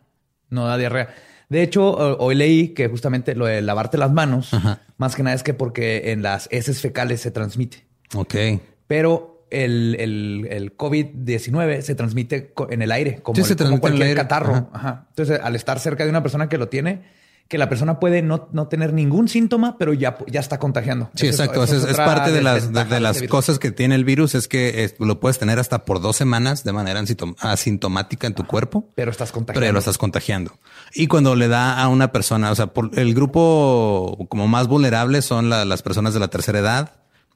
[0.49, 1.13] No da diarrea.
[1.49, 4.81] De hecho, ho- hoy leí que justamente lo de lavarte las manos, Ajá.
[4.97, 7.85] más que nada es que porque en las heces fecales se transmite.
[8.15, 8.35] Ok.
[8.87, 13.75] Pero el, el, el COVID-19 se transmite en el aire, como, Sí, el- se como
[13.75, 14.21] el cualquier aire.
[14.21, 14.53] catarro.
[14.53, 14.69] Ajá.
[14.73, 15.05] Ajá.
[15.09, 17.03] Entonces, al estar cerca de una persona que lo tiene,
[17.47, 21.09] que la persona puede no, no tener ningún síntoma, pero ya, ya está contagiando.
[21.15, 21.63] Sí, Eso exacto.
[21.63, 25.21] eso Es, parte de las, de, las cosas que tiene el virus es que lo
[25.21, 28.89] puedes tener hasta por dos semanas de manera asintom- asintomática en tu cuerpo.
[28.95, 29.61] Pero estás contagiando.
[29.61, 30.59] Pero lo estás contagiando.
[30.93, 35.21] Y cuando le da a una persona, o sea, por el grupo como más vulnerable
[35.21, 36.91] son la- las personas de la tercera edad.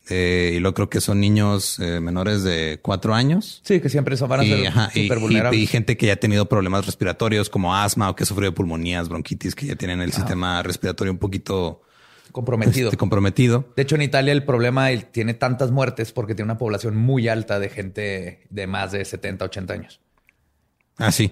[0.10, 3.62] Eh, y lo creo que son niños eh, menores de cuatro años.
[3.64, 5.62] Sí, que siempre son, van a Y, ser ajá, y- vulnerables.
[5.62, 8.56] y gente que ya ha tenido problemas respiratorios como asma o que ha sufrido de
[8.56, 11.82] pulmonías, bronquitis, que ya tienen el sistema respiratorio un poquito
[12.32, 12.88] comprometido.
[12.90, 13.66] este, comprometido.
[13.76, 17.60] De hecho, en Italia el problema tiene tantas muertes porque tiene una población muy alta
[17.60, 20.00] de gente de más de 70, 80 años.
[20.98, 21.32] Ah, sí.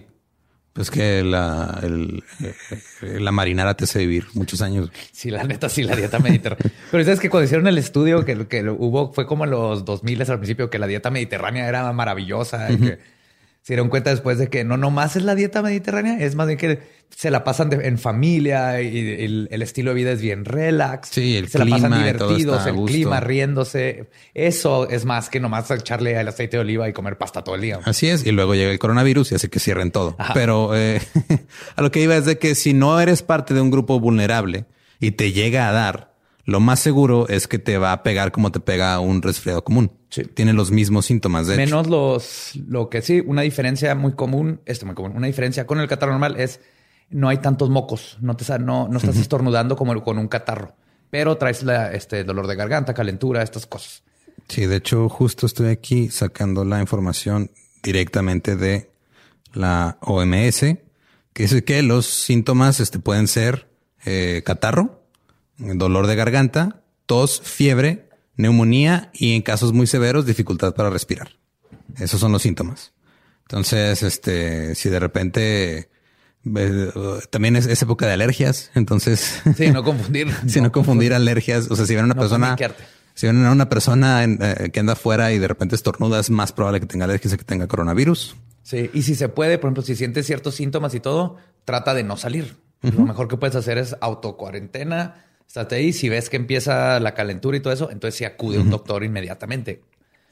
[0.80, 2.54] Pues que la, el, eh,
[3.02, 4.90] eh, la marinara te hace vivir muchos años.
[5.12, 6.72] Sí, la neta, sí, la dieta mediterránea.
[6.90, 10.22] Pero sabes que cuando hicieron el estudio que, que hubo fue como en los 2000
[10.22, 13.00] al principio, que la dieta mediterránea era maravillosa y que
[13.62, 16.58] se dieron cuenta después de que no nomás es la dieta mediterránea, es más bien
[16.58, 16.80] que
[17.16, 21.10] se la pasan de- en familia y el, el estilo de vida es bien relax.
[21.10, 22.94] Sí, el se la pasan clima y todo divertidos, el gusto.
[22.94, 24.10] clima, riéndose.
[24.34, 27.62] Eso es más que nomás echarle el aceite de oliva y comer pasta todo el
[27.62, 27.80] día.
[27.84, 30.16] Así es, y luego llega el coronavirus y hace que cierren todo.
[30.18, 30.34] Ajá.
[30.34, 31.02] Pero eh,
[31.76, 34.66] a lo que iba es de que si no eres parte de un grupo vulnerable
[35.00, 36.14] y te llega a dar,
[36.46, 39.92] lo más seguro es que te va a pegar como te pega un resfriado común.
[40.10, 40.24] Sí.
[40.24, 41.62] Tiene los mismos síntomas, de hecho.
[41.62, 45.80] Menos los, lo que sí, una diferencia muy común, esto muy común, una diferencia con
[45.80, 46.62] el catarro normal es
[47.12, 50.76] no hay tantos mocos, no te no, no estás estornudando como con un catarro,
[51.10, 54.04] pero traes la, este dolor de garganta, calentura, estas cosas.
[54.48, 57.52] Sí, de hecho, justo estoy aquí sacando la información
[57.84, 58.90] directamente de
[59.54, 60.60] la OMS,
[61.34, 63.70] que dice que los síntomas este, pueden ser
[64.06, 65.04] eh, catarro,
[65.58, 68.09] dolor de garganta, tos, fiebre,
[68.40, 71.32] neumonía y en casos muy severos, dificultad para respirar.
[71.98, 72.94] Esos son los síntomas.
[73.42, 75.90] Entonces, este, si de repente
[76.56, 76.92] eh,
[77.30, 80.34] también es, es época de alergias, entonces Sí, no confundir.
[80.48, 82.84] si no confundir alergias, o sea, si ven una No persona, paniquearte.
[83.14, 86.30] si ven a una persona en, eh, que anda afuera y de repente estornuda, es
[86.30, 88.38] más probable que tenga alergias que tenga coronavirus.
[88.64, 91.36] Sí, y si se puede, por ejemplo, si sientes ciertos síntomas y todo,
[91.66, 92.56] trata de no salir.
[92.82, 95.26] Lo mejor que puedes hacer es autocuarentena.
[95.50, 95.92] Estate ahí.
[95.92, 99.04] Si ves que empieza la calentura y todo eso, entonces sí acude a un doctor
[99.04, 99.82] inmediatamente.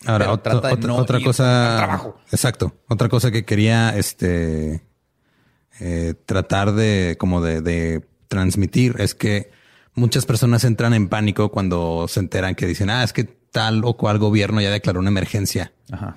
[0.06, 1.72] Ahora, Pero otra, trata de otra- no otra ir cosa.
[1.73, 2.18] al trabajo.
[2.31, 2.76] Exacto.
[2.88, 4.84] Otra cosa que quería este
[5.80, 9.52] eh, tratar de como de, de transmitir es que
[9.95, 13.98] muchas personas entran en pánico cuando se enteran que dicen, ah, es que tal o
[13.98, 15.72] cual gobierno ya declaró una emergencia.
[15.91, 16.15] Ajá.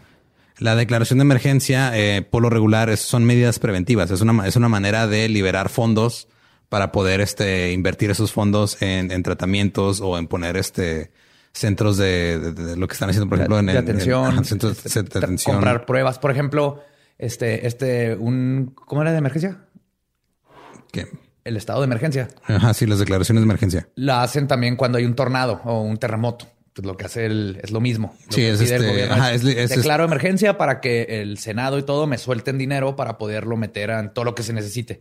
[0.59, 4.11] La declaración de emergencia, eh, por lo regular, es- son medidas preventivas.
[4.11, 6.29] Es una, es una manera de liberar fondos
[6.71, 11.11] para poder este, invertir esos fondos en, en tratamientos o en poner este
[11.53, 14.45] centros de, de- de lo que están haciendo, por ejemplo, en, de en- atención, ajá,
[14.45, 15.57] centros de, este, atención.
[15.57, 16.19] comprar pruebas.
[16.19, 16.83] Por ejemplo,
[17.19, 19.59] este, este, un, ¿cómo era de emergencia?
[20.93, 21.09] que-
[21.45, 22.29] El estado de emergencia.
[22.45, 23.89] ajá, sí, las declaraciones de emergencia.
[23.97, 26.47] La hacen también cuando hay un tornado o un terremoto.
[26.73, 28.15] Pues lo que hace el, es lo mismo.
[28.27, 31.21] Lo Sí, que es el este- gobierno ajá, es, es- es- declaro emergencia para que
[31.21, 34.53] el Senado y todo me suelten dinero para poderlo meter en todo lo que se
[34.53, 35.01] necesite.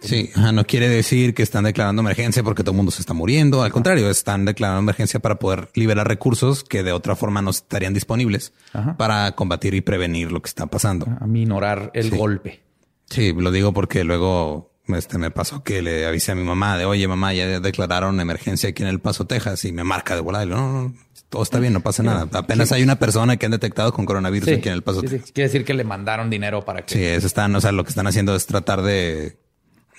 [0.00, 3.62] Sí, no quiere decir que están declarando emergencia porque todo el mundo se está muriendo.
[3.62, 7.92] Al contrario, están declarando emergencia para poder liberar recursos que de otra forma no estarían
[7.92, 8.96] disponibles Ajá.
[8.96, 11.06] para combatir y prevenir lo que está pasando.
[11.20, 12.16] A minorar el Sí.
[12.16, 12.62] golpe.
[13.10, 16.84] Sí, lo digo porque luego este, me pasó que le avisé a mi mamá de,
[16.84, 20.44] oye, mamá, ya declararon emergencia aquí en El Paso, Texas, y me marca de volar.
[20.44, 20.94] Y digo, no, no,
[21.28, 22.26] todo está bien, no pasa nada.
[22.32, 25.06] Apenas hay una persona que han detectado con coronavirus Sí, aquí en El Paso, sí,
[25.08, 25.12] sí.
[25.16, 25.32] Texas.
[25.32, 27.90] Quiere decir que le mandaron dinero para que Sí, eso están, o sea, lo que
[27.90, 29.36] están haciendo es tratar de,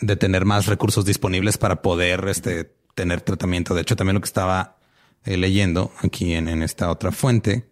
[0.01, 3.73] de tener más recursos disponibles para poder este, tener tratamiento.
[3.73, 4.77] De hecho, también lo que estaba
[5.23, 7.69] eh, leyendo aquí en, en esta otra fuente,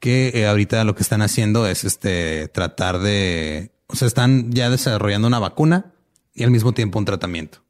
[0.00, 4.68] que eh, ahorita lo que están haciendo es este tratar de, o sea, están ya
[4.68, 5.92] desarrollando una vacuna
[6.34, 7.62] y al mismo tiempo un tratamiento.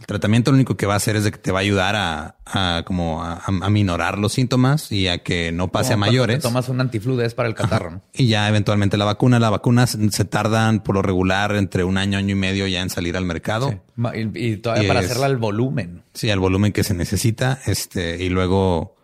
[0.00, 1.94] El tratamiento lo único que va a hacer es de que te va a ayudar
[1.94, 6.06] a, a como a, a minorar los síntomas y a que no pase como a
[6.08, 6.36] mayores.
[6.38, 7.90] te tomas un antifludes es para el catarro.
[7.90, 8.02] ¿no?
[8.12, 12.18] Y ya eventualmente la vacuna, la vacuna se tardan por lo regular entre un año,
[12.18, 13.70] año y medio ya en salir al mercado.
[13.70, 14.02] Sí.
[14.34, 16.02] Y, y todavía Y para es- hacerla al volumen.
[16.14, 17.60] Sí, al volumen que se necesita.
[17.66, 18.96] Este, y luego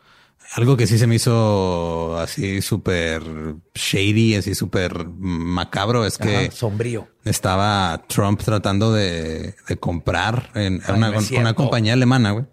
[0.57, 3.23] algo que sí se me hizo así súper
[3.75, 7.09] shady, así súper macabro es que sombrío.
[7.25, 12.47] estaba Trump tratando de, de comprar en Ay, una, una compañía alemana, güey,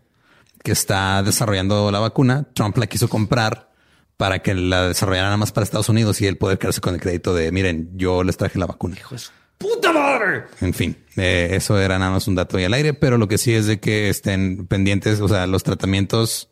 [0.63, 2.45] que está desarrollando la vacuna.
[2.53, 3.71] Trump la quiso comprar
[4.17, 6.99] para que la desarrollara nada más para Estados Unidos y él poder quedarse con el
[6.99, 8.97] crédito de miren, yo les traje la vacuna.
[8.97, 10.43] Hijo de su puta madre.
[10.59, 13.37] En fin, eh, eso era nada más un dato ahí al aire, pero lo que
[13.37, 16.49] sí es de que estén pendientes, o sea, los tratamientos,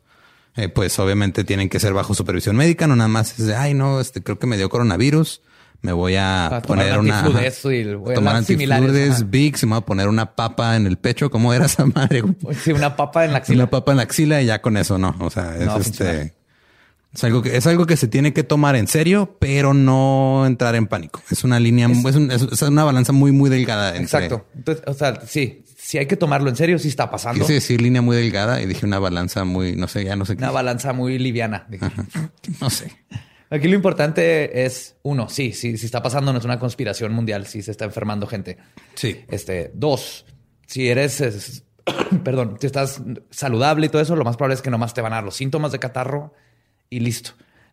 [0.56, 3.74] eh, pues obviamente tienen que ser bajo supervisión médica, no nada más es de, ay,
[3.74, 5.42] no, este creo que me dio coronavirus,
[5.82, 7.24] me voy a poner un una...
[7.28, 9.30] y voy a tomar antifludes.
[9.30, 12.22] Vicks, y me voy a poner una papa en el pecho, ¿cómo era esa madre?
[12.22, 12.56] güey?
[12.56, 13.64] Sí, una papa en la axila.
[13.64, 15.80] Una papa en la axila y ya con eso no, o sea, es No va
[15.80, 16.34] este...
[17.14, 20.76] Es algo, que, es algo que se tiene que tomar en serio, pero no entrar
[20.76, 21.22] en pánico.
[21.30, 23.90] Es una línea, es, un- es- es una balanza muy, muy delgada.
[23.90, 24.46] entre- Exacto.
[24.56, 27.42] Entonces, o sea, sí, si hay que tomarlo en serio, sí está pasando.
[27.42, 30.38] Quise decir línea muy delgada y dije una balanza muy, no sé, ya no sé
[30.38, 30.44] qué.
[30.44, 31.68] Una balanza muy liviana.
[32.62, 32.94] No sé.
[33.50, 37.46] Aquí lo importante es, uno, sí, sí, sí está pasando, no es una conspiración mundial,
[37.46, 38.58] sí se está enfermando gente.
[38.96, 39.26] Sí.
[39.28, 40.26] Este, dos,
[40.66, 41.66] si eres, es-
[42.24, 45.12] perdón, si estás saludable y todo eso, lo más probable es que nomás te van
[45.12, 46.34] a dar los síntomas de catarro
[46.90, 47.32] y listo.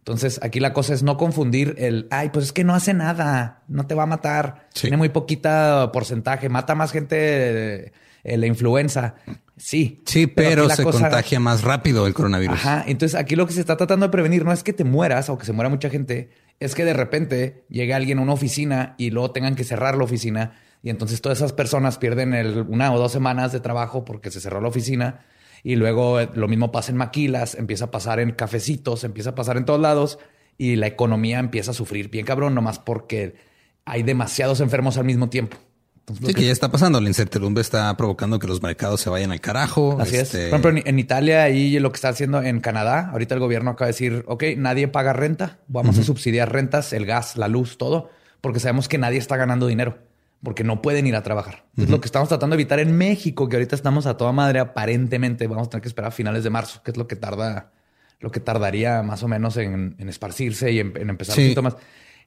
[0.09, 3.63] Entonces, aquí la cosa es no confundir el, ay, pues es que no hace nada,
[3.69, 4.83] no te va a matar, Sí.
[4.83, 7.93] tiene muy poquita porcentaje, mata más gente
[8.25, 9.17] eh, la influenza.
[9.59, 10.03] Sí.
[10.07, 12.57] Sí, pero, se cosa- contagia más rápido el coronavirus.
[12.59, 12.85] Ajá.
[12.87, 15.37] Entonces aquí lo que se está tratando de prevenir no es que te mueras o
[15.37, 19.11] que se muera mucha gente, es que de repente llegue alguien a una oficina y
[19.11, 20.53] luego tengan que cerrar la oficina
[20.83, 24.41] y entonces todas esas personas pierden el, una o dos semanas de trabajo porque se
[24.41, 25.21] cerró la oficina
[25.63, 29.35] y luego eh, lo mismo pasa en maquilas, empieza a pasar en cafecitos, empieza a
[29.35, 30.19] pasar en todos lados
[30.57, 33.37] y la economía empieza a sufrir bien cabrón, nomás porque
[33.85, 35.57] hay demasiados enfermos al mismo tiempo.
[36.01, 37.01] Entonces, Sí, que ya está pasando.
[37.01, 39.99] La incertidumbre está provocando que los mercados se vayan al carajo.
[40.01, 40.23] Así es.
[40.35, 43.41] Este, Por ejemplo, en, en Italia y lo que está haciendo en Canadá, ahorita el
[43.41, 47.49] gobierno acaba de decir, ok, nadie paga renta, vamos a subsidiar rentas, el gas, la
[47.49, 48.11] luz, todo,
[48.41, 49.99] porque sabemos que nadie está ganando dinero,
[50.43, 51.65] porque no pueden ir a trabajar.
[51.77, 54.61] Es lo que estamos tratando de evitar en México, que ahorita estamos a toda madre,
[54.61, 57.73] aparentemente vamos a tener que esperar a finales de marzo, que es lo que tarda,
[58.21, 61.41] lo que tardaría más o menos en, en esparcirse y en, en empezar Sí.
[61.43, 61.77] los síntomas.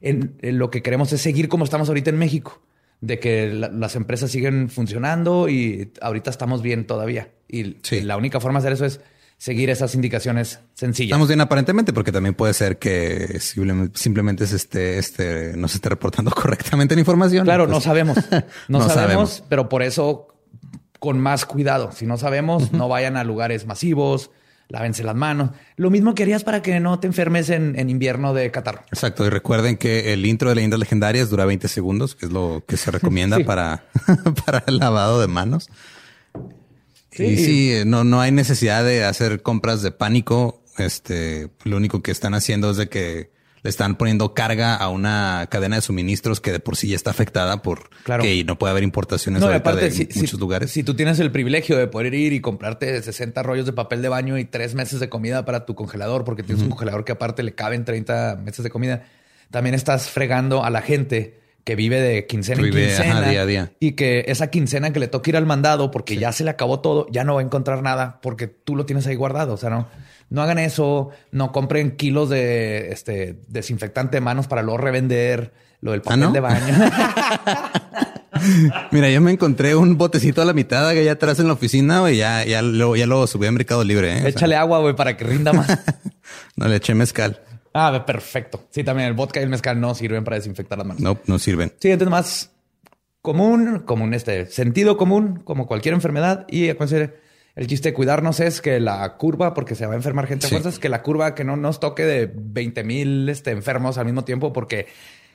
[0.01, 2.61] En, en lo que queremos es seguir como estamos ahorita en México,
[2.99, 7.29] de que la- las empresas siguen funcionando y ahorita estamos bien todavía.
[7.47, 7.97] Y, Sí.
[7.97, 9.01] y la única forma de hacer eso es
[9.41, 11.07] seguir esas indicaciones sencillas.
[11.09, 15.89] Estamos bien aparentemente, porque también puede ser que simplemente, se esté, este, no se esté
[15.89, 17.43] reportando correctamente la información.
[17.45, 18.17] Claro, Pues, no sabemos.
[18.67, 19.43] No, no sabemos, sabemos.
[19.49, 20.27] pero por eso
[20.99, 21.91] con más cuidado.
[21.91, 24.29] Si no sabemos, no vayan a lugares masivos,
[24.67, 25.49] lávense las manos.
[25.75, 28.83] Lo mismo que harías para que no te enfermes en, en invierno de catarro.
[28.91, 29.25] Exacto.
[29.25, 32.77] Y recuerden que el intro de leyendas legendarias dura 20 segundos, que es lo que
[32.77, 33.43] se recomienda Sí.
[33.43, 33.85] para,
[34.45, 35.67] para el lavado de manos.
[37.11, 37.23] Sí.
[37.25, 40.63] Y sí, eh, no, no hay necesidad de hacer compras de pánico.
[40.77, 43.31] Este, lo único que están haciendo es de que
[43.63, 47.11] le están poniendo carga a una cadena de suministros que de por sí ya está
[47.11, 48.23] afectada por Claro.
[48.23, 50.71] que no puede haber importaciones No, y ahorita aparte, de si, si- muchos lugares.
[50.71, 54.09] si tú tienes el privilegio de poder ir y comprarte 60 rollos de papel de
[54.09, 57.43] baño y tres meses de comida para tu congelador, porque tienes un congelador que aparte
[57.43, 59.03] le caben 30 meses de comida,
[59.51, 63.29] también estás fregando a la gente que vive de quincena Que en vive, quincena ajá,
[63.29, 63.71] día a día.
[63.79, 66.79] y que esa quincena que le toca ir al mandado porque ya se le acabó
[66.79, 69.53] todo, ya no va a encontrar nada porque tú lo tienes ahí guardado.
[69.53, 69.87] O sea, no,
[70.29, 75.91] no hagan eso, no compren kilos de este desinfectante de manos para luego revender lo
[75.91, 76.31] del papel ¿no?
[76.31, 76.61] de baño.
[78.91, 82.17] Mira, yo me encontré un botecito a la mitad allá atrás en la oficina, güey.
[82.17, 84.13] Ya, ya lo, ya lo subí a Mercado Libre.
[84.13, 84.17] ¿eh?
[84.17, 85.67] O sea, Échale agua, güey, para que rinda más.
[86.55, 87.41] no le eché mezcal.
[87.73, 88.65] Ah, perfecto.
[88.69, 91.01] Sí, también el vodka y el mezcal no sirven para desinfectar las manos.
[91.01, 91.73] No, no sirven.
[91.79, 92.51] Sí, entonces más
[93.21, 96.45] común, común este sentido común, como cualquier enfermedad.
[96.49, 97.13] Y acuérdense,
[97.55, 100.49] el chiste de cuidarnos es que la curva, porque se va a enfermar gente a
[100.49, 100.55] Sí.
[100.55, 104.23] fuerzas, que la curva que no nos toque de 20 mil este, enfermos al mismo
[104.23, 104.87] tiempo, porque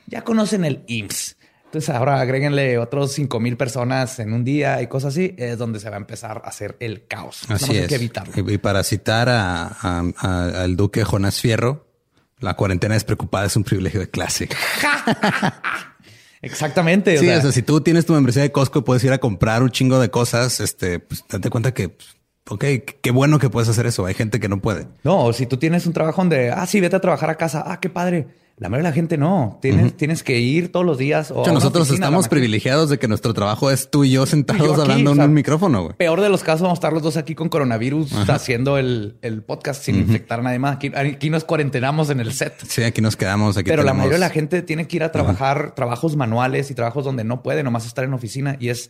[0.07, 1.37] ya conocen el IMSS.
[1.65, 5.79] Entonces ahora agréguenle otros 5 mil personas en un día y cosas así, es donde
[5.81, 7.43] se va a empezar a hacer el caos.
[7.49, 7.87] Así más hay es.
[7.87, 8.33] que evitarlo.
[8.35, 11.86] Y, y para citar a, a- a- al duque Jonás Fierro,
[12.39, 14.49] la cuarentena despreocupada es un privilegio de clase.
[16.41, 17.17] Exactamente.
[17.17, 19.11] o Sí, sea, o sea, si tú tienes tu membresía de Costco y puedes ir
[19.11, 22.15] a comprar un chingo de cosas, este, pues date cuenta que, pues,
[22.49, 22.63] ok,
[23.01, 24.05] qué bueno que puedes hacer eso.
[24.05, 24.87] Hay gente que no puede.
[25.03, 27.63] No, o si tú tienes un trabajo donde, ah, sí, vete a trabajar a casa.
[27.65, 28.27] Ah, qué padre.
[28.59, 29.59] La mayoría de la gente no.
[29.61, 31.29] Tienes, tienes que ir todos los días.
[31.29, 34.63] O hecho, nosotros oficina, estamos privilegiados de que nuestro trabajo es tú y yo sentados
[34.63, 35.95] Y yo aquí, hablando o en un micrófono, güey.
[35.95, 39.43] Peor de los casos, vamos a estar los dos aquí con coronavirus haciendo el, el
[39.43, 40.77] podcast sin infectar a nadie más.
[40.77, 42.55] Aquí, aquí nos cuarentenamos en el set.
[42.67, 43.57] Sí, aquí nos quedamos.
[43.57, 46.73] Aquí Pero la mayoría de la gente tiene que ir a trabajar trabajos manuales y
[46.73, 48.89] trabajos donde no puede nomás estar en oficina y es,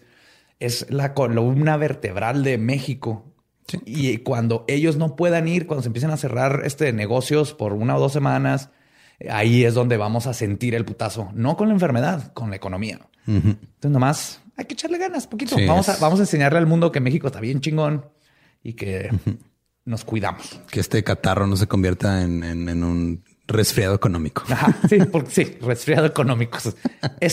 [0.61, 3.25] es la columna vertebral de México.
[3.67, 3.81] Sí.
[3.85, 7.97] Y cuando ellos no puedan ir, cuando se empiecen a cerrar este negocios por una
[7.97, 8.69] o dos semanas,
[9.29, 11.29] ahí es donde vamos a sentir el putazo.
[11.33, 12.99] No con la enfermedad, con la economía.
[13.25, 15.55] Entonces nomás hay que echarle ganas poquito.
[15.55, 18.05] Sí, vamos, a, vamos a enseñarle al mundo que México está bien chingón
[18.63, 19.09] y que
[19.85, 20.59] nos cuidamos.
[20.71, 24.43] Que este catarro no se convierta en, en- en un resfriado económico.
[24.49, 26.57] Ajá, sí, porque sí, resfriado económico.
[26.57, 26.73] Eso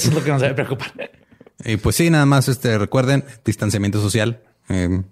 [0.09, 0.93] es lo que nos debe preocupar.
[1.65, 4.43] Y pues sí, nada más este recuerden distanciamiento social.
[4.69, 5.03] Eh,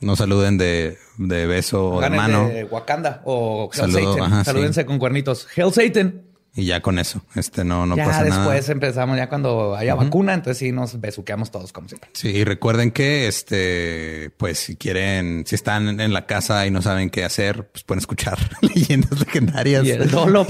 [0.00, 2.48] no saluden de, de beso o de mano.
[2.48, 4.32] de Wakanda o Hell Saludo, Satan.
[4.32, 4.86] ajá, Salúdense sí.
[4.86, 5.46] con cuernitos.
[5.56, 6.22] Hell Satan.
[6.56, 8.72] Y ya con eso, este no, no ya pasa después nada.
[8.72, 12.10] empezamos, ya cuando haya vacuna, entonces sí nos besuqueamos todos como siempre.
[12.12, 16.80] Sí, y recuerden que este, pues si quieren, si están en la casa y no
[16.80, 20.46] saben qué hacer, pues pueden escuchar leyendas legendarias Y el dolo.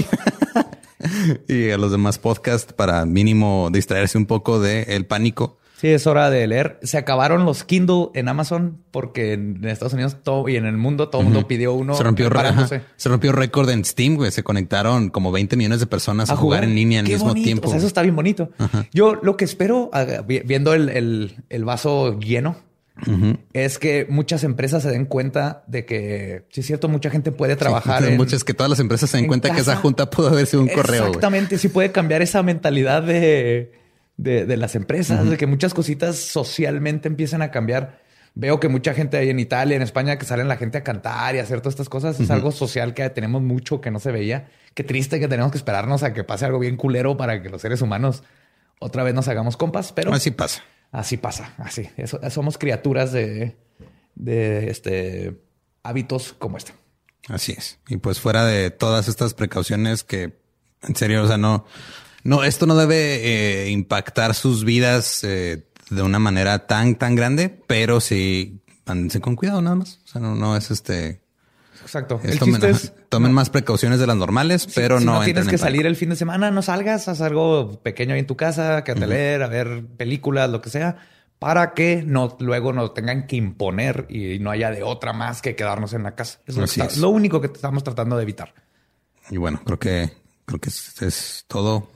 [1.47, 5.57] y a los demás podcasts para mínimo distraerse un poco del el pánico.
[5.85, 6.79] Sí, es hora de leer.
[6.81, 11.09] Se acabaron los Kindle en Amazon porque en Estados Unidos todo y en el mundo
[11.09, 11.93] todo el mundo pidió uno.
[11.95, 12.27] se rompió,
[12.95, 14.31] se rompió récord en Steam, güey.
[14.31, 17.43] Se conectaron como 20 millones de personas a, jugar, en línea al mismo bonito.
[17.45, 17.67] tiempo.
[17.67, 18.49] O sea, eso está bien bonito.
[18.93, 22.55] Yo lo que espero, ah, vi- viendo el, el- el vaso lleno,
[23.53, 27.55] es que muchas empresas se den cuenta de que, sí es cierto, mucha gente puede
[27.57, 28.01] trabajar.
[28.03, 29.81] Sí, en- muchas que todas las empresas se den en cuenta que esa casa.
[29.81, 31.05] junta pudo haber sido un correo.
[31.07, 33.71] Exactamente, sí puede cambiar esa mentalidad de,
[34.17, 38.01] de, de las empresas, de que muchas cositas socialmente empiezan a cambiar.
[38.33, 41.35] veo que mucha gente ahí en Italia, en España, que salen la gente a cantar
[41.35, 42.19] y hacer todas estas cosas.
[42.19, 44.47] Es algo social que tenemos mucho que no se veía.
[44.73, 47.61] Qué triste que tenemos que esperarnos a que pase algo bien culero para que los
[47.61, 48.23] seres humanos
[48.79, 50.63] otra vez nos hagamos compas, pero así pasa.
[50.91, 51.89] Así pasa, así.
[51.97, 53.55] Eso, somos criaturas de,
[54.15, 55.41] de este
[55.83, 56.73] hábitos como este.
[57.27, 57.79] Así es.
[57.87, 60.37] Y pues fuera de todas estas precauciones que
[60.83, 61.65] en serio, o sea, no,
[62.25, 67.49] no, esto no debe eh, impactar sus vidas eh, de una manera tan, tan grande,
[67.49, 69.99] pero sí, andense con cuidado nada más.
[70.05, 71.21] O sea, no, no es este.
[71.83, 72.19] Exacto.
[72.23, 75.19] el tomen, es, tomen más precauciones de las normales, pero no.
[75.19, 78.27] Si tienes que salir el fin de semana, no salgas, haz algo pequeño ahí en
[78.27, 80.97] tu casa, que a leer, a ver películas, lo que sea,
[81.37, 85.55] para que no luego nos tengan que imponer y no haya de otra más que
[85.55, 86.39] quedarnos en la casa.
[86.47, 88.55] Eso es lo único que estamos tratando de evitar.
[89.29, 91.89] Y bueno, creo que creo que es, todo.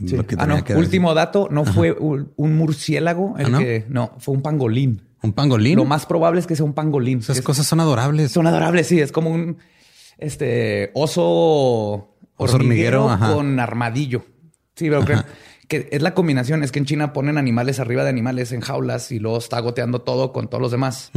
[0.00, 0.62] Lo que ah, no.
[0.76, 3.58] Último dato, no fue un, murciélago el ¿Ah, no?
[3.58, 5.02] que no fue un pangolín.
[5.22, 5.76] Un pangolín.
[5.76, 7.18] Lo más probable es que sea un pangolín.
[7.18, 8.32] Esas cosas son adorables.
[8.32, 9.00] Son adorables, sí.
[9.00, 9.58] Es como un
[10.16, 14.24] este oso, hormiguero, con armadillo.
[14.74, 15.24] Sí, pero creo
[15.68, 16.62] que es la combinación.
[16.62, 20.00] Es que en China ponen animales arriba de animales en jaulas y luego está goteando
[20.00, 21.10] todo con todos los demás.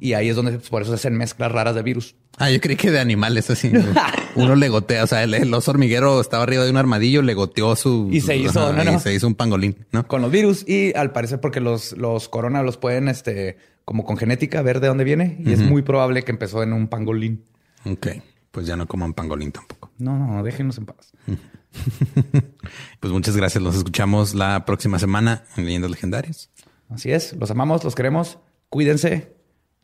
[0.00, 2.16] Y ahí es donde por eso se hacen mezclas raras de virus.
[2.38, 3.72] Ah, yo creí que de animales así.
[4.34, 7.76] Uno le gotea, o sea, el, oso hormiguero estaba arriba de un armadillo, le goteó
[7.76, 10.06] su y se hizo, y se hizo un pangolín, ¿no?
[10.08, 14.16] Con los virus y al parecer porque los los corona los pueden este como con
[14.16, 17.44] genética ver de dónde viene y es muy probable que empezó en un pangolín.
[17.84, 18.08] Ok,
[18.50, 19.90] pues ya no coman pangolín tampoco.
[19.98, 21.12] No, no, déjenos en paz.
[23.00, 23.62] pues muchas gracias.
[23.62, 26.50] Los escuchamos la próxima semana en Leyendas Legendarias.
[26.88, 28.38] Así es, los amamos, los queremos.
[28.70, 29.34] Cuídense.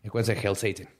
[0.03, 1.00] Y cuídense, Hail Satan.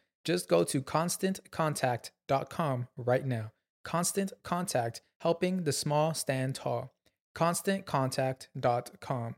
[0.23, 3.51] Just go to constantcontact.com right now.
[3.83, 6.91] Constant Contact, helping the small stand tall.
[7.35, 9.35] ConstantContact.com.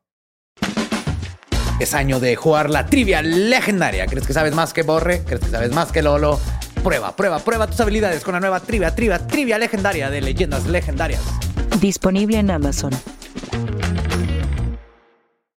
[1.80, 4.06] Es año de jugar la trivia legendaria.
[4.06, 5.24] ¿Crees que sabes más que Borre?
[5.24, 6.40] ¿Crees que sabes más que Lolo?
[6.84, 11.22] Prueba, prueba, prueba tus habilidades con la nueva trivia, trivia, trivia legendaria de leyendas legendarias.
[11.80, 12.92] Disponible en Amazon.